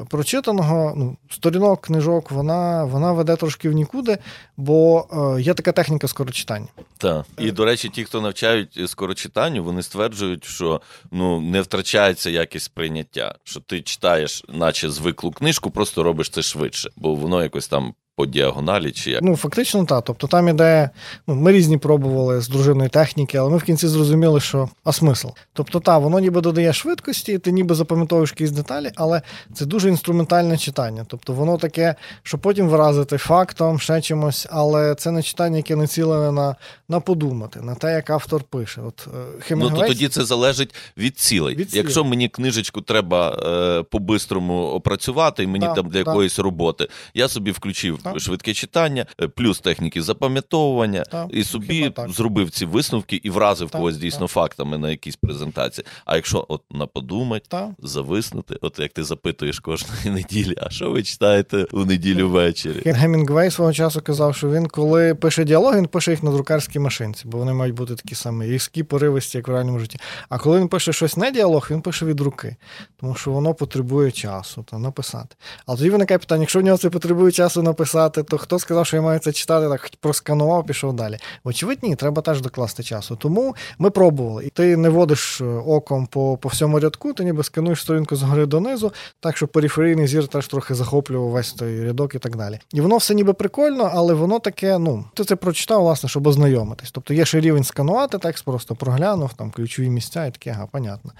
прочитаного 0.10 0.93
ну, 0.97 1.17
сторінок 1.30 1.82
книжок, 1.82 2.32
вона 2.32 2.84
вона 2.84 3.12
веде 3.12 3.36
трошки 3.36 3.69
в 3.69 3.73
нікуди, 3.73 4.17
бо 4.58 5.08
е, 5.38 5.41
є 5.41 5.54
така 5.54 5.71
техніка 5.71 6.08
скорочитання. 6.08 6.67
Так. 6.97 7.25
І, 7.38 7.52
до 7.52 7.65
речі, 7.65 7.89
ті, 7.89 8.04
хто 8.04 8.21
навчають 8.21 8.89
скорочитанню, 8.89 9.63
вони 9.63 9.84
стверджують, 9.84 10.45
що 10.45 10.82
ну, 11.12 11.41
не 11.41 11.62
втрачається 11.62 12.30
якість 12.30 12.73
прийняття, 12.73 13.36
що 13.43 13.60
ти 13.60 13.82
читаєш, 13.82 14.43
наче 14.49 14.89
звиклу 14.89 15.32
книжку, 15.32 15.71
просто 15.71 16.04
робиш 16.04 16.30
це 16.30 16.41
швидше, 16.41 16.89
бо 16.95 17.15
воно 17.15 17.43
якось 17.43 17.67
там 17.67 17.93
по 18.19 18.25
діагоналі 18.25 18.91
чи 18.91 19.12
як? 19.12 19.21
Ну, 19.21 19.36
фактично, 19.36 19.86
так. 19.86 20.03
Тобто 20.03 20.27
там 20.27 20.47
іде, 20.47 20.89
ну, 21.27 21.36
ми 21.36 21.51
різні 21.51 21.77
пробували 21.77 22.41
з 22.41 22.47
дружинної 22.47 22.89
техніки, 22.89 23.38
але 23.38 23.49
ми 23.49 23.58
в 23.58 23.63
кінці 23.63 23.88
зрозуміли, 23.88 24.39
що 24.39 24.69
а 24.84 24.91
смисл. 24.91 25.27
Тобто, 25.53 25.79
так, 25.79 26.01
воно 26.01 26.19
ніби 26.19 26.41
додає 26.41 26.73
швидкості, 26.73 27.38
ти 27.38 27.51
ніби 27.51 27.75
запам'ятовуєш 27.75 28.29
якісь 28.29 28.51
деталі, 28.51 28.91
але 28.95 29.21
це 29.53 29.65
дуже 29.65 29.89
інструментальне 29.89 30.58
читання. 30.58 31.05
Тобто 31.08 31.34
воно 31.34 31.58
таке, 31.58 31.95
що 32.23 32.38
потім 32.38 32.69
вразити 32.69 33.17
фактом, 33.17 33.79
ще 33.79 34.01
чимось, 34.01 34.47
але 34.49 34.95
це 34.95 35.12
не 35.12 35.23
читання, 35.23 35.58
яке 35.58 35.75
націлене 35.75 36.32
на 36.32 36.55
на 36.89 36.99
подумати, 36.99 37.62
на 37.62 37.75
те, 37.75 37.93
як 37.93 38.10
автор 38.10 38.43
пише. 38.43 38.82
От, 38.82 39.08
Хемінгвей... 39.39 39.73
Ну, 39.73 39.82
то 39.82 39.88
тоді 39.88 40.08
це 40.08 40.25
залежить 40.25 40.75
від 40.97 41.19
цілей. 41.19 41.55
Від 41.55 41.69
цілей. 41.69 41.84
Якщо 41.84 42.03
мені 42.03 42.29
книжечку 42.29 42.82
треба 42.82 43.29
е, 43.29 43.84
по-бистрому 43.84 44.67
опрацювати, 44.67 45.43
і 45.43 45.47
мені 45.47 45.65
да, 45.65 45.73
там 45.73 45.86
для 45.86 46.03
да. 46.03 46.10
якоїсь 46.10 46.39
роботи, 46.39 46.88
я 47.13 47.27
собі 47.27 47.51
включив 47.51 47.99
так. 48.13 48.19
швидке 48.19 48.54
читання, 48.54 49.06
е, 49.22 49.28
плюс 49.28 49.60
техніки 49.60 50.02
запам'ятовування, 50.02 51.04
так. 51.04 51.28
і 51.30 51.43
собі 51.43 51.91
зробив 52.10 52.50
ці 52.50 52.65
висновки 52.65 53.22
і 53.24 53.30
вразив 53.30 53.69
так, 53.69 53.80
когось 53.80 53.98
дійсно 53.98 54.28
фактами 54.28 54.78
на 54.78 54.89
якійсь 54.89 55.15
презентації. 55.15 55.86
А 56.06 56.15
якщо 56.15 56.45
от 56.48 56.62
на 56.72 56.88
подумать, 56.88 57.54
зависнути, 57.80 58.56
от 58.62 58.80
як 58.80 58.93
ти 58.93 59.04
запитуєш 59.04 59.60
кожної 59.60 60.00
неділі, 60.06 60.56
а 60.62 60.69
що 60.69 60.91
ви 60.91 61.04
читаєте 61.04 61.65
у 61.72 61.86
неділю 61.86 62.30
ввечері? 62.30 62.82
Гемінгвей 62.86 63.52
свого 63.52 63.74
часу 63.74 64.02
казав, 64.02 64.36
що 64.36 64.52
він, 64.52 64.67
коли 64.67 65.15
пише 65.15 65.43
діалог, 65.43 65.78
він 65.78 65.88
пише 65.88 66.12
їх 66.12 66.24
на 66.24 66.32
друкарській 66.32 66.80
машинці, 66.80 67.24
бо 67.26 67.38
вони 67.38 67.54
мають 67.54 67.76
бути 67.76 67.95
такі 67.95 68.15
самі 68.15 68.45
різкі, 68.45 68.84
поривисті, 68.84 69.38
як 69.38 69.48
в 69.48 69.52
реальному 69.52 69.80
житті. 69.80 70.00
А 70.30 70.38
коли 70.38 70.60
він 70.60 70.67
пише 70.67 70.93
щось 70.93 71.17
не 71.17 71.32
діалог, 71.32 71.67
він 71.72 71.82
пише 71.82 72.06
від 72.06 72.19
руки, 72.19 72.56
тому 73.00 73.15
що 73.15 73.32
воно 73.32 73.54
потребує 73.54 74.12
часу 74.12 74.63
та 74.63 74.78
написати. 74.78 75.36
Але 75.65 75.78
тоді 75.78 75.89
виникає 75.89 76.17
питання: 76.17 76.41
якщо 76.41 76.60
в 76.60 76.63
нього 76.63 76.78
це 76.78 76.89
потребує 76.89 77.32
часу 77.32 77.63
написати, 77.63 77.98
то 78.09 78.38
хто 78.38 78.59
сказав, 78.59 78.85
що 78.85 78.95
я 78.95 79.01
маю 79.01 79.19
це 79.19 79.31
читати, 79.31 79.69
так 79.69 79.91
просканував, 79.99 80.65
пішов 80.65 80.93
далі. 80.93 81.17
Вочевидь, 81.43 81.83
ні, 81.83 81.95
треба 81.95 82.21
теж 82.21 82.41
докласти 82.41 82.83
часу. 82.83 83.15
Тому 83.15 83.55
ми 83.79 83.89
пробували. 83.89 84.45
І 84.45 84.49
ти 84.49 84.77
не 84.77 84.89
водиш 84.89 85.41
е, 85.41 85.45
оком 85.45 86.07
по 86.07 86.38
по 86.38 86.49
всьому 86.49 86.79
рядку, 86.79 87.13
ти 87.13 87.23
ніби 87.23 87.43
скануєш 87.43 87.81
сторінку 87.81 88.15
згори 88.15 88.45
донизу, 88.45 88.93
так 89.19 89.38
що 89.38 89.47
периферійний 89.47 90.07
зір 90.07 90.27
теж 90.27 90.47
трохи 90.47 90.75
захоплював 90.75 91.29
весь 91.29 91.53
той 91.53 91.85
рядок 91.85 92.15
і 92.15 92.19
так 92.19 92.35
далі. 92.35 92.59
І 92.73 92.81
воно 92.81 92.97
все 92.97 93.15
ніби 93.15 93.33
прикольно, 93.33 93.91
але 93.93 94.13
воно 94.13 94.39
таке, 94.39 94.77
ну, 94.77 95.05
ти 95.13 95.23
це 95.23 95.35
прочитав, 95.35 95.81
власне, 95.81 96.09
щоб 96.09 96.27
ознайомитись. 96.27 96.91
Тобто 96.91 97.13
є 97.13 97.25
ще 97.25 97.39
рівень 97.39 97.63
сканувати 97.63 98.17
текст, 98.17 98.45
просто 98.45 98.75
проглянув, 98.75 99.33
там 99.33 99.51
ключові 99.51 99.89
місця 99.89 100.25
і 100.25 100.31
таке, 100.31 100.51
ага, 100.51 100.67
понятно. 100.71 101.12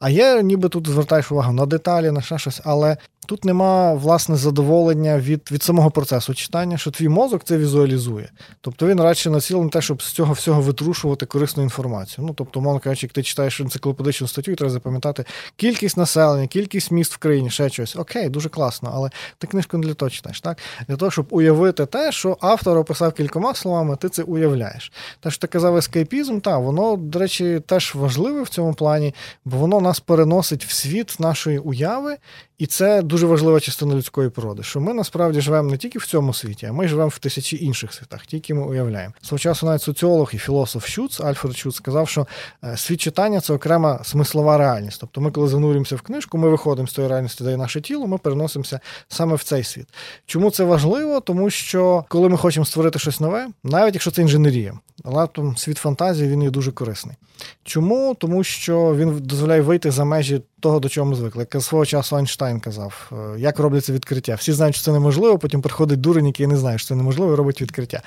А 0.00 0.10
є, 0.10 0.42
ніби 0.42 0.68
тут 0.68 0.86
звертаєш 0.86 1.32
увагу 1.32 1.52
на 1.52 1.66
деталі, 1.66 2.10
на 2.10 2.22
ще 2.22 2.38
щось, 2.38 2.60
але 2.64 2.96
Тут 3.26 3.44
нема 3.44 3.94
власне 3.94 4.36
задоволення 4.36 5.18
від 5.18 5.48
від 5.52 5.62
самого 5.62 5.90
процесу 5.90 6.34
читання, 6.34 6.78
що 6.78 6.90
твій 6.90 7.08
мозок 7.08 7.44
це 7.44 7.58
візуалізує. 7.58 8.30
Тобто 8.60 8.86
він 8.86 9.00
радше 9.00 9.30
націлений 9.30 9.64
на 9.64 9.70
те, 9.70 9.80
щоб 9.82 10.02
з 10.02 10.12
цього 10.12 10.32
всього 10.32 10.60
витрушувати 10.60 11.26
корисну 11.26 11.62
інформацію. 11.62 12.26
Ну 12.26 12.34
тобто, 12.34 12.60
мовно 12.60 12.80
кажучи, 12.80 13.06
як 13.06 13.12
ти 13.12 13.22
читаєш 13.22 13.60
енциклопедичну 13.60 14.28
статтю, 14.28 14.52
і 14.52 14.54
треба 14.54 14.72
запам'ятати 14.72 15.24
кількість 15.56 15.96
населення, 15.96 16.46
кількість 16.46 16.90
міст 16.90 17.14
в 17.14 17.16
країні, 17.16 17.50
ще 17.50 17.68
щось. 17.68 17.96
Окей, 17.96 18.28
дуже 18.28 18.48
класно, 18.48 18.90
але 18.94 19.10
ти 19.38 19.46
книжку 19.46 19.78
не 19.78 19.86
для 19.86 19.94
того 19.94 20.10
читаєш, 20.10 20.40
так? 20.40 20.58
Для 20.88 20.96
того, 20.96 21.10
щоб 21.10 21.26
уявити 21.30 21.86
те, 21.86 22.12
що 22.12 22.36
автор 22.40 22.78
описав 22.78 23.12
кількома 23.12 23.54
словами, 23.54 23.96
ти 23.96 24.08
це 24.08 24.22
уявляєш. 24.22 24.92
Те, 25.20 25.30
що 25.30 25.40
ти 25.40 25.46
казав, 25.46 25.76
ескейпізм, 25.76 26.40
та 26.40 26.58
воно, 26.58 26.96
до 26.96 27.18
речі, 27.18 27.60
теж 27.66 27.94
важливе 27.94 28.42
в 28.42 28.48
цьому 28.48 28.74
плані, 28.74 29.14
бо 29.44 29.56
воно 29.56 29.80
нас 29.80 30.00
переносить 30.00 30.64
в 30.64 30.72
світ 30.72 31.16
нашої 31.20 31.58
уяви. 31.58 32.16
І 32.60 32.66
це 32.66 33.02
дуже 33.02 33.19
важлива 33.26 33.60
частина 33.60 33.94
людської 33.94 34.30
природи, 34.30 34.62
що 34.62 34.80
ми 34.80 34.94
насправді 34.94 35.40
живемо 35.40 35.70
не 35.70 35.76
тільки 35.76 35.98
в 35.98 36.06
цьому 36.06 36.34
світі, 36.34 36.66
а 36.66 36.72
ми 36.72 36.88
живемо 36.88 37.08
в 37.08 37.18
тисячі 37.18 37.64
інших 37.64 37.94
світах, 37.94 38.26
тільки 38.26 38.54
ми 38.54 38.62
уявляємо. 38.62 39.14
Свого 39.22 39.38
часу 39.38 39.66
навіть 39.66 39.82
соціолог 39.82 40.30
і 40.32 40.38
філософ 40.38 40.86
Шуц, 40.86 41.20
Альфред 41.20 41.56
Шуц, 41.56 41.76
сказав, 41.76 42.08
що 42.08 42.26
е, 42.64 42.76
світ 42.76 43.00
читання 43.00 43.40
це 43.40 43.52
окрема 43.52 44.04
смислова 44.04 44.58
реальність. 44.58 45.00
Тобто, 45.00 45.20
ми, 45.20 45.30
коли 45.30 45.48
занурюємося 45.48 45.96
в 45.96 46.00
книжку, 46.00 46.38
ми 46.38 46.48
виходимо 46.48 46.88
з 46.88 46.92
тої 46.92 47.08
реальності, 47.08 47.44
де 47.44 47.50
є 47.50 47.56
наше 47.56 47.80
тіло, 47.80 48.06
ми 48.06 48.18
переносимося 48.18 48.80
саме 49.08 49.34
в 49.34 49.42
цей 49.42 49.64
світ. 49.64 49.86
Чому 50.26 50.50
це 50.50 50.64
важливо? 50.64 51.20
Тому 51.20 51.50
що 51.50 52.04
коли 52.08 52.28
ми 52.28 52.36
хочемо 52.36 52.66
створити 52.66 52.98
щось 52.98 53.20
нове, 53.20 53.48
навіть 53.64 53.94
якщо 53.94 54.10
це 54.10 54.22
інженерія, 54.22 54.74
але 55.04 55.26
там 55.26 55.56
світ 55.56 55.78
фантазії 55.78 56.30
він 56.30 56.42
є 56.42 56.50
дуже 56.50 56.72
корисний. 56.72 57.16
Чому? 57.64 58.16
Тому 58.18 58.44
що 58.44 58.94
він 58.96 59.18
дозволяє 59.18 59.60
вийти 59.60 59.90
за 59.90 60.04
межі 60.04 60.42
того, 60.60 60.80
до 60.80 60.88
чого 60.88 61.10
ми 61.10 61.16
звикли. 61.16 61.46
Як 61.52 61.62
свого 61.62 61.86
часу 61.86 62.16
Айнштайн 62.16 62.60
казав, 62.60 62.99
як 63.38 63.58
робляться 63.58 63.92
відкриття. 63.92 64.34
Всі 64.34 64.52
знають, 64.52 64.74
що 64.74 64.84
це 64.84 64.92
неможливо, 64.92 65.38
потім 65.38 65.62
приходить 65.62 66.00
дурень, 66.00 66.26
який 66.26 66.46
не 66.46 66.56
знає, 66.56 66.78
що 66.78 66.88
це 66.88 66.94
неможливо, 66.94 67.32
і 67.32 67.36
робить 67.36 67.62
відкриття. 67.62 68.02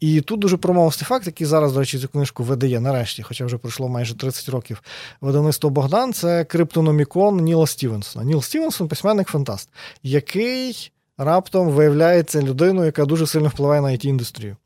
І 0.00 0.20
тут 0.20 0.40
дуже 0.40 0.56
промовистий 0.56 1.06
факт, 1.06 1.26
який 1.26 1.46
зараз, 1.46 1.72
до 1.72 1.80
речі, 1.80 1.98
цю 1.98 2.08
книжку 2.08 2.42
видає 2.42 2.80
нарешті, 2.80 3.22
хоча 3.22 3.44
вже 3.46 3.58
пройшло 3.58 3.88
майже 3.88 4.16
30 4.16 4.48
років. 4.48 4.82
Видавництво 5.20 5.70
Богдан 5.70 6.12
це 6.12 6.44
криптономікон 6.44 7.36
Ніла 7.36 7.66
Стівенсона. 7.66 8.24
Ніл 8.24 8.42
Стівенсон 8.42 8.88
письменник 8.88 9.28
фантаст, 9.28 9.68
який 10.02 10.92
раптом 11.18 11.68
виявляється 11.68 12.42
людиною, 12.42 12.86
яка 12.86 13.04
дуже 13.04 13.26
сильно 13.26 13.48
впливає 13.48 13.80
на 13.80 13.88
IT 13.88 14.06
індустрію 14.06 14.56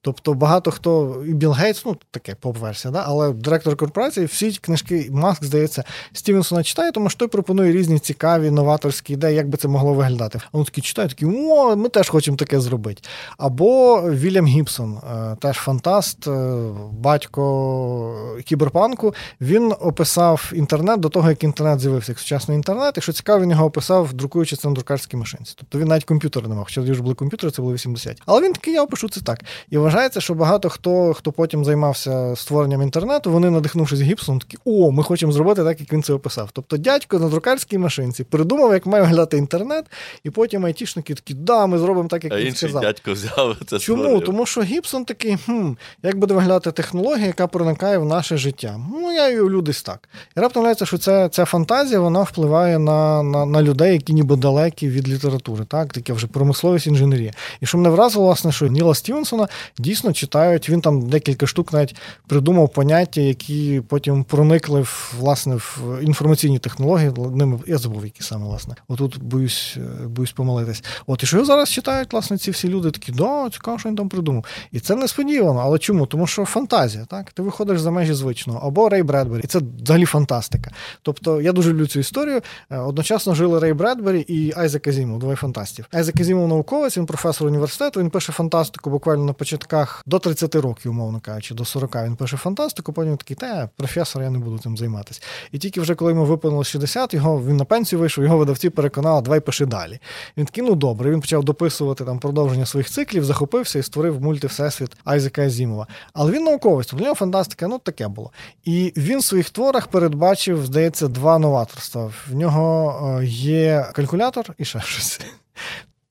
Тобто 0.00 0.34
багато 0.34 0.70
хто, 0.70 1.22
і 1.28 1.34
Білл 1.34 1.52
Гейтс, 1.52 1.84
ну 1.84 1.96
таке 2.10 2.34
поп-версія, 2.34 2.92
да? 2.92 3.04
але 3.06 3.32
директор 3.32 3.76
корпорації, 3.76 4.26
всі 4.26 4.52
книжки 4.52 5.08
Маск, 5.12 5.44
здається, 5.44 5.84
Стівенсона 6.12 6.62
читає, 6.62 6.92
тому 6.92 7.08
що 7.08 7.18
той 7.18 7.28
пропонує 7.28 7.72
різні 7.72 7.98
цікаві 7.98 8.50
новаторські 8.50 9.12
ідеї, 9.12 9.36
як 9.36 9.48
би 9.48 9.58
це 9.58 9.68
могло 9.68 9.94
виглядати. 9.94 10.38
А 10.44 10.48
вони 10.52 10.64
такі 10.64 10.80
читають, 10.80 11.10
такі, 11.10 11.26
о, 11.26 11.76
ми 11.76 11.88
теж 11.88 12.08
хочемо 12.08 12.36
таке 12.36 12.60
зробити. 12.60 13.02
Або 13.38 14.02
Вільям 14.10 14.46
Гібсон, 14.46 14.98
е, 14.98 15.36
теж 15.40 15.56
фантаст, 15.56 16.28
е, 16.28 16.56
батько 16.92 18.36
кіберпанку. 18.44 19.14
Він 19.40 19.72
описав 19.80 20.52
інтернет 20.54 21.00
до 21.00 21.08
того, 21.08 21.28
як 21.30 21.44
інтернет 21.44 21.80
з'явився, 21.80 22.12
як 22.12 22.18
сучасний 22.18 22.56
інтернет. 22.56 22.98
І 22.98 23.00
що 23.00 23.12
цікаво, 23.12 23.42
він 23.42 23.50
його 23.50 23.64
описав, 23.64 24.12
друкуючи 24.12 24.56
це 24.56 24.68
на 24.68 24.74
друкарській 24.74 25.16
машинці. 25.16 25.54
Тобто 25.56 25.78
він 25.78 25.88
навіть 25.88 26.04
комп'ютер 26.04 26.48
не 26.48 26.54
мав, 26.54 26.64
хоча 26.64 26.80
вже 26.80 27.02
були 27.02 27.14
комп'ютери, 27.14 27.50
це 27.50 27.62
було 27.62 27.74
80. 27.74 28.22
Але 28.26 28.42
він 28.42 28.52
такий, 28.52 28.74
я 28.74 28.82
опишу 28.82 29.08
це 29.08 29.20
так. 29.20 29.44
І 29.70 29.78
вважається, 29.78 30.20
що 30.20 30.34
багато 30.34 30.68
хто, 30.68 31.14
хто 31.14 31.32
потім 31.32 31.64
займався 31.64 32.36
створенням 32.36 32.82
інтернету, 32.82 33.30
вони, 33.30 33.50
надихнувшись 33.50 34.00
Гібсоном, 34.00 34.38
такі, 34.38 34.56
о, 34.64 34.90
ми 34.90 35.02
хочемо 35.02 35.32
зробити 35.32 35.64
так, 35.64 35.80
як 35.80 35.92
він 35.92 36.02
це 36.02 36.12
описав. 36.12 36.50
Тобто 36.52 36.76
дядько 36.76 37.18
на 37.18 37.28
друкарській 37.28 37.78
машинці 37.78 38.24
придумав, 38.24 38.72
як 38.72 38.86
має 38.86 39.02
виглядати 39.02 39.36
інтернет, 39.36 39.84
і 40.24 40.30
потім 40.30 40.64
айтішники 40.64 41.14
такі, 41.14 41.34
да, 41.34 41.66
ми 41.66 41.78
зробимо 41.78 42.08
так, 42.08 42.24
як 42.24 42.32
а 42.32 42.36
він 42.36 42.46
інший 42.46 42.68
сказав. 42.68 42.82
дядько 42.82 43.12
взяв 43.12 43.56
це. 43.66 43.78
Чому? 43.78 44.02
Створив. 44.02 44.24
Тому 44.24 44.46
що 44.46 44.62
Гібсон 44.62 45.04
такий, 45.04 45.36
хм, 45.46 45.72
як 46.02 46.18
буде 46.18 46.34
виглядати 46.34 46.72
технологія, 46.72 47.26
яка 47.26 47.46
проникає 47.46 47.98
в 47.98 48.04
наше 48.04 48.36
життя. 48.36 48.80
Ну, 48.92 49.12
я 49.12 49.28
її 49.28 49.40
уявлю 49.40 49.62
десь 49.62 49.82
так. 49.82 50.08
І 50.36 50.40
раптом 50.40 50.62
виявляється, 50.62 50.86
що 50.86 50.98
ця, 50.98 51.28
ця 51.28 51.44
фантазія 51.44 52.00
вона 52.00 52.22
впливає 52.22 52.78
на 52.78 53.22
на, 53.22 53.46
на 53.46 53.62
людей, 53.62 53.92
які 53.92 54.12
ніби 54.12 54.36
далекі 54.36 54.88
від 54.88 55.08
літератури, 55.08 55.64
так, 55.64 55.92
таке 55.92 56.12
вже 56.12 56.26
промисловість 56.26 56.86
інженерія. 56.86 57.32
І 57.60 57.66
що 57.66 57.78
мене 57.78 57.90
вразило, 57.90 58.24
власне, 58.24 58.52
що 58.52 58.66
Ніла 58.66 58.94
Стівенсона 58.94 59.48
дійсно 59.78 60.12
читають. 60.12 60.68
Він 60.68 60.80
там 60.80 61.08
декілька 61.08 61.46
штук 61.46 61.72
навіть 61.72 61.96
придумав 62.26 62.68
поняття, 62.68 63.20
які 63.20 63.82
потім 63.88 64.24
проникли 64.24 64.80
в 64.80 65.14
власне 65.18 65.54
в 65.54 65.98
інформаційні 66.02 66.58
технології. 66.58 67.12
Ними 67.34 67.58
я 67.66 67.78
забув, 67.78 68.04
які 68.04 68.22
саме 68.22 68.44
власне. 68.44 68.74
Отут 68.88 69.22
боюсь, 69.22 69.76
е, 69.76 70.06
боюсь 70.06 70.32
помилитись. 70.32 70.84
От 71.06 71.22
і 71.22 71.26
що 71.26 71.44
зараз 71.44 71.70
читають, 71.70 72.12
власне, 72.12 72.38
ці 72.38 72.50
всі 72.50 72.68
люди 72.68 72.90
такі, 72.90 73.12
да, 73.12 73.50
цікаво, 73.50 73.78
що 73.78 73.88
він 73.88 73.96
там 73.96 74.08
придумав. 74.08 74.44
І 74.72 74.80
це 74.80 74.94
несподівано. 74.96 75.60
Але 75.60 75.78
чому? 75.78 76.06
Тому 76.06 76.26
що 76.26 76.44
фантазія, 76.44 77.04
так? 77.04 77.32
Ти 77.32 77.42
виходиш 77.42 77.80
за 77.80 77.90
межі 77.90 78.14
звичного, 78.14 78.66
або 78.66 78.88
Рей 78.88 79.02
Бредбері. 79.02 79.40
І 79.44 79.46
це 79.46 79.60
взагалі 79.82 80.04
фантастика. 80.04 80.70
Тобто 81.02 81.40
я 81.40 81.52
дуже 81.52 81.70
люблю 81.70 81.86
цю 81.86 82.00
історію. 82.00 82.40
Е, 82.70 82.78
одночасно 82.78 83.34
жили 83.34 83.58
Рей 83.58 83.72
Бредбері 83.72 84.20
і 84.20 84.52
Айзек 84.56 84.86
Азімов, 84.88 85.18
двоє 85.18 85.36
фантастів. 85.36 85.86
Айзек 85.92 86.20
Азімов 86.20 86.48
науковець, 86.48 86.98
він 86.98 87.06
професор 87.06 87.46
університету, 87.46 88.00
він 88.00 88.10
пише 88.10 88.32
фантастику 88.32 88.90
буквально 88.90 89.24
на 89.24 89.32
початках 89.46 90.02
до 90.06 90.18
30 90.18 90.54
років, 90.54 90.90
умовно 90.90 91.20
кажучи, 91.20 91.54
до 91.54 91.64
40 91.64 91.96
він 91.96 92.16
пише 92.16 92.36
фантастику, 92.36 92.92
потім 92.92 93.16
такий, 93.16 93.36
та 93.36 93.68
професор, 93.76 94.22
я 94.22 94.30
не 94.30 94.38
буду 94.38 94.58
цим 94.58 94.76
займатися. 94.76 95.20
І 95.52 95.58
тільки 95.58 95.80
вже 95.80 95.94
коли 95.94 96.12
йому 96.12 96.24
виповнило 96.24 96.64
60, 96.64 97.14
його 97.14 97.42
він 97.42 97.56
на 97.56 97.64
пенсію 97.64 98.00
вийшов, 98.00 98.24
його 98.24 98.38
видавці 98.38 98.70
переконали, 98.70 99.22
давай 99.22 99.40
пиши 99.40 99.66
далі. 99.66 99.98
Він 100.36 100.46
такий, 100.46 100.64
ну 100.64 100.74
добре. 100.74 101.10
Він 101.10 101.20
почав 101.20 101.44
дописувати 101.44 102.04
там 102.04 102.18
продовження 102.18 102.66
своїх 102.66 102.90
циклів, 102.90 103.24
захопився 103.24 103.78
і 103.78 103.82
створив 103.82 104.22
мульти 104.22 104.46
всесвіт 104.46 104.96
Айзека 105.04 105.42
Азімова. 105.42 105.86
Але 106.12 106.32
він 106.32 106.44
науковець, 106.44 106.86
тобто 106.86 107.02
в 107.02 107.04
нього 107.04 107.14
фантастика, 107.14 107.68
ну 107.68 107.78
таке 107.78 108.08
було. 108.08 108.30
І 108.64 108.92
він 108.96 109.18
в 109.18 109.24
своїх 109.24 109.50
творах 109.50 109.86
передбачив, 109.86 110.66
здається, 110.66 111.08
два 111.08 111.38
новаторства. 111.38 112.12
В 112.30 112.34
нього 112.34 113.18
е, 113.20 113.24
є 113.26 113.86
калькулятор 113.92 114.54
і 114.58 114.64
ще 114.64 114.80
щось. 114.80 115.20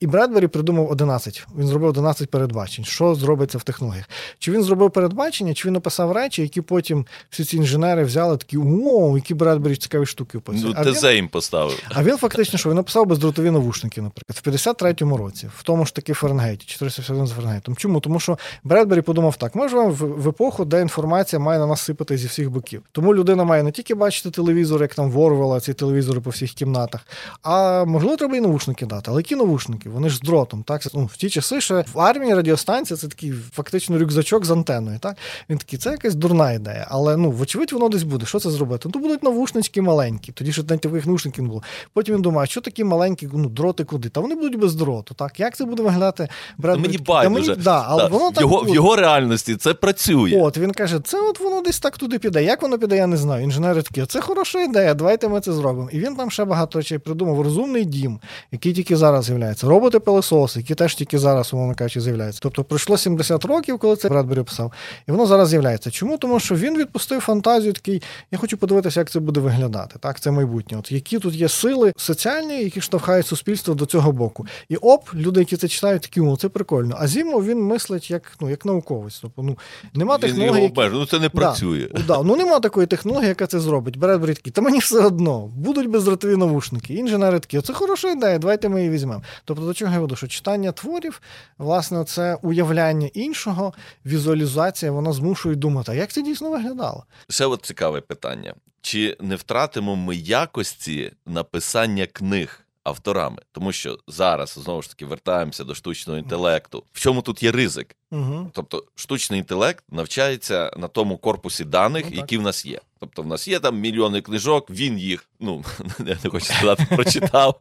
І 0.06 0.08
Бредбері 0.08 0.47
придумав 0.47 0.91
11. 0.91 1.47
Він 1.58 1.68
зробив 1.68 1.89
11 1.89 2.30
передбачень. 2.30 2.86
Що 2.86 3.16
зробиться 3.16 3.58
в 3.58 3.64
технологіях? 3.64 4.10
Чи 4.39 4.51
він 4.51 4.64
зробив 4.64 4.91
передбачення, 4.91 5.53
чи 5.53 5.68
він 5.68 5.74
написав 5.74 6.12
речі, 6.12 6.41
які 6.41 6.62
потім 6.62 7.06
всі 7.30 7.45
ці 7.45 7.58
інженери 7.58 8.03
взяли 8.03 8.38
такі, 8.38 8.58
о, 8.58 9.16
які 9.16 9.34
Бредбері 9.34 9.76
цікаві 9.76 10.06
штуки 10.06 10.38
описує. 10.38 10.76
Ну, 10.86 10.93
ТЗ 10.93 11.03
їм 11.03 11.28
поставив. 11.28 11.84
А 11.89 12.03
він 12.03 12.18
фактично, 12.18 12.60
що 12.60 12.70
він 12.70 12.76
написав 12.76 13.06
бездротові 13.06 13.51
навушники, 13.51 14.01
наприклад, 14.01 14.41
в 14.45 14.49
53-му 14.49 15.18
році, 15.18 15.49
в 15.58 15.64
тому 15.64 15.86
ж 15.86 15.95
таки 15.95 16.14
Фаренгейті, 16.14 16.66
451 16.66 17.28
з 17.28 17.32
Фаренгейтом. 17.32 17.76
Чому? 17.76 17.99
Тому 17.99 18.20
що 18.20 18.38
Бредбері 18.64 19.01
подумав 19.01 19.36
так: 19.36 19.56
ми 19.56 19.70
живемо 19.70 19.89
в, 19.89 19.95
в 19.97 20.28
епоху, 20.30 20.66
де 20.66 20.82
інформація 20.82 21.39
має 21.39 21.60
на 21.60 21.68
нас 21.68 21.82
сипати 21.82 22.18
зі 22.18 22.28
всіх 22.28 22.51
боків. 22.51 22.84
Тому 22.91 23.16
людина 23.16 23.43
має 23.43 23.64
не 23.64 23.72
тільки 23.72 23.95
бачити 23.95 24.32
телевізор, 24.32 24.82
як 24.82 24.95
там 24.95 25.12
Ворвела, 25.12 25.60
ці 25.60 25.74
телевізори 25.74 26.22
по 26.22 26.30
всіх 26.30 26.51
кімнатах, 26.51 27.08
а 27.41 27.86
можливо, 27.86 28.18
треба 28.18 28.38
і 28.38 28.41
навушники 28.41 28.86
дати. 28.86 29.12
Але 29.12 29.20
які 29.20 29.36
навушники? 29.36 29.89
Вони 29.96 30.10
ж 30.10 30.18
з 30.18 30.20
дротом. 30.20 30.64
Так? 30.64 30.82
Ну, 30.93 31.06
В 31.06 31.18
ті 31.18 31.30
часи 31.30 31.62
ще 31.62 31.86
в 31.93 32.00
армії 32.00 32.34
радіостанція 32.34 32.98
це 32.98 33.08
такий 33.08 33.34
фактично 33.54 34.00
рюкзачок 34.00 34.46
з 34.46 34.52
антеною. 34.52 35.00
Так? 35.00 35.18
Він 35.50 35.58
такий, 35.58 35.80
це 35.80 35.91
якась 35.91 36.16
дурна 36.16 36.52
ідея. 36.52 36.88
Але 36.89 37.18
ну, 37.18 37.32
вочевидь, 37.32 37.72
воно 37.72 37.89
десь 37.89 38.04
буде. 38.04 38.26
Що 38.26 38.39
це 38.39 38.50
зробити? 38.50 38.82
Ну, 38.86 38.91
то 38.91 39.00
будуть 39.00 39.24
навушнички 39.24 39.82
маленькі. 39.82 40.32
Тоді 40.32 40.52
ще 40.52 40.64
навіть 40.64 40.82
таких 40.82 41.06
навушників 41.06 41.43
не 41.43 41.50
було. 41.50 41.64
Потім 41.93 42.16
він 42.16 42.22
думає, 42.22 42.48
що 42.48 42.62
такі 42.62 42.84
маленькі 42.84 43.30
ну, 43.34 43.50
дроти 43.50 43.84
куди? 43.84 44.10
Та 44.10 44.20
вони 44.20 44.36
будуть 44.36 44.60
без 44.60 44.76
дроту. 44.76 45.14
Так? 45.14 45.39
Як 45.39 45.56
це 45.56 45.66
буде 45.66 45.84
виглядати? 45.84 46.28
Брат, 46.58 46.80
мені 46.80 46.98
байдуже. 46.98 47.50
Мені, 47.50 47.64
да, 47.64 47.86
але 47.88 48.04
да. 48.04 48.10
воно 48.10 48.30
в, 48.30 48.41
його, 48.41 48.60
так 48.60 48.70
в 48.70 48.74
його 48.74 48.96
реальності 48.96 49.56
це 49.56 49.74
працює. 49.74 50.41
От 50.41 50.58
він 50.58 50.72
каже, 50.72 51.00
це 51.00 51.22
от 51.22 51.39
воно 51.39 51.62
десь 51.62 51.80
так 51.80 51.98
туди 51.98 52.20
піде. 52.20 52.43
Як 52.43 52.62
воно 52.62 52.80
піде, 52.80 52.96
я 52.98 53.08
не 53.08 53.18
знаю. 53.18 53.43
Інженери 53.43 53.82
такі, 53.82 54.06
це 54.06 54.22
хороша 54.22 54.62
ідея, 54.62 54.93
давайте 54.93 55.28
ми 55.28 55.41
це 55.41 55.54
зробимо. 55.54 55.89
І 55.91 56.00
він 56.00 56.16
там 56.16 56.32
ще 56.32 56.46
багато 56.46 56.80
речей 56.80 56.98
придумав. 56.98 57.41
Розумний 57.41 57.86
дім, 57.86 58.20
який 58.52 58.74
тільки 58.74 58.96
зараз 58.96 59.26
з'являється. 59.26 59.68
Роботи 59.76 59.99
пилососи 59.99 60.59
які 60.59 60.76
теж 60.76 60.95
тільки 60.95 61.19
зараз, 61.19 61.53
умовно 61.53 61.76
кажучи, 61.76 62.01
з'являються. 62.01 62.39
Тобто 62.43 62.63
пройшло 62.63 62.97
70 62.97 63.45
років, 63.45 63.80
коли 63.80 63.95
це 63.95 64.09
Бредбері 64.09 64.43
писав, 64.43 64.71
і 65.07 65.11
воно 65.11 65.26
зараз 65.26 65.49
з'являється. 65.49 65.91
Чому? 65.91 66.17
Тому 66.17 66.39
що 66.39 66.55
він 66.55 66.78
відпустив 66.78 67.21
фантазію, 67.21 67.73
такий, 67.73 68.01
я 68.32 68.38
хочу 68.38 68.57
подивитися, 68.57 68.99
як 68.99 69.09
це 69.09 69.19
буде 69.19 69.39
виглядати. 69.39 69.99
Так, 69.99 70.19
це 70.19 70.32
майбутнє. 70.32 70.78
От 70.78 70.91
які 70.91 71.19
тут 71.19 71.36
є 71.36 71.49
сили 71.49 71.93
соціальні, 71.97 72.63
які 72.63 72.82
штовхають 72.82 73.28
суспільство 73.28 73.73
до 73.73 73.86
цього 73.86 74.11
боку. 74.11 74.47
І 74.69 74.76
оп, 74.76 75.13
люди, 75.13 75.39
які 75.39 75.57
це 75.57 75.67
читають, 75.67 76.01
такі, 76.01 76.21
о, 76.21 76.38
це 76.38 76.49
прикольно. 76.49 76.95
А 76.99 77.07
Зімов 77.07 77.45
він 77.45 77.63
мислить 77.63 78.11
як 78.11 78.32
ну, 78.41 78.49
як 78.49 78.65
науковець. 78.65 79.19
Тобто, 79.21 79.41
ну, 79.41 79.57
нема 79.93 80.17
технології. 80.17 80.73
Які... 80.76 80.89
Ну 80.93 81.05
це 81.05 81.19
не 81.19 81.30
працює. 81.30 81.88
Да, 81.93 82.01
да, 82.07 82.23
ну 82.23 82.36
нема 82.36 82.59
такої 82.59 82.88
технології, 82.88 83.30
яка 83.30 83.47
це 83.47 83.59
зробить. 83.59 83.97
Бредбері 83.97 84.34
такий, 84.34 84.51
та 84.53 84.61
мені 84.61 84.80
все 84.80 84.99
одно, 84.99 85.51
будуть 85.55 85.89
бездротові 85.89 86.36
навушники. 86.36 86.93
Інженери 86.93 87.39
такі, 87.39 87.61
це 87.61 87.73
хороша 87.73 88.11
ідея, 88.11 88.39
давайте 88.39 88.69
ми 88.69 88.80
її 88.80 88.91
візьмемо. 88.91 89.21
Тобто, 89.45 89.64
до 89.66 89.74
чого 89.74 89.93
я 89.93 89.99
веду, 89.99 90.16
що 90.16 90.28
читання 90.28 90.72
творів, 90.72 91.22
власне, 91.57 92.03
це 92.03 92.38
уявляння 92.41 93.09
іншого, 93.13 93.74
візуалізація, 94.05 94.91
вона 94.91 95.13
змушує 95.13 95.55
думати, 95.55 95.91
а 95.91 95.95
як 95.95 96.11
це 96.11 96.22
дійсно 96.22 96.49
виглядало? 96.49 97.05
Ще 97.30 97.45
от 97.45 97.66
цікаве 97.66 98.01
питання: 98.01 98.53
чи 98.82 99.18
не 99.20 99.36
втратимо 99.36 99.95
ми 99.95 100.16
якості 100.16 101.11
написання 101.26 102.05
книг? 102.05 102.66
авторами. 102.86 103.38
Тому 103.51 103.72
що 103.72 103.99
зараз 104.07 104.49
знову 104.63 104.82
ж 104.82 104.89
таки 104.89 105.05
вертаємося 105.05 105.63
до 105.63 105.76
штучного 105.76 106.20
інтелекту. 106.20 106.84
В 106.93 106.99
чому 106.99 107.22
тут 107.22 107.43
є 107.43 107.51
ризик? 107.51 107.95
Угу. 108.16 108.51
Тобто, 108.53 108.84
штучний 108.95 109.39
інтелект 109.39 109.84
навчається 109.91 110.72
на 110.78 110.88
тому 110.88 111.18
корпусі 111.18 111.63
даних, 111.63 112.05
Ну, 112.09 112.18
які 112.18 112.38
в 112.38 112.41
нас 112.41 112.66
є. 112.66 112.80
Тобто, 112.99 113.22
в 113.22 113.28
нас 113.28 113.47
є 113.47 113.59
там 113.59 113.80
мільйони 113.80 114.22
книжок, 114.22 114.70
він 114.70 114.97
їх, 114.99 115.26
ну 115.39 115.63
я 115.99 116.18
не 116.24 116.30
хочу 116.30 116.45
сказати, 116.45 116.88
прочитав. 116.95 117.59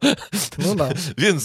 Ну 0.57 0.75
да. 0.75 0.93
Він 1.17 1.41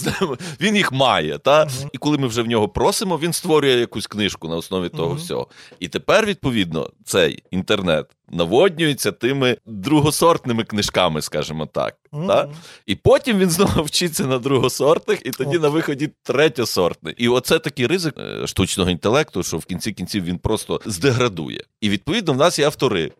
він 0.61 0.75
їх 0.75 0.91
має, 0.91 1.37
та 1.37 1.65
Мгм. 1.65 1.89
і 1.93 1.97
коли 1.97 2.17
ми 2.17 2.27
вже 2.27 2.41
в 2.41 2.47
нього 2.47 2.69
просимо, 2.69 3.17
він 3.17 3.33
створює 3.33 3.79
якусь 3.79 4.07
книжку 4.07 4.47
на 4.47 4.55
основі 4.55 4.89
того 4.89 5.13
всього. 5.15 5.47
І 5.79 5.87
тепер, 5.87 6.25
відповідно, 6.25 6.89
цей 7.05 7.43
інтернет 7.51 8.05
наводнюється 8.29 9.11
тими 9.11 9.57
другосортними 9.65 10.63
книжками, 10.63 11.21
скажімо 11.21 11.65
так. 11.65 11.95
Та? 12.27 12.49
І 12.85 12.95
потім 12.95 13.37
він 13.39 13.49
знову 13.49 13.83
вчиться 13.83 14.25
на 14.25 14.39
другосортних, 14.39 15.25
і 15.25 15.29
тоді 15.29 15.57
О. 15.57 15.59
на 15.59 15.69
виході 15.69 16.09
третьосортний. 16.23 17.15
І 17.17 17.27
оце 17.27 17.59
такий 17.59 17.87
ризик 17.87 18.13
е, 18.17 18.47
штучного 18.47 18.89
інтелекту, 18.89 19.00
що 19.41 19.57
в 19.57 19.65
кінці 19.65 19.91
кінців 19.91 20.23
він 20.23 20.37
просто 20.37 20.81
здеградує. 20.85 21.63
І 21.81 21.89
відповідно 21.89 22.33
в 22.33 22.37
нас 22.37 22.59
є 22.59 22.65
автори, 22.65 23.11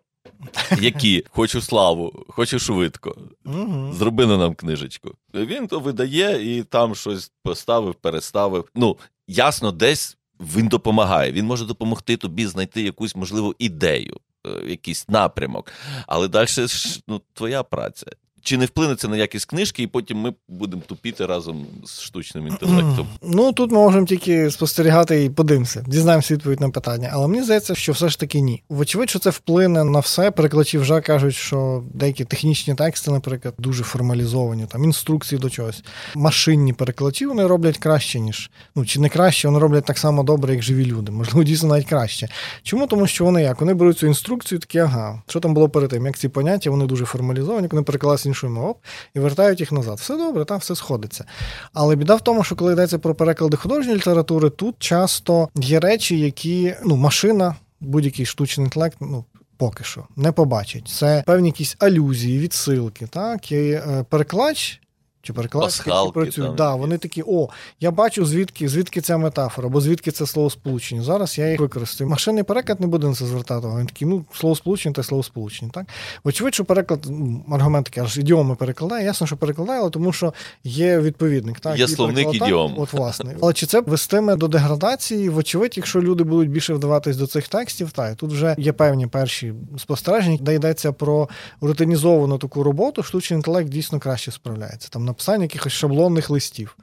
які 0.80 1.26
хочу 1.30 1.62
славу, 1.62 2.26
хочу 2.28 2.60
швидко. 2.60 3.18
Мгм. 3.44 3.94
Зроби 3.94 4.26
на 4.26 4.38
нам 4.38 4.56
книжечку. 4.56 5.12
Він 5.34 5.68
то 5.68 5.80
видає 5.80 6.58
і 6.58 6.64
там 6.64 6.96
щось 6.96 7.32
поставив, 7.44 7.96
переставив. 7.96 8.70
Ну, 8.76 8.98
ясно, 9.28 9.72
десь 9.72 10.18
він 10.40 10.68
допомагає. 10.68 11.32
Він 11.32 11.46
може 11.46 11.66
допомогти 11.66 12.18
тобі 12.18 12.48
знайти 12.48 12.82
якусь 12.82 13.16
можливу 13.16 13.56
ідею, 13.60 14.18
е, 14.48 14.70
якийсь 14.70 15.10
напрямок. 15.10 15.72
Але 16.08 16.28
далі 16.28 16.48
ж 16.48 17.00
ну, 17.08 17.22
твоя 17.34 17.64
праця. 17.64 18.06
Чи 18.44 18.58
не 18.58 18.66
вплине 18.66 18.96
це 18.96 19.08
на 19.08 19.18
якість 19.18 19.46
книжки, 19.46 19.84
і 19.84 19.88
потім 19.88 20.18
ми 20.18 20.34
будемо 20.48 20.82
тупіти 20.88 21.26
разом 21.26 21.66
з 21.86 22.02
штучним 22.02 22.48
інтелектом? 22.48 23.08
Ну 23.22 23.54
тут 23.54 23.72
ми 23.72 23.78
можемо 23.78 24.06
тільки 24.06 24.52
спостерігати 24.52 25.24
і 25.24 25.30
подивимося, 25.30 25.86
дізнаємося 25.88 26.34
відповідь 26.34 26.60
на 26.60 26.70
питання. 26.70 27.10
Але 27.14 27.28
мені 27.28 27.44
здається, 27.44 27.76
що 27.76 27.92
все 27.92 28.10
ж 28.10 28.20
таки 28.20 28.42
ні. 28.42 28.64
Вочевидь, 28.70 29.10
що 29.10 29.20
це 29.20 29.30
вплине 29.30 29.84
на 29.84 30.00
все. 30.00 30.32
Перекладачі 30.32 30.78
вже 30.78 31.02
кажуть, 31.02 31.36
що 31.36 31.84
деякі 31.94 32.26
технічні 32.26 32.76
тексти, 32.76 33.12
наприклад, 33.12 33.54
дуже 33.58 33.84
формалізовані, 33.84 34.66
там 34.66 34.84
інструкції 34.84 35.40
до 35.40 35.50
чогось. 35.50 35.84
Машинні 36.16 36.74
перекладачі 36.74 37.26
вони 37.26 37.48
роблять 37.48 37.78
краще, 37.78 38.20
ніж 38.20 38.52
ну 38.76 38.86
чи 38.86 39.00
не 39.00 39.10
краще, 39.10 39.48
вони 39.48 39.60
роблять 39.60 39.86
так 39.86 39.98
само 39.98 40.24
добре, 40.24 40.54
як 40.54 40.64
живі 40.64 40.86
люди. 40.86 41.12
Можливо, 41.12 41.44
дійсно 41.44 41.70
навіть 41.70 41.88
краще. 41.88 42.28
Чому? 42.64 42.88
Тому 42.88 43.08
що 43.08 43.26
вони 43.26 43.42
як? 43.42 43.62
Вони 43.62 43.74
беруть 43.74 43.98
цю 43.98 44.08
інструкцію, 44.08 44.60
такі, 44.60 44.80
ага, 44.80 45.22
що 45.28 45.40
там 45.40 45.54
було 45.54 45.70
перед 45.70 45.90
тим? 45.90 46.06
Як 46.06 46.18
ці 46.18 46.30
поняття, 46.30 46.70
вони 46.70 46.86
дуже 46.86 47.06
формалізовані, 47.06 47.68
вони 47.72 47.84
переклали 47.84 48.18
іншою 48.32 48.54
мовою 48.54 48.76
і 49.14 49.20
вертають 49.20 49.60
їх 49.60 49.72
назад. 49.72 49.98
Все 49.98 50.18
добре, 50.18 50.46
там 50.46 50.60
все 50.60 50.76
сходиться. 50.76 51.26
Але 51.74 51.96
біда 51.96 52.16
в 52.16 52.22
тому, 52.22 52.44
що 52.44 52.56
коли 52.56 52.74
йдеться 52.74 53.00
про 53.00 53.16
переклади 53.16 53.58
художньої 53.58 53.98
літератури, 53.98 54.50
тут 54.50 54.76
часто 54.80 55.50
є 55.56 55.80
речі, 55.80 56.20
які 56.20 56.76
ну, 56.86 56.96
машина, 56.96 57.56
будь-який 57.80 58.26
штучний 58.26 58.66
інтелект, 58.66 58.98
ну. 59.02 59.26
Поки 59.58 59.84
що 59.84 60.04
не 60.16 60.32
побачить. 60.32 60.88
Це 60.88 61.24
певні 61.26 61.48
якісь 61.48 61.76
алюзії, 61.80 62.40
відсилки, 62.40 63.08
так 63.08 63.52
і 63.52 63.56
е, 63.56 64.06
перекладач 64.10 64.82
чи 65.22 65.34
перекладачі, 65.34 65.82
які 65.86 66.12
працюють. 66.12 66.56
Да, 66.56 66.76
вони 66.76 66.98
такі: 66.98 67.24
о, 67.28 67.50
я 67.80 67.92
бачу, 67.92 68.26
звідки, 68.26 68.68
звідки 68.68 69.02
ця 69.02 69.18
метафора, 69.18 69.68
або 69.68 69.82
звідки 69.82 70.12
це 70.12 70.26
словосполучення. 70.26 71.04
Зараз 71.04 71.38
я 71.38 71.50
їх 71.52 71.60
використаю. 71.60 72.10
Машинний 72.10 72.44
переклад 72.44 72.82
не 72.82 72.88
буде 72.88 73.08
на 73.08 73.14
це 73.14 73.26
звертати. 73.26 73.68
Він 73.68 73.86
такий, 73.86 74.08
ну, 74.08 74.26
словосполучення 74.34 74.94
та 74.94 75.04
словосполучення. 75.04 75.72
Так? 75.74 75.86
Вочевидь, 76.24 76.54
що 76.54 76.66
переклад, 76.66 77.06
ну, 77.10 77.46
аргумент 77.52 77.86
такий, 77.86 78.04
аж 78.04 78.18
ідіоми 78.18 78.56
перекладає. 78.56 79.06
Ясно, 79.06 79.28
що 79.28 79.38
перекладає, 79.38 79.80
але 79.80 79.90
тому 79.90 80.14
що 80.14 80.34
є 80.64 81.00
відповідник. 81.00 81.60
Так? 81.60 81.80
Є 81.80 81.86
І 81.86 81.88
словник 81.88 82.36
ідіом. 82.36 82.74
От, 82.78 82.94
власне. 82.94 83.36
Але 83.42 83.54
чи 83.54 83.66
це 83.66 83.82
вестиме 83.82 84.36
до 84.36 84.48
деградації? 84.48 85.30
Вочевидь, 85.30 85.78
якщо 85.78 86.02
люди 86.02 86.24
будуть 86.24 86.50
більше 86.50 86.74
вдаватись 86.74 87.18
до 87.18 87.28
цих 87.28 87.48
текстів, 87.48 87.92
так, 87.92 88.14
і 88.14 88.16
тут 88.16 88.32
вже 88.32 88.56
є 88.58 88.74
певні 88.74 89.08
перші 89.08 89.54
спостереження, 89.78 90.38
де 90.42 90.56
йдеться 90.56 90.92
про 90.92 91.30
рутинізовану 91.62 92.38
таку 92.38 92.64
роботу, 92.64 93.04
штучний 93.04 93.38
інтелект 93.38 93.70
дійсно 93.70 94.00
краще 94.00 94.32
справляється. 94.32 94.90
Там 94.90 95.06
написання 95.12 95.44
якихось 95.44 95.74
шаблонних 95.74 96.30
листів. 96.30 96.78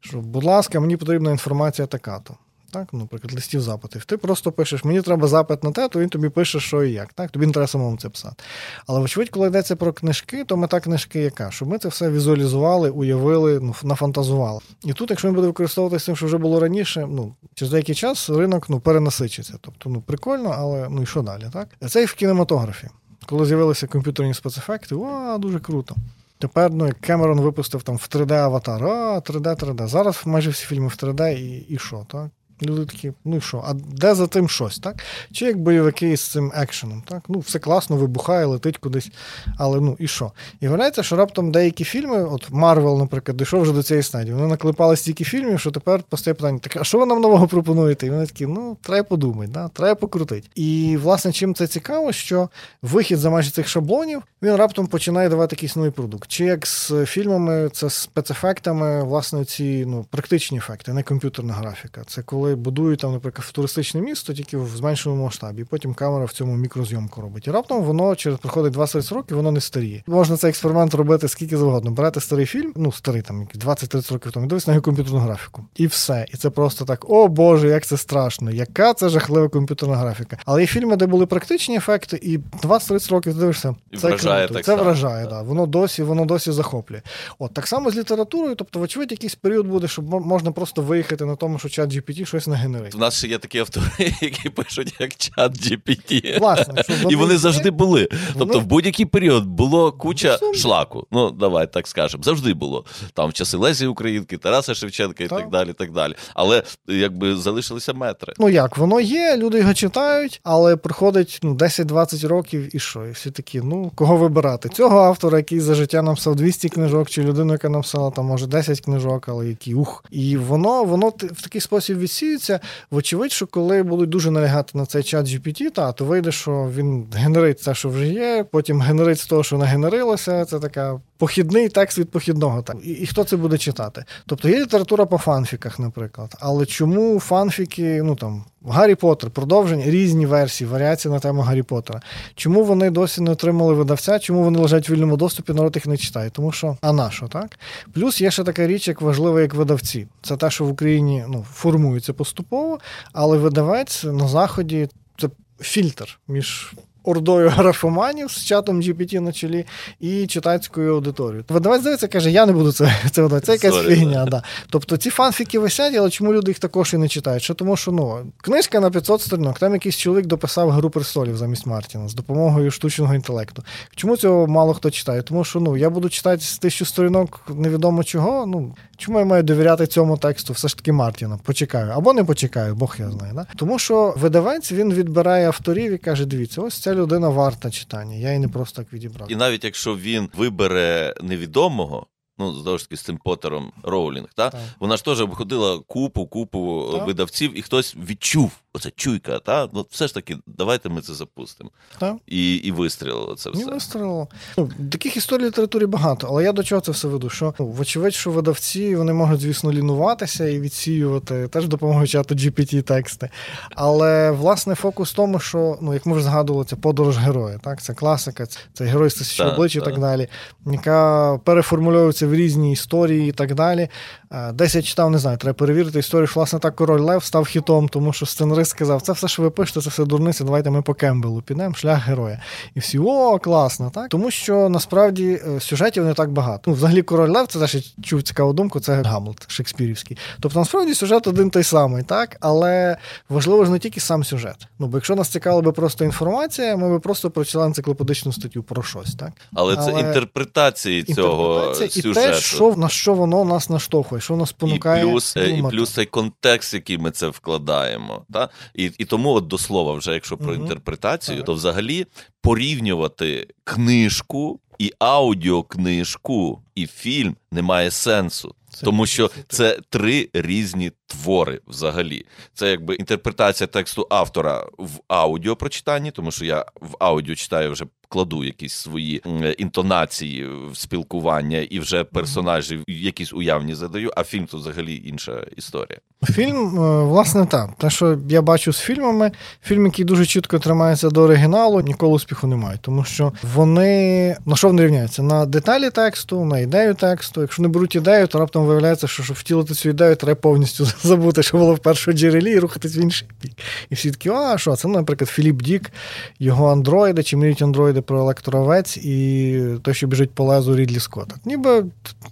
Що, 0.00 0.18
будь 0.18 0.44
ласка, 0.44 0.80
мені 0.80 0.96
потрібна 0.96 1.30
інформація 1.30 1.86
така-то. 1.86 2.36
Так, 2.70 2.88
ну, 2.92 2.98
наприклад, 2.98 3.34
листів 3.34 3.60
запитів. 3.60 4.04
Ти 4.04 4.16
просто 4.16 4.52
пишеш, 4.52 4.84
мені 4.84 5.02
треба 5.02 5.28
запит 5.28 5.64
на 5.64 5.72
те, 5.72 5.88
то 5.88 6.00
він 6.00 6.08
тобі 6.08 6.28
пише, 6.28 6.60
що 6.60 6.84
і 6.84 6.92
як. 6.92 7.12
Так? 7.12 7.30
Тобі 7.30 7.46
не 7.46 7.52
треба 7.52 7.66
самому 7.66 7.96
це 7.96 8.08
писати. 8.08 8.44
Але, 8.86 9.00
вочевидь, 9.00 9.28
коли 9.28 9.48
йдеться 9.48 9.76
про 9.76 9.92
книжки, 9.92 10.44
то 10.44 10.56
мета 10.56 10.80
книжки 10.80 11.20
яка? 11.20 11.50
Щоб 11.50 11.68
ми 11.68 11.78
це 11.78 11.88
все 11.88 12.10
візуалізували, 12.10 12.90
уявили, 12.90 13.60
ну, 13.60 13.74
нафантазували. 13.82 14.60
І 14.84 14.92
тут, 14.92 15.10
якщо 15.10 15.28
він 15.28 15.34
буде 15.34 15.46
використовуватися 15.46 16.06
тим, 16.06 16.16
що 16.16 16.26
вже 16.26 16.38
було 16.38 16.60
раніше, 16.60 17.06
ну, 17.10 17.34
через 17.54 17.70
деякий 17.70 17.94
час 17.94 18.30
ринок 18.30 18.70
ну, 18.70 18.80
перенасичиться. 18.80 19.54
Тобто, 19.60 19.90
ну, 19.90 20.00
прикольно, 20.00 20.54
але 20.58 20.88
ну 20.90 21.02
і 21.02 21.06
що 21.06 21.22
далі? 21.22 21.44
Так? 21.52 21.68
Це 21.88 22.02
і 22.02 22.04
в 22.04 22.14
кінематографі. 22.14 22.88
Коли 23.26 23.46
з'явилися 23.46 23.86
комп'ютерні 23.86 24.34
спецефекти, 24.34 24.94
о, 24.94 25.38
дуже 25.38 25.60
круто. 25.60 25.96
Тепер 26.38 26.70
ну, 26.70 26.90
Кемерон 27.00 27.40
випустив 27.40 27.82
там 27.82 27.96
в 27.96 28.08
3D 28.12 28.32
аватар, 28.32 28.84
а 28.84 29.18
3D, 29.18 29.64
3D. 29.64 29.86
Зараз 29.86 30.22
майже 30.24 30.50
всі 30.50 30.66
фільми 30.66 30.88
в 30.88 30.90
3D 30.90 31.38
і, 31.38 31.58
і 31.58 31.78
що, 31.78 32.06
так? 32.08 32.30
Люди 32.62 32.86
такі, 32.86 33.12
ну 33.24 33.36
і 33.36 33.40
що, 33.40 33.64
а 33.66 33.72
де 33.74 34.14
за 34.14 34.26
тим 34.26 34.48
щось, 34.48 34.78
так? 34.78 35.02
Чи 35.32 35.44
як 35.44 35.58
бойовики 35.58 36.16
з 36.16 36.20
цим 36.20 36.52
екшеном, 36.54 37.02
так? 37.08 37.22
Ну, 37.28 37.38
все 37.38 37.58
класно, 37.58 37.96
вибухає, 37.96 38.46
летить 38.46 38.78
кудись, 38.78 39.10
але 39.58 39.80
ну 39.80 39.96
і 39.98 40.08
що? 40.08 40.32
І 40.60 40.66
виявляється, 40.66 41.02
що 41.02 41.16
раптом 41.16 41.52
деякі 41.52 41.84
фільми, 41.84 42.24
от 42.24 42.50
Марвел, 42.50 42.98
наприклад, 42.98 43.36
дійшов 43.36 43.62
вже 43.62 43.72
до 43.72 43.82
цієї 43.82 44.02
стадії. 44.02 44.34
Вони 44.34 44.46
наклепали 44.46 44.96
стільки 44.96 45.24
фільмів, 45.24 45.60
що 45.60 45.70
тепер 45.70 46.02
постає 46.02 46.34
питання: 46.34 46.58
так, 46.58 46.76
а 46.76 46.84
що 46.84 46.98
ви 46.98 47.06
нам 47.06 47.20
нового 47.20 47.48
пропонуєте? 47.48 48.06
І 48.06 48.10
вони 48.10 48.26
такі, 48.26 48.46
ну, 48.46 48.76
треба 48.82 49.08
подумати, 49.08 49.50
да? 49.54 49.68
треба 49.68 49.94
покрутити. 49.94 50.48
І, 50.54 50.98
власне, 51.02 51.32
чим 51.32 51.54
це 51.54 51.66
цікаво, 51.66 52.12
що 52.12 52.48
вихід 52.82 53.18
за 53.18 53.30
межі 53.30 53.50
цих 53.50 53.68
шаблонів 53.68 54.22
він 54.42 54.56
раптом 54.56 54.86
починає 54.86 55.28
давати 55.28 55.56
якийсь 55.56 55.76
новий 55.76 55.90
продукт. 55.90 56.30
Чи 56.30 56.44
як 56.44 56.66
з 56.66 57.04
фільмами, 57.06 57.68
це 57.72 57.90
спецефектами, 57.90 59.04
власне, 59.04 59.44
ці 59.44 59.86
ну, 59.86 60.06
практичні 60.10 60.58
ефекти, 60.58 60.92
не 60.92 61.02
комп'ютерна 61.02 61.52
графіка. 61.52 62.02
Це 62.06 62.22
коли 62.22 62.45
будують 62.54 63.00
там, 63.00 63.12
наприклад, 63.12 63.44
футуристичне 63.46 64.00
місто, 64.00 64.32
тільки 64.34 64.56
в 64.56 64.68
зменшеному 64.68 65.24
масштабі, 65.24 65.62
і 65.62 65.64
потім 65.64 65.94
камера 65.94 66.24
в 66.24 66.32
цьому 66.32 66.56
мікрозйомку 66.56 67.20
робить. 67.20 67.46
І 67.46 67.50
раптом 67.50 67.82
воно 67.82 68.16
через 68.16 68.38
проходить 68.38 68.72
20 68.72 69.12
років, 69.12 69.36
воно 69.36 69.50
не 69.52 69.60
старіє. 69.60 70.02
Можна 70.06 70.36
цей 70.36 70.50
експеримент 70.50 70.94
робити 70.94 71.28
скільки 71.28 71.56
завгодно. 71.56 71.90
Берете 71.90 72.20
старий 72.20 72.46
фільм, 72.46 72.72
ну 72.76 72.92
старий 72.92 73.22
там 73.22 73.48
20-30 73.54 74.12
років 74.12 74.32
тому, 74.32 74.46
дивись 74.46 74.66
на 74.66 74.72
його 74.72 74.82
комп'ютерну 74.82 75.18
графіку. 75.18 75.64
І 75.76 75.86
все. 75.86 76.26
І 76.34 76.36
це 76.36 76.50
просто 76.50 76.84
так: 76.84 77.10
о 77.10 77.28
Боже, 77.28 77.68
як 77.68 77.86
це 77.86 77.96
страшно! 77.96 78.50
Яка 78.50 78.94
це 78.94 79.08
жахлива 79.08 79.48
комп'ютерна 79.48 79.96
графіка. 79.96 80.38
Але 80.44 80.60
є 80.60 80.66
фільми, 80.66 80.96
де 80.96 81.06
були 81.06 81.26
практичні 81.26 81.76
ефекти, 81.76 82.18
і 82.22 82.38
20-30 82.38 83.10
років 83.10 83.32
ти 83.34 83.38
дивишся. 83.40 83.74
І 83.90 83.96
Це 83.96 84.08
вражає 84.08 84.48
так 84.48 84.56
це 84.56 84.72
само. 84.72 84.82
вражає, 84.84 85.26
да. 85.26 85.42
Воно 85.42 85.66
досі, 85.66 86.02
воно 86.02 86.24
досі 86.24 86.52
захоплює. 86.52 87.02
От 87.38 87.54
так 87.54 87.66
само 87.66 87.90
з 87.90 87.96
літературою, 87.96 88.54
тобто, 88.54 88.78
вочевидь, 88.78 89.10
якийсь 89.10 89.34
період 89.34 89.66
буде, 89.66 89.88
що 89.88 90.02
мо- 90.02 90.20
можна 90.20 90.52
просто 90.52 90.82
виїхати 90.82 91.24
на 91.24 91.36
тому, 91.36 91.58
що 91.58 91.68
чат 91.68 91.90
GPT 91.94 92.24
щось 92.24 92.35
нагенерить. 92.46 92.94
В 92.94 92.98
нас 92.98 93.18
ще 93.18 93.28
є 93.28 93.38
такі 93.38 93.58
автори, 93.58 93.86
які 94.20 94.50
пишуть 94.50 94.94
як 95.00 95.16
чат 95.16 95.52
GPT. 95.52 96.38
Власне, 96.38 96.82
що 96.82 97.08
І 97.10 97.16
вони 97.16 97.36
завжди 97.36 97.70
були. 97.70 98.08
Тобто, 98.38 98.60
в 98.60 98.64
будь-який 98.66 99.06
період 99.06 99.46
було 99.46 99.92
куча 99.92 100.38
Ну, 100.42 100.54
шлаку. 100.54 101.06
Ну, 101.12 101.30
давай 101.30 101.72
так 101.72 101.86
скажемо. 101.88 102.22
Завжди 102.22 102.54
було. 102.54 102.84
Там 103.14 103.30
в 103.30 103.32
часи 103.32 103.56
Лесі 103.56 103.86
Українки, 103.86 104.36
Тараса 104.38 104.74
Шевченка 104.74 105.24
і 105.24 105.28
Так. 105.28 105.38
так 105.38 105.50
далі. 105.50 105.72
так 105.72 105.92
далі. 105.92 106.14
Але 106.34 106.62
якби 106.86 107.36
залишилися 107.36 107.92
метри. 107.92 108.32
Ну 108.38 108.48
як, 108.48 108.76
воно 108.78 109.00
є, 109.00 109.36
люди 109.36 109.58
його 109.58 109.74
читають, 109.74 110.40
але 110.44 110.76
проходить 110.76 111.38
ну, 111.42 111.54
10-20 111.54 112.28
років 112.28 112.76
і 112.76 112.78
що? 112.78 113.06
І 113.06 113.10
всі 113.10 113.30
такі, 113.30 113.60
ну, 113.60 113.92
кого 113.94 114.16
вибирати? 114.16 114.68
Цього 114.68 114.98
автора, 114.98 115.38
який 115.38 115.60
за 115.60 115.74
життя 115.74 116.02
написав 116.02 116.36
200 116.36 116.68
книжок, 116.68 117.10
чи 117.10 117.22
людину, 117.22 117.52
яка 117.52 117.68
написала 117.68 118.10
там, 118.10 118.24
може, 118.24 118.46
10 118.46 118.80
книжок, 118.80 119.28
але 119.28 119.48
які 119.48 119.74
ух. 119.74 120.04
І 120.10 120.36
воно, 120.36 120.84
воно 120.84 121.08
в 121.08 121.42
такий 121.42 121.60
спосіб 121.60 121.98
відсіюється. 122.26 122.60
Вочевидь, 122.90 123.32
що 123.32 123.46
коли 123.46 123.82
будуть 123.82 124.10
дуже 124.10 124.30
налягати 124.30 124.78
на 124.78 124.86
цей 124.86 125.02
чат 125.02 125.26
GPT, 125.26 125.70
та, 125.70 125.92
то 125.92 126.04
вийде, 126.04 126.32
що 126.32 126.70
він 126.76 127.06
генерить 127.14 127.64
те, 127.64 127.74
що 127.74 127.88
вже 127.88 128.08
є, 128.08 128.44
потім 128.50 128.80
генерить 128.80 129.20
з 129.20 129.26
того, 129.26 129.44
що 129.44 129.58
нагенерилося. 129.58 130.44
Це 130.44 130.58
така 130.58 131.00
похідний 131.18 131.68
текст 131.68 131.98
від 131.98 132.10
похідного. 132.10 132.62
Так. 132.62 132.76
І, 132.84 132.90
і 132.90 133.06
хто 133.06 133.24
це 133.24 133.36
буде 133.36 133.58
читати? 133.58 134.04
Тобто 134.26 134.48
є 134.48 134.60
література 134.60 135.06
по 135.06 135.18
фанфіках, 135.18 135.78
наприклад. 135.78 136.34
Але 136.40 136.66
чому 136.66 137.20
фанфіки, 137.20 138.02
ну 138.02 138.16
там. 138.16 138.44
Гаррі 138.68 138.94
Поттер, 138.94 139.30
продовження, 139.30 139.84
різні 139.84 140.26
версії, 140.26 140.70
варіації 140.70 141.14
на 141.14 141.20
тему 141.20 141.42
Гаррі 141.42 141.62
Поттера. 141.62 142.02
Чому 142.34 142.64
вони 142.64 142.90
досі 142.90 143.20
не 143.20 143.30
отримали 143.30 143.74
видавця? 143.74 144.18
Чому 144.18 144.42
вони 144.42 144.58
лежать 144.58 144.88
в 144.88 144.92
вільному 144.92 145.16
доступі, 145.16 145.52
народ 145.52 145.76
їх 145.76 145.86
не 145.86 145.96
читає? 145.96 146.30
Тому 146.30 146.52
що, 146.52 146.76
а 146.80 146.92
на 146.92 147.10
що, 147.10 147.28
так? 147.28 147.58
Плюс 147.92 148.20
є 148.20 148.30
ще 148.30 148.44
така 148.44 148.66
річ, 148.66 148.88
як 148.88 149.00
важлива, 149.00 149.40
як 149.40 149.54
видавці. 149.54 150.06
Це 150.22 150.36
те, 150.36 150.50
що 150.50 150.64
в 150.64 150.70
Україні 150.70 151.24
ну, 151.28 151.46
формується 151.52 152.12
поступово, 152.12 152.78
але 153.12 153.38
видавець 153.38 154.04
на 154.04 154.28
заході 154.28 154.88
це 155.18 155.28
фільтр 155.60 156.18
між 156.28 156.74
ордою 157.06 157.48
графоманів 157.48 158.30
з 158.30 158.44
чатом 158.44 158.82
GPT 158.82 159.20
на 159.20 159.32
чолі 159.32 159.66
і 160.00 160.26
читацькою 160.26 160.94
аудиторією. 160.94 161.44
Видавець 161.48 161.82
дивиться, 161.82 162.08
каже, 162.08 162.30
я 162.30 162.46
не 162.46 162.52
буду 162.52 162.72
це 162.72 162.84
це 163.10 163.22
видавати. 163.22 163.46
Це 163.46 163.52
якась 163.52 163.74
Sorry, 163.74 163.94
фігня. 163.94 164.24
Да. 164.24 164.42
Тобто 164.70 164.96
ці 164.96 165.10
фанфіки 165.10 165.58
висять, 165.58 165.94
але 165.96 166.10
чому 166.10 166.32
люди 166.32 166.50
їх 166.50 166.58
також 166.58 166.94
і 166.94 166.98
не 166.98 167.08
читають? 167.08 167.42
Що 167.42 167.54
тому, 167.54 167.76
що 167.76 167.92
ну 167.92 168.18
книжка 168.42 168.80
на 168.80 168.90
500 168.90 169.20
сторінок, 169.20 169.58
там 169.58 169.72
якийсь 169.72 169.96
чоловік 169.96 170.26
дописав 170.26 170.70
гру 170.70 170.90
престолів 170.90 171.36
замість 171.36 171.66
Мартіна 171.66 172.08
з 172.08 172.14
допомогою 172.14 172.70
штучного 172.70 173.14
інтелекту. 173.14 173.62
Чому 173.96 174.16
цього 174.16 174.46
мало 174.46 174.74
хто 174.74 174.90
читає? 174.90 175.22
Тому 175.22 175.44
що 175.44 175.60
ну 175.60 175.76
я 175.76 175.90
буду 175.90 176.08
читати 176.08 176.42
з 176.42 176.58
тисячу 176.58 176.84
сторінок 176.84 177.40
невідомо 177.54 178.04
чого. 178.04 178.46
Ну 178.46 178.74
чому 178.96 179.18
я 179.18 179.24
маю 179.24 179.42
довіряти 179.42 179.86
цьому 179.86 180.18
тексту? 180.18 180.52
Все 180.52 180.68
ж 180.68 180.76
таки 180.76 180.92
Мартіна. 180.92 181.38
Почекаю 181.42 181.90
або 181.90 182.12
не 182.12 182.24
почекаю, 182.24 182.74
Бог 182.74 182.96
я 182.98 183.10
знаю. 183.10 183.32
Да? 183.34 183.46
Тому 183.56 183.78
що 183.78 184.14
видавець 184.16 184.72
він 184.72 184.94
відбирає 184.94 185.46
авторів 185.46 185.92
і 185.92 185.98
каже: 185.98 186.24
дивіться, 186.24 186.62
ось 186.62 186.78
ця 186.78 186.94
людина 186.94 187.28
варта 187.28 187.70
читання. 187.70 188.14
Я 188.14 188.28
її 188.28 188.38
не 188.38 188.48
просто 188.48 188.82
так 188.82 188.92
відібрав. 188.92 189.32
І 189.32 189.36
навіть 189.36 189.64
якщо 189.64 189.96
він 189.96 190.28
вибере 190.36 191.14
невідомого. 191.22 192.06
Ну, 192.38 192.52
знову 192.52 192.78
ж 192.78 192.84
таки, 192.84 192.96
з 192.96 193.02
цим 193.02 193.18
Поттером 193.24 193.72
Роулінг, 193.82 194.28
та? 194.34 194.50
Так. 194.50 194.60
вона 194.80 194.96
ж 194.96 195.04
теж 195.04 195.20
обходила 195.20 195.78
купу, 195.86 196.26
купу 196.26 196.90
Так. 196.92 197.06
видавців, 197.06 197.58
і 197.58 197.62
хтось 197.62 197.96
відчув 198.08 198.50
оце 198.76 198.90
чуйка, 198.96 199.38
та? 199.38 199.68
Ну, 199.72 199.86
все 199.90 200.06
ж 200.06 200.14
таки, 200.14 200.36
давайте 200.46 200.88
ми 200.88 201.00
це 201.00 201.14
запустимо. 201.14 201.70
Так. 201.98 202.16
І, 202.26 202.54
і 202.54 202.72
вистрілило 202.72 203.34
це 203.34 203.50
все. 203.50 203.64
вистрілило. 203.64 204.28
Ну, 204.58 204.70
таких 204.92 205.16
історій 205.16 205.42
в 205.42 205.46
літературі 205.46 205.86
багато, 205.86 206.26
але 206.30 206.44
я 206.44 206.52
до 206.52 206.62
чого 206.62 206.80
це 206.80 206.92
все 206.92 207.08
веду? 207.08 207.28
Що 207.30 207.54
ну, 207.58 207.66
вочевидь, 207.66 208.14
що 208.14 208.30
видавці 208.30 208.96
вони 208.96 209.12
можуть, 209.12 209.40
звісно, 209.40 209.72
лінуватися 209.72 210.48
і 210.48 210.60
відсіювати 210.60 211.48
теж 211.48 211.68
допомогою 211.68 212.06
чату 212.06 212.34
GPT 212.34 212.82
тексти. 212.82 213.30
Але 213.74 214.30
власне 214.30 214.74
фокус 214.74 215.12
в 215.12 215.14
тому, 215.14 215.38
що 215.40 215.78
ну, 215.80 215.94
як 215.94 216.06
ми 216.06 216.12
вже 216.14 216.24
згадували, 216.24 216.64
це 216.64 216.76
подорож 216.76 217.18
героя. 217.18 217.58
Так, 217.64 217.82
це 217.82 217.94
класика, 217.94 218.46
це, 218.46 218.58
це 218.72 218.84
герой 218.84 219.10
з 219.10 219.14
тисячі 219.14 219.44
Так, 219.44 219.54
облич 219.54 219.76
і 219.76 219.78
так. 219.78 219.88
так 219.88 220.00
далі, 220.00 220.28
яка 220.66 221.38
переформульовується 221.44 222.25
в 222.26 222.34
різні 222.34 222.72
історії 222.72 223.28
і 223.28 223.32
так 223.32 223.54
далі. 223.54 223.88
Е, 224.32 224.52
Десь 224.52 224.74
я 224.74 224.82
читав, 224.82 225.10
не 225.10 225.18
знаю, 225.18 225.38
треба 225.38 225.54
перевірити 225.54 225.98
історію, 225.98 226.26
що 226.26 226.40
власне 226.40 226.58
так 226.58 226.76
король 226.76 227.00
Лев 227.00 227.24
став 227.24 227.46
хітом, 227.46 227.88
тому 227.88 228.12
що 228.12 228.26
сценарист 228.26 228.70
сказав, 228.70 229.02
це 229.02 229.12
все, 229.12 229.28
що 229.28 229.42
ви 229.42 229.50
пишете, 229.50 229.80
це 229.80 229.90
все 229.90 230.04
дурниця, 230.04 230.44
давайте 230.44 230.70
ми 230.70 230.82
по 230.82 230.94
Кембелу 230.94 231.42
підемо, 231.42 231.74
шлях 231.74 232.06
героя. 232.06 232.42
І 232.74 232.80
всі 232.80 232.98
о, 232.98 233.38
класно, 233.38 233.90
так? 233.94 234.08
Тому 234.08 234.30
що 234.30 234.68
насправді 234.68 235.40
е, 235.56 235.60
сюжетів 235.60 236.04
не 236.04 236.14
так 236.14 236.32
багато. 236.32 236.62
Ну, 236.66 236.72
взагалі, 236.72 237.02
король 237.02 237.30
Лев, 237.30 237.46
це 237.46 237.58
теж 237.58 237.94
чув 238.02 238.22
цікаву 238.22 238.52
думку, 238.52 238.80
це 238.80 239.02
Гамлет 239.02 239.50
Шекспірівський. 239.50 240.18
Тобто, 240.40 240.58
насправді 240.58 240.94
сюжет 240.94 241.26
один 241.26 241.50
той 241.50 241.62
самий, 241.62 242.02
так? 242.02 242.36
Але 242.40 242.96
важливо 243.28 243.64
ж 243.64 243.70
не 243.70 243.78
тільки 243.78 244.00
сам 244.00 244.24
сюжет. 244.24 244.66
Ну, 244.78 244.86
бо 244.86 244.96
якщо 244.96 245.14
нас 245.14 245.28
цікавила 245.28 245.62
би 245.62 245.72
просто 245.72 246.04
інформація, 246.04 246.76
ми 246.76 246.90
би 246.90 247.00
просто 247.00 247.30
прочитали 247.30 247.66
енциклопедичну 247.66 248.32
статтю 248.32 248.62
про 248.62 248.82
щось, 248.82 249.14
так? 249.14 249.32
Але, 249.54 249.76
це 249.76 249.90
інтерпретації 249.90 251.02
цього 251.02 251.54
Інтерпретація 251.54 252.14
сюжету. 252.20 252.36
те, 252.36 252.42
що, 252.42 252.74
на 252.76 252.88
що 252.88 253.14
воно 253.14 253.44
нас 253.44 253.70
наштовхує, 253.70 254.20
що 254.20 254.36
нас 254.36 254.50
І 254.50 254.78
плюс, 255.02 255.34
думати. 255.34 255.58
і 255.58 255.62
плюс 255.70 255.90
цей 255.90 256.06
контекст, 256.06 256.74
який 256.74 256.98
ми 256.98 257.10
це 257.10 257.28
вкладаємо. 257.28 258.24
Та? 258.32 258.48
І, 258.74 258.90
і 258.98 259.04
тому, 259.04 259.30
от 259.30 259.46
до 259.46 259.58
слова, 259.58 259.92
вже 259.94 260.12
якщо 260.12 260.36
про 260.36 260.52
угу. 260.52 260.62
інтерпретацію, 260.62 261.36
Так. 261.36 261.46
то 261.46 261.54
взагалі 261.54 262.06
порівнювати 262.42 263.48
книжку 263.64 264.60
і 264.78 264.92
аудіокнижку 264.98 266.62
і 266.76 266.86
фільм 266.86 267.36
немає 267.52 267.90
сенсу. 267.90 268.54
Це 268.70 268.84
Тому 268.84 269.06
що 269.06 269.30
це- 269.48 269.78
три 269.90 270.28
різні 270.32 270.92
твори 271.06 271.60
взагалі. 271.66 272.26
Це 272.54 272.70
якби 272.70 272.94
інтерпретація 272.94 273.66
тексту 273.66 274.06
автора 274.10 274.66
в 274.78 274.90
аудіопрочитанні, 275.08 276.10
тому 276.10 276.30
що 276.30 276.44
я 276.44 276.64
в 276.80 276.96
аудіо 276.98 277.34
читаю 277.34 277.72
вже 277.72 277.84
кладу 278.08 278.44
якісь 278.44 278.72
свої 278.72 279.22
інтонації 279.58 280.46
в 280.70 280.76
спілкування 280.76 281.58
і 281.58 281.80
вже 281.80 282.04
персонажі 282.04 282.80
якісь 282.88 283.32
уявні 283.32 283.74
задаю, 283.74 284.10
а 284.16 284.24
фільм 284.24 284.46
то 284.46 284.56
взагалі 284.56 285.02
інша 285.04 285.46
історія. 285.56 285.98
Фільм, 286.24 286.56
е, 286.82 287.02
власне, 287.04 287.46
так. 287.46 287.70
Те, 287.78 287.90
що 287.90 288.18
я 288.28 288.42
бачу 288.42 288.72
з 288.72 288.78
фільмами, 288.80 289.32
фільм, 289.62 289.86
який 289.86 290.04
дуже 290.04 290.26
чітко 290.26 290.58
тримається 290.58 291.10
до 291.10 291.22
оригіналу, 291.22 291.80
ніколи 291.80 292.12
успіху 292.12 292.46
не 292.46 292.56
мають. 292.56 292.80
Тому 292.80 293.04
що 293.04 293.32
вони 293.54 294.36
на 294.46 294.56
що 294.56 294.66
вони 294.68 294.84
рівняються? 294.84 295.22
На 295.22 295.46
деталі 295.46 295.90
тексту, 295.90 296.44
на 296.44 296.60
ідею 296.66 296.94
тексту. 296.94 297.40
Якщо 297.40 297.62
не 297.62 297.68
беруть 297.68 297.94
ідею, 297.94 298.26
то 298.26 298.38
раптом 298.38 298.66
виявляється, 298.66 299.06
що 299.06 299.22
щоб 299.22 299.36
втілити 299.36 299.74
цю 299.74 299.88
ідею, 299.88 300.16
треба 300.16 300.34
повністю 300.34 300.86
забути, 301.02 301.42
що 301.42 301.58
було 301.58 301.74
в 301.74 301.78
першому 301.78 302.16
джерелі, 302.16 302.50
і 302.50 302.58
рухатись 302.58 302.96
в 302.96 302.98
інший 302.98 303.28
бік. 303.42 303.52
І 303.90 303.94
всі 303.94 304.10
такі, 304.10 304.30
а 304.30 304.58
що? 304.58 304.76
Це, 304.76 304.88
наприклад, 304.88 305.30
Філіп 305.30 305.62
Дік, 305.62 305.90
його 306.38 306.72
андроїди, 306.72 307.22
чи 307.22 307.36
мріють 307.36 307.62
андроїди 307.62 308.00
про 308.00 308.18
електровець 308.18 308.96
і 308.96 309.60
той, 309.82 309.94
що 309.94 310.06
біжить 310.06 310.30
по 310.30 310.44
лезу 310.44 310.76
Рідлі 310.76 311.00
Скотта. 311.00 311.36
Ніби 311.44 311.84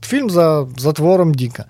фільм 0.02 0.30
за, 0.30 0.66
за 0.76 0.92
твором 0.92 1.34
Діка. 1.34 1.64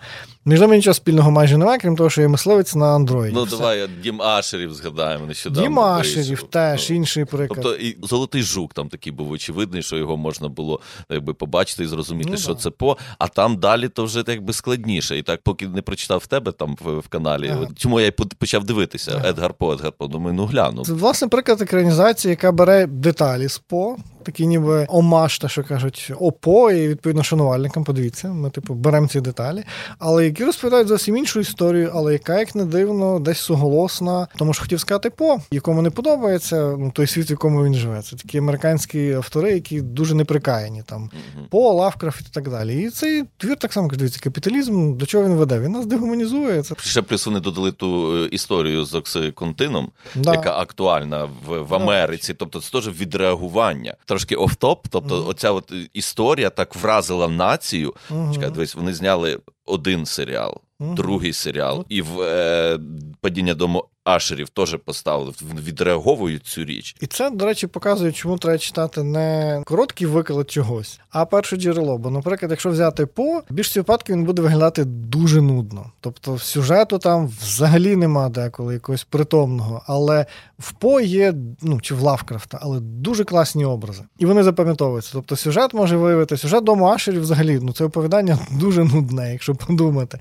Між 0.46 0.60
ними 0.60 0.76
нічого 0.76 0.94
спільного 0.94 1.30
майже 1.30 1.58
немає, 1.58 1.78
крім 1.78 1.96
того, 1.96 2.10
що 2.10 2.20
є 2.20 2.28
мисливець 2.28 2.74
на 2.74 2.86
андроїді. 2.94 3.36
Ну 3.36 3.44
Все. 3.44 3.56
давай 3.56 3.88
Дім 4.02 4.22
Ашерів 4.22 4.74
згадаємо 4.74 5.26
нещодавно. 5.26 5.68
Дім 5.68 5.78
Ашерів 5.80 6.42
теж 6.42 6.90
Ну, 6.90 6.96
інший 6.96 7.24
приклад. 7.24 7.60
Тобто 7.62 7.76
і 7.76 7.96
золотий 8.02 8.42
жук 8.42 8.74
там 8.74 8.88
такий 8.88 9.12
був 9.12 9.30
очевидний, 9.30 9.82
що 9.82 9.96
його 9.96 10.16
можна 10.16 10.48
було 10.48 10.80
якби 11.10 11.34
побачити 11.34 11.84
і 11.84 11.86
зрозуміти, 11.86 12.30
Ну, 12.32 12.36
що 12.36 12.54
да. 12.54 12.60
це 12.60 12.70
по. 12.70 12.96
А 13.18 13.28
там 13.28 13.56
далі 13.56 13.88
то 13.88 14.04
вже 14.04 14.24
якби 14.26 14.52
складніше. 14.52 15.18
І 15.18 15.22
так, 15.22 15.40
поки 15.42 15.68
не 15.68 15.82
прочитав 15.82 16.18
в 16.18 16.26
тебе 16.26 16.52
там 16.52 16.76
в, 16.84 16.98
в 16.98 17.08
каналі. 17.08 17.48
Ага. 17.48 17.66
Чому 17.76 18.00
я 18.00 18.06
й 18.06 18.10
почав 18.10 18.64
дивитися? 18.64 19.12
Ага. 19.16 19.28
Едгар 19.28 19.54
По, 19.54 19.72
Едгар 19.72 19.92
По. 19.92 20.06
Думаю, 20.06 20.34
ну 20.34 20.46
гляну. 20.46 20.84
Це 20.84 20.92
власне 20.92 21.28
приклад 21.28 21.62
екранізації, 21.62 22.30
яка 22.30 22.52
бере 22.52 22.86
деталі 22.86 23.48
з 23.48 23.58
по, 23.58 23.96
такі 24.24 24.46
ніби 24.46 24.86
омаш, 24.88 25.38
те, 25.38 25.48
що 25.48 25.64
кажуть, 25.64 26.12
ОПО, 26.20 26.70
і 26.70 26.88
відповідно 26.88 27.22
шанувальникам. 27.22 27.84
Подивіться, 27.84 28.28
ми 28.28 28.50
типу 28.50 28.74
беремо 28.74 29.08
ці 29.08 29.20
деталі, 29.20 29.64
але 29.98 30.24
які 30.24 30.44
розповідають 30.44 30.88
зовсім 30.88 31.16
іншу 31.16 31.40
історію, 31.40 31.90
але 31.94 32.12
яка, 32.12 32.38
як 32.38 32.54
не 32.54 32.64
дивно, 32.64 33.20
десь 33.20 33.38
суголосна. 33.38 34.28
Тому 34.36 34.54
що 34.54 34.62
хотів 34.62 34.80
сказати 34.80 35.10
по, 35.10 35.40
якому 35.50 35.82
не 35.82 35.90
подобається 35.90 36.76
ну, 36.78 36.90
той 36.90 37.06
світ, 37.06 37.30
в 37.30 37.30
якому 37.30 37.64
він 37.64 37.74
живе. 37.74 38.02
Це 38.02 38.16
такі 38.16 38.38
американські 38.38 39.12
автори, 39.12 39.52
які 39.52 39.80
дуже 39.80 40.14
неприкаяні 40.14 40.82
там. 40.86 41.10
По 41.50 41.72
Лавкрафт 41.72 42.20
і 42.20 42.30
так 42.32 42.50
далі. 42.50 42.82
І 42.82 42.90
цей 42.90 43.24
твір 43.36 43.56
так 43.56 43.72
само 43.72 43.88
дивіться, 43.88 44.20
капіталізм, 44.22 44.96
до 44.96 45.06
чого 45.06 45.24
він 45.24 45.34
веде? 45.34 45.60
Він 45.60 45.72
нас 45.72 45.86
дегуманізує. 45.86 46.62
Це 46.62 46.74
Ще 46.78 47.02
плюс 47.02 47.26
вони 47.26 47.40
додали 47.40 47.72
ту 47.72 48.16
е, 48.16 48.26
історію 48.26 48.84
з 48.84 48.94
оксиконтином, 48.94 49.90
да. 50.14 50.32
яка 50.32 50.58
актуальна 50.58 51.24
в, 51.24 51.58
в 51.58 51.74
Америці. 51.74 52.34
Тобто 52.34 52.60
це 52.60 52.70
теж 52.70 53.00
відреагування. 53.00 53.94
Трошки 54.14 54.34
офтоп. 54.36 54.86
Тобто, 54.90 55.16
Мгм. 55.16 55.28
оця 55.28 55.50
от 55.50 55.72
історія 55.92 56.50
так 56.50 56.76
вразила 56.76 57.28
націю. 57.28 57.94
Мгм. 58.10 58.34
Чекай, 58.34 58.50
дивись, 58.50 58.74
вони 58.74 58.94
зняли 58.94 59.38
один 59.66 60.06
серіал, 60.06 60.60
Мгм. 60.80 60.94
другий 60.94 61.32
серіал, 61.32 61.84
і 61.88 62.02
в 62.02 62.20
е, 62.20 62.78
падіння 63.24 63.54
дому 63.54 63.84
Ашерів 64.04 64.48
теж 64.48 64.76
поставили, 64.84 65.32
відреаговують 65.66 66.46
цю 66.46 66.64
річ. 66.64 66.96
І 67.00 67.06
це, 67.06 67.30
до 67.30 67.44
речі, 67.44 67.66
показує, 67.66 68.12
чому 68.12 68.38
треба 68.38 68.58
читати 68.58 69.02
не 69.02 69.62
короткий 69.64 70.06
виклад 70.06 70.50
чогось, 70.50 71.00
а 71.10 71.24
перше 71.24 71.56
джерело. 71.56 71.98
Бо, 71.98 72.10
наприклад, 72.10 72.50
якщо 72.50 72.70
взяти 72.70 73.06
по, 73.06 73.42
більшості 73.50 73.80
випадків 73.80 74.16
він 74.16 74.24
буде 74.24 74.42
виглядати 74.42 74.84
дуже 74.84 75.40
нудно. 75.40 75.90
Тобто 76.00 76.38
сюжету 76.38 76.98
там 76.98 77.26
взагалі 77.42 77.96
нема 77.96 78.28
деколи 78.28 78.74
якогось 78.74 79.04
притомного. 79.04 79.82
Але 79.86 80.26
в 80.58 80.72
по 80.72 81.00
є, 81.00 81.34
ну 81.62 81.80
чи 81.80 81.94
в 81.94 82.00
Лавкрафта, 82.00 82.58
але 82.62 82.80
дуже 82.80 83.24
класні 83.24 83.64
образи. 83.64 84.02
І 84.18 84.26
вони 84.26 84.42
запам'ятовуються. 84.42 85.10
Тобто 85.12 85.36
сюжет 85.36 85.74
може 85.74 85.96
виявити. 85.96 86.36
Сюжет 86.36 86.64
дому 86.64 86.86
Ашерів 86.86 87.20
взагалі, 87.20 87.58
ну 87.62 87.72
це 87.72 87.84
оповідання 87.84 88.38
дуже 88.60 88.84
нудне, 88.84 89.32
якщо 89.32 89.54
подумати. 89.54 90.18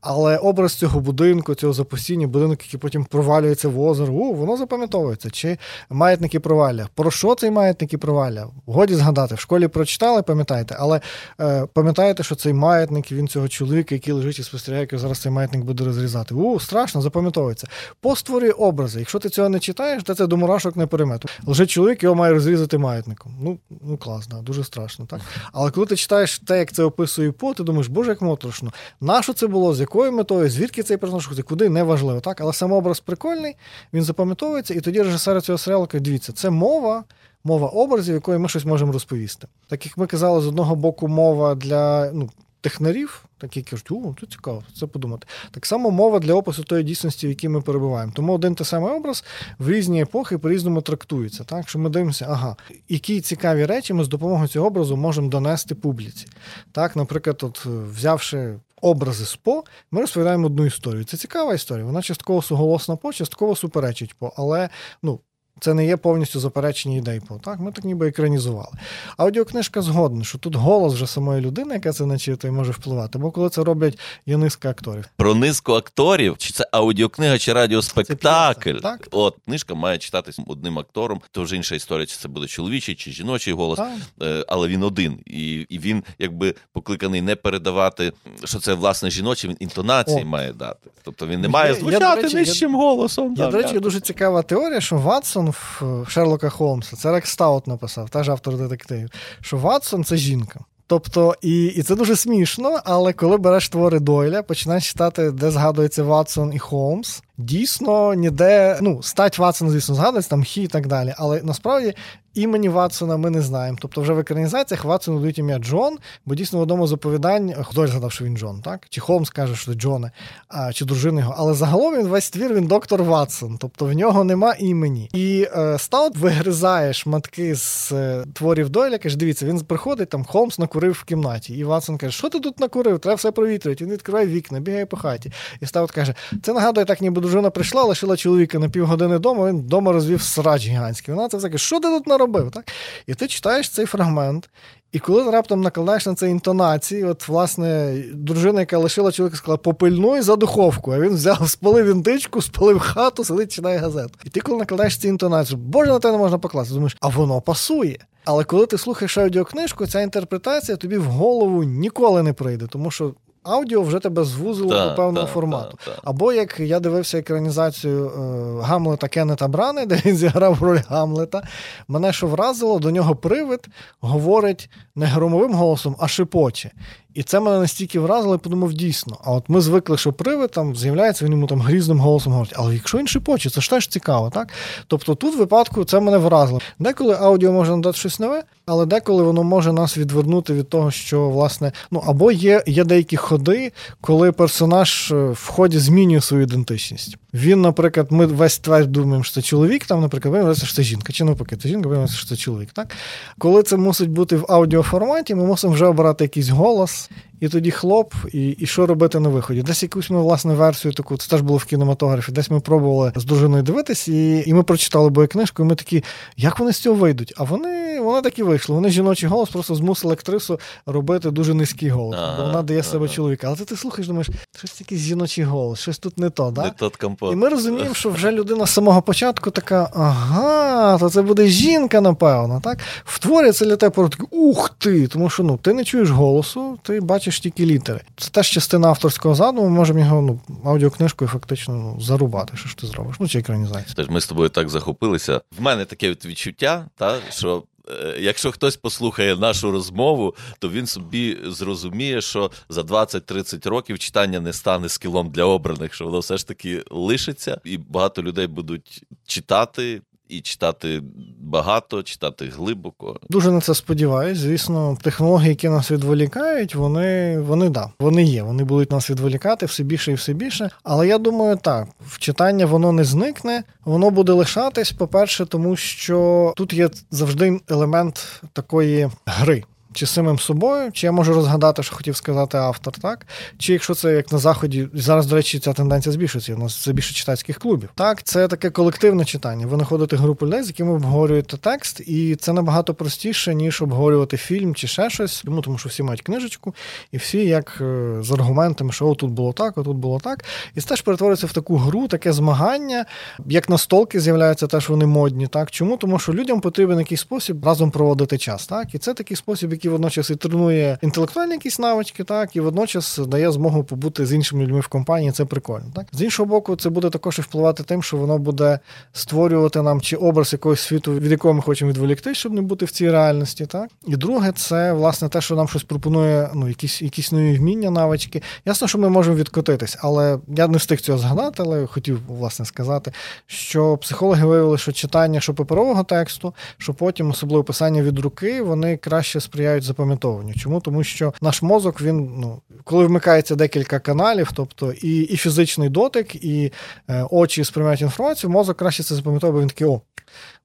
Але 0.00 0.36
образ 0.36 0.74
цього 0.74 1.00
будинку, 1.00 1.54
цього 1.54 1.72
запустіння, 1.72 2.26
будинок, 2.46 2.64
який 2.64 2.80
потім 2.80 3.04
провалюється 3.04 3.68
в 3.68 3.80
озеро, 3.80 4.12
у, 4.12 4.34
воно 4.34 4.56
запам'ятовується. 4.56 5.30
Чи 5.30 5.58
маятники 5.90 6.40
провалля? 6.40 6.88
Про 6.94 7.10
що 7.10 7.34
цей 7.34 7.50
маятники 7.50 7.98
провалля? 7.98 8.46
Годі 8.66 8.94
згадати. 8.94 9.34
В 9.34 9.38
школі 9.38 9.68
прочитали, 9.68 10.22
пам'ятаєте, 10.22 10.76
але 10.78 11.00
е, 11.40 11.66
пам'ятаєте, 11.72 12.22
що 12.22 12.34
цей 12.34 12.52
маятник 12.52 13.12
він 13.12 13.28
цього 13.28 13.48
чоловіка, 13.48 13.94
який 13.94 14.12
лежить 14.12 14.38
і 14.38 14.42
спостерігає, 14.42 14.88
як 14.90 15.00
зараз 15.00 15.18
цей 15.18 15.32
маятник 15.32 15.64
буде 15.64 15.84
розрізати. 15.84 16.34
У, 16.34 16.60
страшно, 16.60 17.02
запам'ятовується. 17.02 17.68
Постворює 18.00 18.50
образи. 18.50 18.98
Якщо 18.98 19.18
ти 19.18 19.28
цього 19.28 19.48
не 19.48 19.58
читаєш, 19.58 20.02
то 20.02 20.14
це 20.14 20.26
до 20.26 20.36
мурашок 20.36 20.76
не 20.76 20.86
перемет. 20.86 21.24
Лежить 21.46 21.70
чоловік, 21.70 22.02
його 22.02 22.14
має 22.14 22.32
розрізати 22.32 22.78
маятником. 22.78 23.34
Ну, 23.40 23.58
ну 23.86 23.96
клас, 23.96 24.26
да, 24.26 24.36
дуже 24.36 24.64
страшно, 24.64 25.06
так? 25.06 25.20
Але 25.52 25.70
коли 25.70 25.86
ти 25.86 25.96
читаєш 25.96 26.38
те, 26.38 26.58
як 26.58 26.72
це 26.72 26.82
описує 26.82 27.32
по, 27.32 27.54
ти 27.54 27.62
думаєш, 27.62 27.88
боже, 27.88 28.10
як 28.10 28.22
моторошно. 28.22 28.72
Нащо 29.00 29.32
це 29.32 29.46
було? 29.46 29.74
З 29.74 29.80
якою 29.80 30.12
метою? 30.12 30.50
Звідки 30.50 30.82
цей 30.82 30.96
персонаж? 30.96 31.26
Куди 31.48 31.68
неважливо, 31.68 32.20
так? 32.20 32.35
Але 32.40 32.52
сам 32.52 32.72
образ 32.72 33.00
прикольний, 33.00 33.56
він 33.92 34.02
запам'ятовується, 34.02 34.74
і 34.74 34.80
тоді 34.80 35.02
режисери 35.02 35.40
цього 35.40 35.58
серіалу 35.58 35.86
кажуть, 35.86 36.04
дивіться, 36.04 36.32
це 36.32 36.50
мова. 36.50 37.04
Мова 37.44 37.68
образів, 37.68 38.14
якою 38.14 38.40
ми 38.40 38.48
щось 38.48 38.64
можемо 38.64 38.92
розповісти. 38.92 39.46
Так 39.68 39.86
як 39.86 39.98
ми 39.98 40.06
казали, 40.06 40.40
з 40.40 40.46
одного 40.46 40.76
боку, 40.76 41.08
мова 41.08 41.54
для 41.54 42.12
ну, 42.12 42.30
технарів, 42.60 43.24
такі 43.38 43.62
кажуть, 43.62 43.90
о, 43.90 44.14
це 44.20 44.26
цікаво, 44.26 44.62
це 44.80 44.86
подумати. 44.86 45.26
Так 45.50 45.66
само 45.66 45.90
мова 45.90 46.18
для 46.18 46.34
опису 46.34 46.64
тої 46.64 46.84
дійсності, 46.84 47.26
в 47.26 47.30
якій 47.30 47.48
ми 47.48 47.60
перебуваємо. 47.60 48.12
Тому 48.14 48.32
один 48.32 48.54
той 48.54 48.64
самий 48.64 48.90
образ 48.92 49.24
в 49.58 49.70
різні 49.70 50.02
епохи 50.02 50.38
по-різному 50.38 50.80
трактується. 50.80 51.44
Так, 51.44 51.68
що 51.68 51.78
ми 51.78 51.90
дивимося, 51.90 52.26
ага, 52.28 52.56
які 52.88 53.20
цікаві 53.20 53.66
речі 53.66 53.94
ми 53.94 54.04
з 54.04 54.08
допомогою 54.08 54.48
цього 54.48 54.66
образу 54.66 54.96
можемо 54.96 55.28
донести 55.28 55.74
публіці. 55.74 56.26
Так, 56.72 56.96
наприклад, 56.96 57.40
от 57.42 57.66
взявши. 57.66 58.54
Образи 58.82 59.24
СПО, 59.24 59.64
ми 59.90 60.00
розповідаємо 60.00 60.46
одну 60.46 60.66
історію. 60.66 61.04
Це 61.04 61.16
цікава 61.16 61.54
історія. 61.54 61.84
Вона 61.84 62.02
частково 62.02 62.42
суголосна 62.42 62.96
по, 62.96 63.12
частково 63.12 63.56
суперечить 63.56 64.14
по. 64.14 64.32
Але 64.36 64.68
ну, 65.02 65.20
це 65.60 65.74
не 65.74 65.86
є 65.86 65.96
повністю 65.96 66.40
заперечення 66.40 66.96
ідей. 66.96 67.20
Так, 67.44 67.60
ми 67.60 67.72
так 67.72 67.84
ніби 67.84 68.08
екранізували. 68.08 68.72
Аудіокнижка 69.16 69.82
згодна, 69.82 70.24
що 70.24 70.38
тут 70.38 70.54
голос 70.54 70.94
вже 70.94 71.06
самої 71.06 71.40
людини, 71.40 71.74
яка 71.74 71.92
це 71.92 72.06
начитує, 72.06 72.52
може 72.52 72.72
впливати. 72.72 73.18
Бо 73.18 73.30
коли 73.30 73.48
це 73.48 73.64
роблять 73.64 73.98
є 74.26 74.36
низка 74.36 74.70
акторів. 74.70 75.04
Про 75.16 75.34
низку 75.34 75.72
акторів, 75.72 76.38
чи 76.38 76.52
це 76.52 76.66
аудіокнига, 76.72 77.38
чи 77.38 77.52
радіоспектакль. 77.52 78.74
Це 78.74 78.80
так. 78.80 79.08
От 79.10 79.36
книжка 79.44 79.74
має 79.74 79.98
читатись 79.98 80.38
одним 80.46 80.78
актором. 80.78 81.20
То 81.30 81.42
вже 81.42 81.56
інша 81.56 81.74
історія, 81.74 82.06
чи 82.06 82.16
це 82.16 82.28
буде 82.28 82.46
чоловічий, 82.46 82.94
чи 82.94 83.10
жіночий 83.10 83.54
голос, 83.54 83.78
Так. 83.78 83.92
Е, 84.22 84.44
але 84.48 84.68
він 84.68 84.82
один. 84.82 85.18
І 85.26 85.66
і 85.68 85.78
він 85.78 86.02
якби 86.18 86.54
покликаний 86.72 87.22
не 87.22 87.36
передавати, 87.36 88.12
що 88.44 88.58
це 88.58 88.74
власне 88.74 89.10
жіночий, 89.10 89.50
він 89.50 89.56
інтонації 89.60 90.22
О. 90.22 90.26
має 90.26 90.52
дати. 90.52 90.90
Тобто 91.02 91.26
він 91.26 91.40
не 91.40 91.48
має 91.48 91.68
Я- 91.70 91.74
я, 91.74 91.80
звучати 91.80 92.16
до 92.16 92.22
речі, 92.22 92.36
нижчим 92.36 92.74
голосом. 92.74 93.34
Я, 93.38 93.46
до 93.50 93.56
речі, 93.56 93.80
дуже 93.80 94.00
цікава 94.00 94.42
теорія, 94.42 94.80
що 94.80 94.96
Ватсон 94.96 95.45
в 95.50 95.82
Шерлока 96.08 96.48
Холмса, 96.48 96.96
це 96.96 97.12
Рек 97.12 97.26
Стаут 97.26 97.66
написав, 97.66 98.10
теж 98.10 98.28
автор 98.28 98.56
детективів, 98.56 99.10
що 99.40 99.56
Ватсон 99.56 100.04
це 100.04 100.16
жінка. 100.16 100.60
Тобто, 100.86 101.34
і, 101.42 101.64
і 101.64 101.82
це 101.82 101.94
дуже 101.94 102.16
смішно, 102.16 102.80
але 102.84 103.12
коли 103.12 103.36
береш 103.36 103.68
твори 103.68 104.00
Дойля, 104.00 104.42
починаєш 104.42 104.88
читати, 104.88 105.30
де 105.30 105.50
згадується 105.50 106.02
Ватсон 106.02 106.52
і 106.54 106.58
Холмс, 106.58 107.22
дійсно 107.38 108.14
ніде, 108.14 108.78
ну, 108.82 109.02
стать 109.02 109.38
Ватсона, 109.38 109.70
звісно, 109.70 109.94
згадується, 109.94 110.30
там 110.30 110.44
хі 110.44 110.62
і 110.62 110.66
так 110.66 110.86
далі. 110.86 111.14
Але 111.16 111.42
насправді 111.42 111.94
імені 112.36 112.68
Ватсона 112.68 113.16
ми 113.16 113.30
не 113.30 113.40
знаємо. 113.40 113.78
Тобто, 113.80 114.00
вже 114.00 114.12
в 114.12 114.18
екранізаціях 114.18 114.84
Ватсону 114.84 115.20
дають 115.20 115.38
ім'я 115.38 115.58
Джон, 115.58 115.98
бо 116.26 116.34
дійсно 116.34 116.58
в 116.58 116.62
одному 116.62 116.86
з 116.86 116.92
оповідань 116.92 117.54
Дойль 117.74 117.86
згадав, 117.86 118.12
що 118.12 118.24
він 118.24 118.36
Джон, 118.36 118.60
так? 118.60 118.86
Чи 118.88 119.00
Холмс 119.00 119.30
каже, 119.30 119.56
що 119.56 119.72
це 119.72 119.78
Джоне, 119.78 120.10
а, 120.48 120.72
чи 120.72 120.84
дружина 120.84 121.20
його. 121.20 121.34
Але 121.36 121.54
загалом 121.54 121.98
він 121.98 122.06
весь 122.06 122.30
твір, 122.30 122.54
він 122.54 122.66
доктор 122.66 123.02
Ватсон, 123.02 123.56
тобто 123.60 123.84
в 123.84 123.92
нього 123.92 124.24
нема 124.24 124.54
імені. 124.58 125.10
І 125.12 125.48
е, 125.56 125.78
Стаут 125.78 126.16
вигризає 126.16 126.92
шматки 126.92 127.54
з 127.54 127.92
е, 127.92 128.24
творів 128.32 128.68
Дойля, 128.68 128.98
каже, 128.98 129.16
дивіться, 129.16 129.46
він 129.46 129.60
приходить, 129.60 130.08
там 130.08 130.24
Холмс 130.24 130.58
накурив 130.58 130.92
в 130.92 131.04
кімнаті. 131.04 131.54
І 131.54 131.64
Ватсон 131.64 131.98
каже, 131.98 132.12
що 132.12 132.28
ти 132.28 132.40
тут 132.40 132.60
накурив? 132.60 132.98
Треба 132.98 133.14
все 133.14 133.30
провітрити. 133.30 133.84
Він 133.84 133.92
відкриває 133.92 134.26
вікна, 134.26 134.60
бігає 134.60 134.86
по 134.86 134.96
хаті. 134.96 135.32
І 135.60 135.66
Стаут 135.66 135.90
каже: 135.90 136.14
це 136.42 136.52
нагадує, 136.52 136.86
так 136.86 137.00
ніби 137.00 137.20
дружина 137.26 137.50
прийшла, 137.50 137.84
лишила 137.84 138.16
чоловіка 138.16 138.58
на 138.58 138.68
півгодини 138.68 139.16
вдома, 139.16 139.48
він 139.48 139.58
вдома 139.58 139.92
розвів 139.92 140.22
срач 140.22 140.66
гігантський. 140.66 141.14
Вона 141.14 141.28
це 141.28 141.36
все 141.36 141.48
каже, 141.50 141.64
що 141.64 141.80
ти 141.80 141.88
тут 141.88 142.06
наробив? 142.06 142.50
Так? 142.50 142.64
І 143.06 143.14
ти 143.14 143.28
читаєш 143.28 143.68
цей 143.68 143.86
фрагмент. 143.86 144.50
І 144.92 144.98
коли 144.98 145.24
ти 145.24 145.30
раптом 145.30 145.60
накладаєш 145.60 146.06
на 146.06 146.14
це 146.14 146.30
інтонації, 146.30 147.04
от, 147.04 147.28
власне, 147.28 148.02
дружина, 148.14 148.60
яка 148.60 148.78
лишила 148.78 149.12
чоловіка, 149.12 149.36
сказала, 149.36 149.56
попильнуй 149.56 150.20
за 150.20 150.36
духовку. 150.36 150.92
А 150.92 150.98
він 150.98 151.14
взяв, 151.14 151.50
спалив 151.50 151.86
індичку, 151.86 152.42
спалив 152.42 152.78
хату, 152.78 153.24
сидить, 153.24 153.52
читає 153.52 153.78
газету. 153.78 154.18
І 154.24 154.30
ти, 154.30 154.40
коли 154.40 154.58
накладаєш 154.58 154.98
ці 154.98 155.08
інтонації, 155.08 155.60
боже, 155.60 155.90
на 155.90 155.98
те 155.98 156.12
не 156.12 156.18
можна 156.18 156.38
покласти. 156.38 156.74
Думаєш, 156.74 156.96
а 157.00 157.08
воно 157.08 157.40
пасує. 157.40 157.98
Але 158.24 158.44
коли 158.44 158.66
ти 158.66 158.78
слухаєш 158.78 159.18
аудіокнижку, 159.18 159.86
ця 159.86 160.00
інтерпретація 160.00 160.76
тобі 160.76 160.98
в 160.98 161.04
голову 161.04 161.64
ніколи 161.64 162.22
не 162.22 162.32
прийде, 162.32 162.66
тому 162.66 162.90
що 162.90 163.14
аудіо 163.46 163.82
вже 163.82 163.98
тебе 163.98 164.24
звузило 164.24 164.70
Та, 164.70 164.88
до 164.88 164.94
певного 164.96 165.26
та, 165.26 165.32
формату. 165.32 165.78
та. 165.84 165.92
Або 166.04 166.32
як 166.32 166.60
я 166.60 166.80
дивився 166.80 167.18
екранізацію 167.18 168.06
е, 168.06 168.62
Гамлета 168.62 169.08
Кеннета 169.08 169.48
Брани, 169.48 169.86
де 169.86 170.02
він 170.04 170.16
зіграв 170.16 170.62
роль 170.62 170.80
Гамлета. 170.88 171.42
Мене 171.88 172.12
що 172.12 172.26
вразило, 172.26 172.78
до 172.78 172.90
нього 172.90 173.16
привид 173.16 173.66
говорить 174.00 174.70
не 174.96 175.06
громовим 175.06 175.54
голосом, 175.54 175.96
а 175.98 176.08
шепоче. 176.08 176.70
І 177.14 177.22
це 177.22 177.40
мене 177.40 177.58
настільки 177.58 178.00
вразило, 178.00 178.34
я 178.34 178.38
подумав, 178.38 178.72
дійсно. 178.72 179.16
А 179.24 179.32
от 179.32 179.48
ми 179.48 179.60
звикли, 179.60 179.98
що 179.98 180.12
привид 180.12 180.50
там 180.50 180.76
з'являється, 180.76 181.24
він 181.24 181.32
йому 181.32 181.46
там 181.46 181.60
грізним 181.60 182.00
голосом 182.00 182.32
говорить. 182.32 182.54
Але 182.56 182.74
якщо 182.74 182.98
він 182.98 183.06
шепоче, 183.06 183.50
це 183.50 183.60
ж 183.60 183.70
теж 183.70 183.88
цікаво, 183.88 184.30
так? 184.30 184.48
Тобто 184.86 185.14
тут 185.14 185.34
в 185.34 185.38
випадку 185.38 185.84
це 185.84 186.00
мене 186.00 186.18
вразило. 186.18 186.60
Деколи 186.78 187.16
аудіо 187.20 187.52
може 187.52 187.70
надати 187.70 187.98
щось 187.98 188.20
нове, 188.20 188.42
але 188.66 188.86
деколи 188.86 189.22
воно 189.22 189.42
може 189.42 189.72
нас 189.72 189.98
відвернути 189.98 190.52
від 190.52 190.68
того, 190.68 190.90
що 190.90 191.28
власне, 191.28 191.72
ну 191.90 192.02
або 192.06 192.32
є, 192.32 192.62
є 192.66 192.84
деякі 192.84 193.16
ходи, 193.36 193.72
коли 194.00 194.32
персонаж 194.32 195.12
е, 195.12 195.14
в 195.14 195.46
ході 195.46 195.78
змінює 195.78 196.20
свою 196.20 196.42
ідентичність. 196.42 197.16
Він, 197.34 197.60
наприклад, 197.60 198.06
ми 198.10 198.26
весь 198.26 198.58
твер 198.58 198.86
думаємо, 198.86 199.24
що 199.24 199.34
це 199.34 199.42
чоловік, 199.42 199.84
там, 199.84 200.00
наприклад, 200.00 200.32
виявляється, 200.32 200.66
що 200.66 200.74
це 200.74 200.82
жінка, 200.82 201.12
чи 201.12 201.24
навпаки, 201.24 201.56
це 201.56 201.68
жінка, 201.68 201.88
виявляється, 201.88 202.16
що 202.16 202.28
це 202.28 202.36
чоловік. 202.36 202.68
Так? 202.72 202.94
Коли 203.38 203.62
це 203.62 203.76
мусить 203.76 204.10
бути 204.10 204.36
в 204.36 204.46
аудіоформаті, 204.48 205.34
ми 205.34 205.46
мусимо 205.46 205.72
вже 205.72 205.86
обрати 205.86 206.24
якийсь 206.24 206.48
голос, 206.48 207.10
і 207.40 207.48
тоді 207.48 207.70
хлоп, 207.70 208.14
і, 208.32 208.48
і 208.48 208.66
що 208.66 208.86
робити 208.86 209.20
на 209.20 209.28
виході. 209.28 209.62
Десь 209.62 209.82
якусь 209.82 210.10
ми 210.10 210.22
власне 210.22 210.54
версію 210.54 210.92
таку, 210.92 211.16
це 211.16 211.30
теж 211.30 211.40
було 211.40 211.58
в 211.58 211.64
кінематографі, 211.64 212.32
десь 212.32 212.50
ми 212.50 212.60
пробували 212.60 213.12
з 213.16 213.24
дружиною 213.24 213.62
дивитись, 213.62 214.08
і, 214.08 214.44
і 214.46 214.54
ми 214.54 214.62
прочитали 214.62 215.10
боєкнижку, 215.10 215.62
і 215.62 215.66
ми 215.66 215.74
такі, 215.74 216.04
як 216.36 216.58
вони 216.58 216.72
з 216.72 216.78
цього 216.78 216.96
вийдуть? 216.96 217.34
А 217.36 217.42
вони, 217.42 218.00
вони 218.00 218.20
так 218.22 218.38
і 218.38 218.42
вийшли. 218.42 218.74
Вони 218.74 218.90
жіночий 218.90 219.28
голос 219.28 219.48
просто 219.48 219.74
змусили 219.74 220.12
актрису 220.12 220.60
робити 220.86 221.30
дуже 221.30 221.54
низький 221.54 221.88
голос, 221.88 222.16
бо 222.38 222.44
вона 222.44 222.62
дає 222.62 222.80
Ага, 222.80 222.88
себе 222.88 223.08
чоловіка. 223.08 223.46
Але 223.46 223.56
ти, 223.56 223.64
ти 223.64 223.76
слухаєш, 223.76 224.06
думаєш, 224.06 224.28
щось 224.56 224.80
якийсь 224.80 225.00
жіночий 225.00 225.44
голос, 225.44 225.80
щось 225.80 225.98
тут 225.98 226.18
не 226.18 226.30
то, 226.30 226.50
да? 226.50 226.64
Не 226.64 226.70
тот 226.70 226.96
компот. 226.96 227.32
І 227.32 227.36
ми 227.36 227.48
розуміємо, 227.48 227.94
що 227.94 228.10
вже 228.10 228.32
людина 228.32 228.66
з 228.66 228.70
самого 228.70 229.02
початку 229.02 229.50
така: 229.50 229.90
ага, 229.94 230.98
то 230.98 231.10
це 231.10 231.22
буде 231.22 231.46
жінка, 231.46 232.00
напевно. 232.00 232.60
Так? 232.64 232.78
В 233.04 233.18
творі 233.18 233.52
це 233.52 233.66
для 233.66 233.76
тебе 233.76 234.08
таке, 234.08 234.24
ух 234.30 234.70
ти! 234.78 235.06
Тому 235.06 235.30
що 235.30 235.42
ну, 235.42 235.58
ти 235.62 235.72
не 235.72 235.84
чуєш 235.84 236.10
голосу, 236.10 236.78
ти 236.82 237.00
бачиш 237.00 237.25
тільки 237.32 237.66
літери. 237.66 238.00
Це 238.16 238.30
теж 238.30 238.48
частина 238.48 238.88
авторського 238.88 239.34
задуму, 239.34 239.68
ми 239.68 239.76
можемо 239.76 239.98
його 239.98 240.22
ну, 240.22 240.40
аудіокнижкою 240.64 241.30
фактично 241.30 241.74
ну, 241.74 242.00
зарубати. 242.00 242.56
Що 242.56 242.68
ж 242.68 242.76
ти 242.76 242.86
зробиш? 242.86 243.16
Ну, 243.20 243.28
чи 243.28 243.38
екранізація. 243.38 243.94
Тож 243.96 244.08
ми 244.08 244.20
з 244.20 244.26
тобою 244.26 244.48
так 244.48 244.68
захопилися. 244.68 245.40
В 245.58 245.62
мене 245.62 245.84
таке 245.84 246.10
відчуття, 246.10 246.88
та, 246.96 247.18
що 247.30 247.62
е, 247.88 248.16
якщо 248.20 248.52
хтось 248.52 248.76
послухає 248.76 249.36
нашу 249.36 249.70
розмову, 249.70 250.34
то 250.58 250.68
він 250.68 250.86
собі 250.86 251.38
зрозуміє, 251.44 252.20
що 252.20 252.50
за 252.68 252.80
20-30 252.80 253.68
років 253.68 253.98
читання 253.98 254.40
не 254.40 254.52
стане 254.52 254.88
скілом 254.88 255.30
для 255.30 255.44
обраних, 255.44 255.94
що 255.94 256.04
воно 256.04 256.18
все 256.18 256.36
ж 256.36 256.48
таки 256.48 256.84
лишиться, 256.90 257.60
і 257.64 257.78
багато 257.78 258.22
людей 258.22 258.46
будуть 258.46 259.02
читати. 259.26 260.02
І 260.28 260.40
читати 260.40 261.02
багато, 261.40 262.02
читати 262.02 262.52
глибоко. 262.56 263.20
Дуже 263.30 263.50
на 263.50 263.60
це 263.60 263.74
сподіваюсь. 263.74 264.38
Звісно, 264.38 264.98
технології, 265.02 265.48
які 265.48 265.68
нас 265.68 265.90
відволікають, 265.90 266.74
вони, 266.74 267.40
вони 267.40 267.68
да, 267.68 267.90
вони 267.98 268.22
є. 268.22 268.42
Вони 268.42 268.64
будуть 268.64 268.92
нас 268.92 269.10
відволікати 269.10 269.66
все 269.66 269.82
більше 269.82 270.12
і 270.12 270.14
все 270.14 270.32
більше. 270.32 270.70
Але 270.82 271.08
я 271.08 271.18
думаю, 271.18 271.56
так, 271.56 271.88
читання 272.18 272.66
воно 272.66 272.92
не 272.92 273.04
зникне, 273.04 273.62
воно 273.84 274.10
буде 274.10 274.32
лишатись, 274.32 274.92
по-перше, 274.92 275.46
тому 275.46 275.76
що 275.76 276.52
тут 276.56 276.72
є 276.72 276.90
завжди 277.10 277.60
елемент 277.68 278.42
такої 278.52 279.10
гри. 279.26 279.64
Чи 279.96 280.06
самим 280.06 280.38
собою, 280.38 280.92
чи 280.92 281.06
я 281.06 281.12
можу 281.12 281.34
розгадати, 281.34 281.82
що 281.82 281.96
хотів 281.96 282.16
сказати 282.16 282.58
автор, 282.58 282.92
так? 282.98 283.26
Чи 283.58 283.72
якщо 283.72 283.94
це 283.94 284.12
як 284.12 284.32
на 284.32 284.38
заході, 284.38 284.88
зараз, 284.94 285.26
до 285.26 285.36
речі, 285.36 285.58
ця 285.58 285.72
тенденція 285.72 286.12
збільшується. 286.12 286.54
У 286.54 286.58
нас 286.58 286.82
це 286.82 286.92
більше 286.92 287.14
читацьких 287.14 287.58
клубів. 287.58 287.88
Так, 287.94 288.22
це 288.22 288.48
таке 288.48 288.70
колективне 288.70 289.24
читання. 289.24 289.66
Ви 289.66 289.76
знаходите 289.76 290.16
групу 290.16 290.46
людей, 290.46 290.62
з 290.62 290.66
якими 290.66 290.92
обговорюєте 290.92 291.56
текст, 291.56 292.00
і 292.00 292.36
це 292.36 292.52
набагато 292.52 292.94
простіше, 292.94 293.54
ніж 293.54 293.82
обговорювати 293.82 294.36
фільм 294.36 294.74
чи 294.74 294.86
ще 294.86 295.10
щось. 295.10 295.42
Тому, 295.42 295.60
тому 295.60 295.78
що 295.78 295.88
всі 295.88 296.02
мають 296.02 296.22
книжечку, 296.22 296.74
і 297.12 297.16
всі 297.16 297.38
як 297.38 297.78
е, 297.80 298.16
з 298.20 298.30
аргументами, 298.30 298.92
що 298.92 299.08
отут 299.08 299.30
було 299.30 299.52
так, 299.52 299.78
отут 299.78 299.96
було 299.96 300.20
так. 300.20 300.44
І 300.74 300.80
це 300.80 300.88
теж 300.88 301.02
перетворюється 301.02 301.46
в 301.46 301.52
таку 301.52 301.76
гру, 301.76 302.08
таке 302.08 302.32
змагання. 302.32 303.04
Як 303.46 303.68
настолки 303.68 304.20
з'являються, 304.20 304.66
теж 304.66 304.88
вони 304.88 305.06
модні. 305.06 305.46
Так 305.46 305.70
чому? 305.70 305.96
Тому 305.96 306.18
що 306.18 306.34
людям 306.34 306.60
потрібен 306.60 306.98
якийсь 306.98 307.20
спосіб 307.20 307.64
разом 307.64 307.90
проводити 307.90 308.38
час. 308.38 308.66
Так, 308.66 308.94
і 308.94 308.98
це 308.98 309.14
такий 309.14 309.36
спосіб, 309.36 309.72
який 309.72 309.85
водночас 309.88 310.30
і 310.30 310.36
тренує 310.36 310.98
інтелектуальні 311.02 311.52
якісь 311.52 311.78
навички, 311.78 312.24
так 312.24 312.56
і 312.56 312.60
водночас 312.60 313.18
дає 313.18 313.52
змогу 313.52 313.84
побути 313.84 314.26
з 314.26 314.32
іншими 314.32 314.64
людьми 314.64 314.80
в 314.80 314.86
компанії. 314.86 315.32
Це 315.32 315.44
прикольно. 315.44 315.86
Так 315.94 316.06
з 316.12 316.22
іншого 316.22 316.46
боку, 316.46 316.76
це 316.76 316.90
буде 316.90 317.10
також 317.10 317.38
і 317.38 317.42
впливати 317.42 317.82
тим, 317.82 318.02
що 318.02 318.16
воно 318.16 318.38
буде 318.38 318.78
створювати 319.12 319.82
нам 319.82 320.00
чи 320.00 320.16
образ 320.16 320.52
якогось 320.52 320.80
світу, 320.80 321.12
від 321.12 321.30
якого 321.30 321.54
ми 321.54 321.62
хочемо 321.62 321.90
відволікти, 321.90 322.34
щоб 322.34 322.52
не 322.52 322.62
бути 322.62 322.84
в 322.84 322.90
цій 322.90 323.10
реальності. 323.10 323.66
Так 323.66 323.90
і 324.06 324.16
друге, 324.16 324.52
це 324.52 324.92
власне 324.92 325.28
те, 325.28 325.40
що 325.40 325.54
нам 325.54 325.68
щось 325.68 325.82
пропонує, 325.82 326.50
ну 326.54 326.68
якісь 326.68 327.02
якісь 327.02 327.32
нові 327.32 327.58
вміння, 327.58 327.90
навички. 327.90 328.42
Ясно, 328.64 328.88
що 328.88 328.98
ми 328.98 329.08
можемо 329.08 329.36
відкотитись, 329.36 329.98
але 330.00 330.38
я 330.48 330.68
не 330.68 330.78
встиг 330.78 331.00
цього 331.00 331.18
згадати, 331.18 331.62
але 331.66 331.86
хотів 331.86 332.20
власне 332.28 332.64
сказати, 332.64 333.12
що 333.46 333.96
психологи 333.96 334.44
виявили, 334.44 334.78
що 334.78 334.92
читання 334.92 335.40
що 335.40 335.54
паперового 335.54 336.04
тексту, 336.04 336.54
що 336.78 336.94
потім 336.94 337.30
особливо 337.30 337.64
писання 337.64 338.02
від 338.02 338.18
руки, 338.18 338.62
вони 338.62 338.96
краще 338.96 339.40
сприяють 339.40 339.75
сприяють 339.76 339.84
запам'ятовуванню. 339.84 340.54
Чому? 340.54 340.80
Тому 340.80 341.04
що 341.04 341.34
наш 341.40 341.62
мозок, 341.62 342.00
він, 342.00 342.30
ну, 342.38 342.60
коли 342.84 343.06
вмикається 343.06 343.56
декілька 343.56 343.98
каналів, 343.98 344.50
тобто 344.54 344.92
і, 344.92 345.20
і 345.20 345.36
фізичний 345.36 345.88
дотик, 345.88 346.44
і 346.44 346.72
е, 347.08 347.26
очі 347.30 347.64
сприймають 347.64 348.02
інформацію, 348.02 348.50
мозок 348.50 348.76
краще 348.76 349.02
це 349.02 349.14
запам'ятовує, 349.14 349.52
бо 349.52 349.60
він 349.60 349.68
такий, 349.68 349.86
о, 349.86 350.00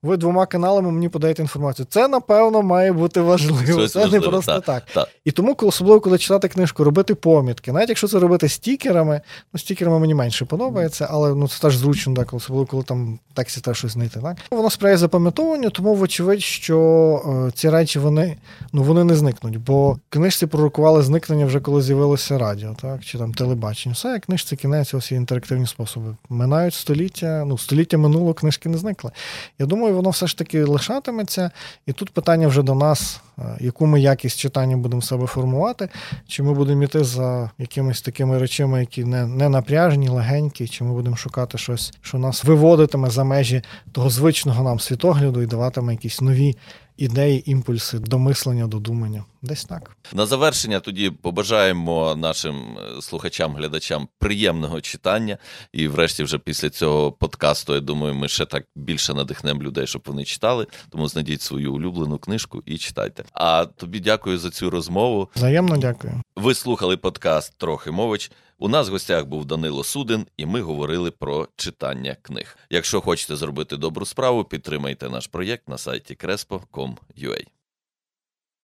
ви 0.02 0.16
двома 0.16 0.46
каналами 0.46 0.90
мені 0.90 1.08
подаєте 1.08 1.42
інформацію. 1.42 1.86
Це, 1.90 2.08
напевно, 2.08 2.62
має 2.62 2.92
бути 2.92 3.20
важливо. 3.20 3.64
Щось 3.64 3.92
це 3.92 4.06
не 4.06 4.20
просто 4.20 4.52
так, 4.52 4.64
так. 4.64 4.84
так. 4.94 5.08
І 5.24 5.30
тому, 5.30 5.56
особливо, 5.62 6.00
коли 6.00 6.18
читати 6.18 6.48
книжку, 6.48 6.84
робити 6.84 7.14
помітки. 7.14 7.72
Навіть 7.72 7.88
якщо 7.88 8.08
це 8.08 8.18
робити 8.18 8.48
стікерами, 8.48 9.20
ну, 9.52 9.60
стікерами 9.60 9.98
мені 9.98 10.14
менше 10.14 10.44
подобається, 10.44 11.08
але 11.10 11.34
ну, 11.34 11.48
це 11.48 11.60
теж 11.60 11.76
зручно, 11.76 12.14
так, 12.14 12.34
особливо, 12.34 12.66
коли 12.66 12.82
там 12.82 13.18
в 13.30 13.34
тексті 13.34 13.60
треба 13.60 13.74
щось 13.74 13.92
знайти. 13.92 14.20
Так? 14.20 14.36
Воно 14.50 14.70
сприяє 14.70 14.98
запам'ятовуванню, 14.98 15.70
тому, 15.70 15.94
вочевидь, 15.94 16.42
що 16.42 17.46
е, 17.48 17.50
ці 17.54 17.70
речі 17.70 17.98
вони, 17.98 18.36
ну, 18.72 18.82
вони 18.82 19.04
не 19.04 19.14
зникнуть, 19.14 19.56
бо 19.56 19.98
книжці 20.08 20.46
пророкували 20.46 21.02
зникнення 21.02 21.46
вже 21.46 21.60
коли 21.60 21.82
з'явилося 21.82 22.38
радіо, 22.38 22.76
так, 22.82 23.04
чи 23.04 23.18
там 23.18 23.34
телебачення. 23.34 23.92
Все, 23.92 24.18
книжці 24.18 24.56
кінець, 24.56 24.94
ось 24.94 25.12
є 25.12 25.18
інтерактивні 25.18 25.66
способи. 25.66 26.16
Минають 26.28 26.74
століття, 26.74 27.44
ну, 27.46 27.58
століття 27.58 27.98
минуло, 27.98 28.34
книжки 28.34 28.68
не 28.68 28.78
зникли. 28.78 29.10
Я 29.62 29.66
думаю, 29.66 29.94
воно 29.94 30.10
все 30.10 30.26
ж 30.26 30.38
таки 30.38 30.64
лишатиметься. 30.64 31.50
І 31.86 31.92
тут 31.92 32.10
питання 32.10 32.48
вже 32.48 32.62
до 32.62 32.74
нас, 32.74 33.20
е, 33.38 33.42
яку 33.60 33.86
ми 33.86 34.00
якість 34.00 34.38
читання 34.38 34.76
будемо 34.76 35.02
себе 35.02 35.26
формувати, 35.26 35.88
чи 36.28 36.42
ми 36.42 36.54
будемо 36.54 36.82
йти 36.82 37.04
за 37.04 37.50
якимись 37.58 38.02
такими 38.02 38.38
речами, 38.38 38.80
які 38.80 39.04
не, 39.04 39.26
не 39.26 39.48
напряжені, 39.48 40.08
легенькі, 40.08 40.68
чи 40.68 40.84
ми 40.84 40.92
будемо 40.92 41.16
шукати 41.16 41.58
щось, 41.58 41.92
що 42.00 42.18
нас 42.18 42.44
виводитиме 42.44 43.10
за 43.10 43.24
межі 43.24 43.62
того 43.92 44.10
звичного 44.10 44.64
нам 44.64 44.80
світогляду 44.80 45.42
і 45.42 45.46
даватиме 45.46 45.92
якісь 45.92 46.20
нові 46.20 46.56
ідеї, 46.96 47.50
імпульси 47.50 47.98
до 47.98 48.18
мислення, 48.18 48.66
до 48.66 48.78
думання. 48.78 49.24
Десь 49.42 49.64
так. 49.64 49.96
На 50.12 50.26
завершення 50.26 50.80
тоді 50.80 51.10
побажаємо 51.10 52.14
нашим 52.16 52.78
е, 52.78 53.02
слухачам, 53.02 53.54
глядачам 53.56 54.08
приємного 54.18 54.80
читання. 54.80 55.38
І, 55.72 55.88
врешті, 55.88 56.24
вже 56.24 56.38
після 56.38 56.70
цього 56.70 57.12
подкасту, 57.12 57.74
я 57.74 57.80
думаю, 57.80 58.14
ми 58.14 58.28
ще 58.28 58.46
так 58.46 58.64
більше 58.76 59.14
надихнемо 59.14 59.62
людей, 59.62 59.86
щоб 59.86 60.02
вони 60.06 60.24
читали. 60.24 60.66
Тому 60.90 61.08
знайдіть 61.08 61.42
свою 61.42 61.74
улюблену 61.74 62.18
книжку 62.18 62.62
і 62.66 62.78
читайте. 62.78 63.24
А 63.32 63.64
тобі 63.64 64.00
дякую 64.00 64.38
за 64.38 64.50
цю 64.50 64.70
розмову. 64.70 65.28
Взаємно 65.36 65.76
дякую. 65.76 66.22
Ви 66.36 66.54
слухали 66.54 66.96
подкаст 66.96 67.58
Трохи 67.58 67.90
мович. 67.90 68.30
У 68.62 68.68
нас 68.68 68.88
в 68.88 68.92
гостях 68.92 69.26
був 69.26 69.44
Данило 69.44 69.84
Судин, 69.84 70.26
і 70.36 70.46
ми 70.46 70.60
говорили 70.60 71.10
про 71.10 71.48
читання 71.56 72.16
книг. 72.22 72.56
Якщо 72.70 73.00
хочете 73.00 73.36
зробити 73.36 73.76
добру 73.76 74.06
справу, 74.06 74.44
підтримайте 74.44 75.10
наш 75.10 75.26
проєкт 75.26 75.68
на 75.68 75.78
сайті 75.78 76.14
crespo.com.ua. 76.14 77.46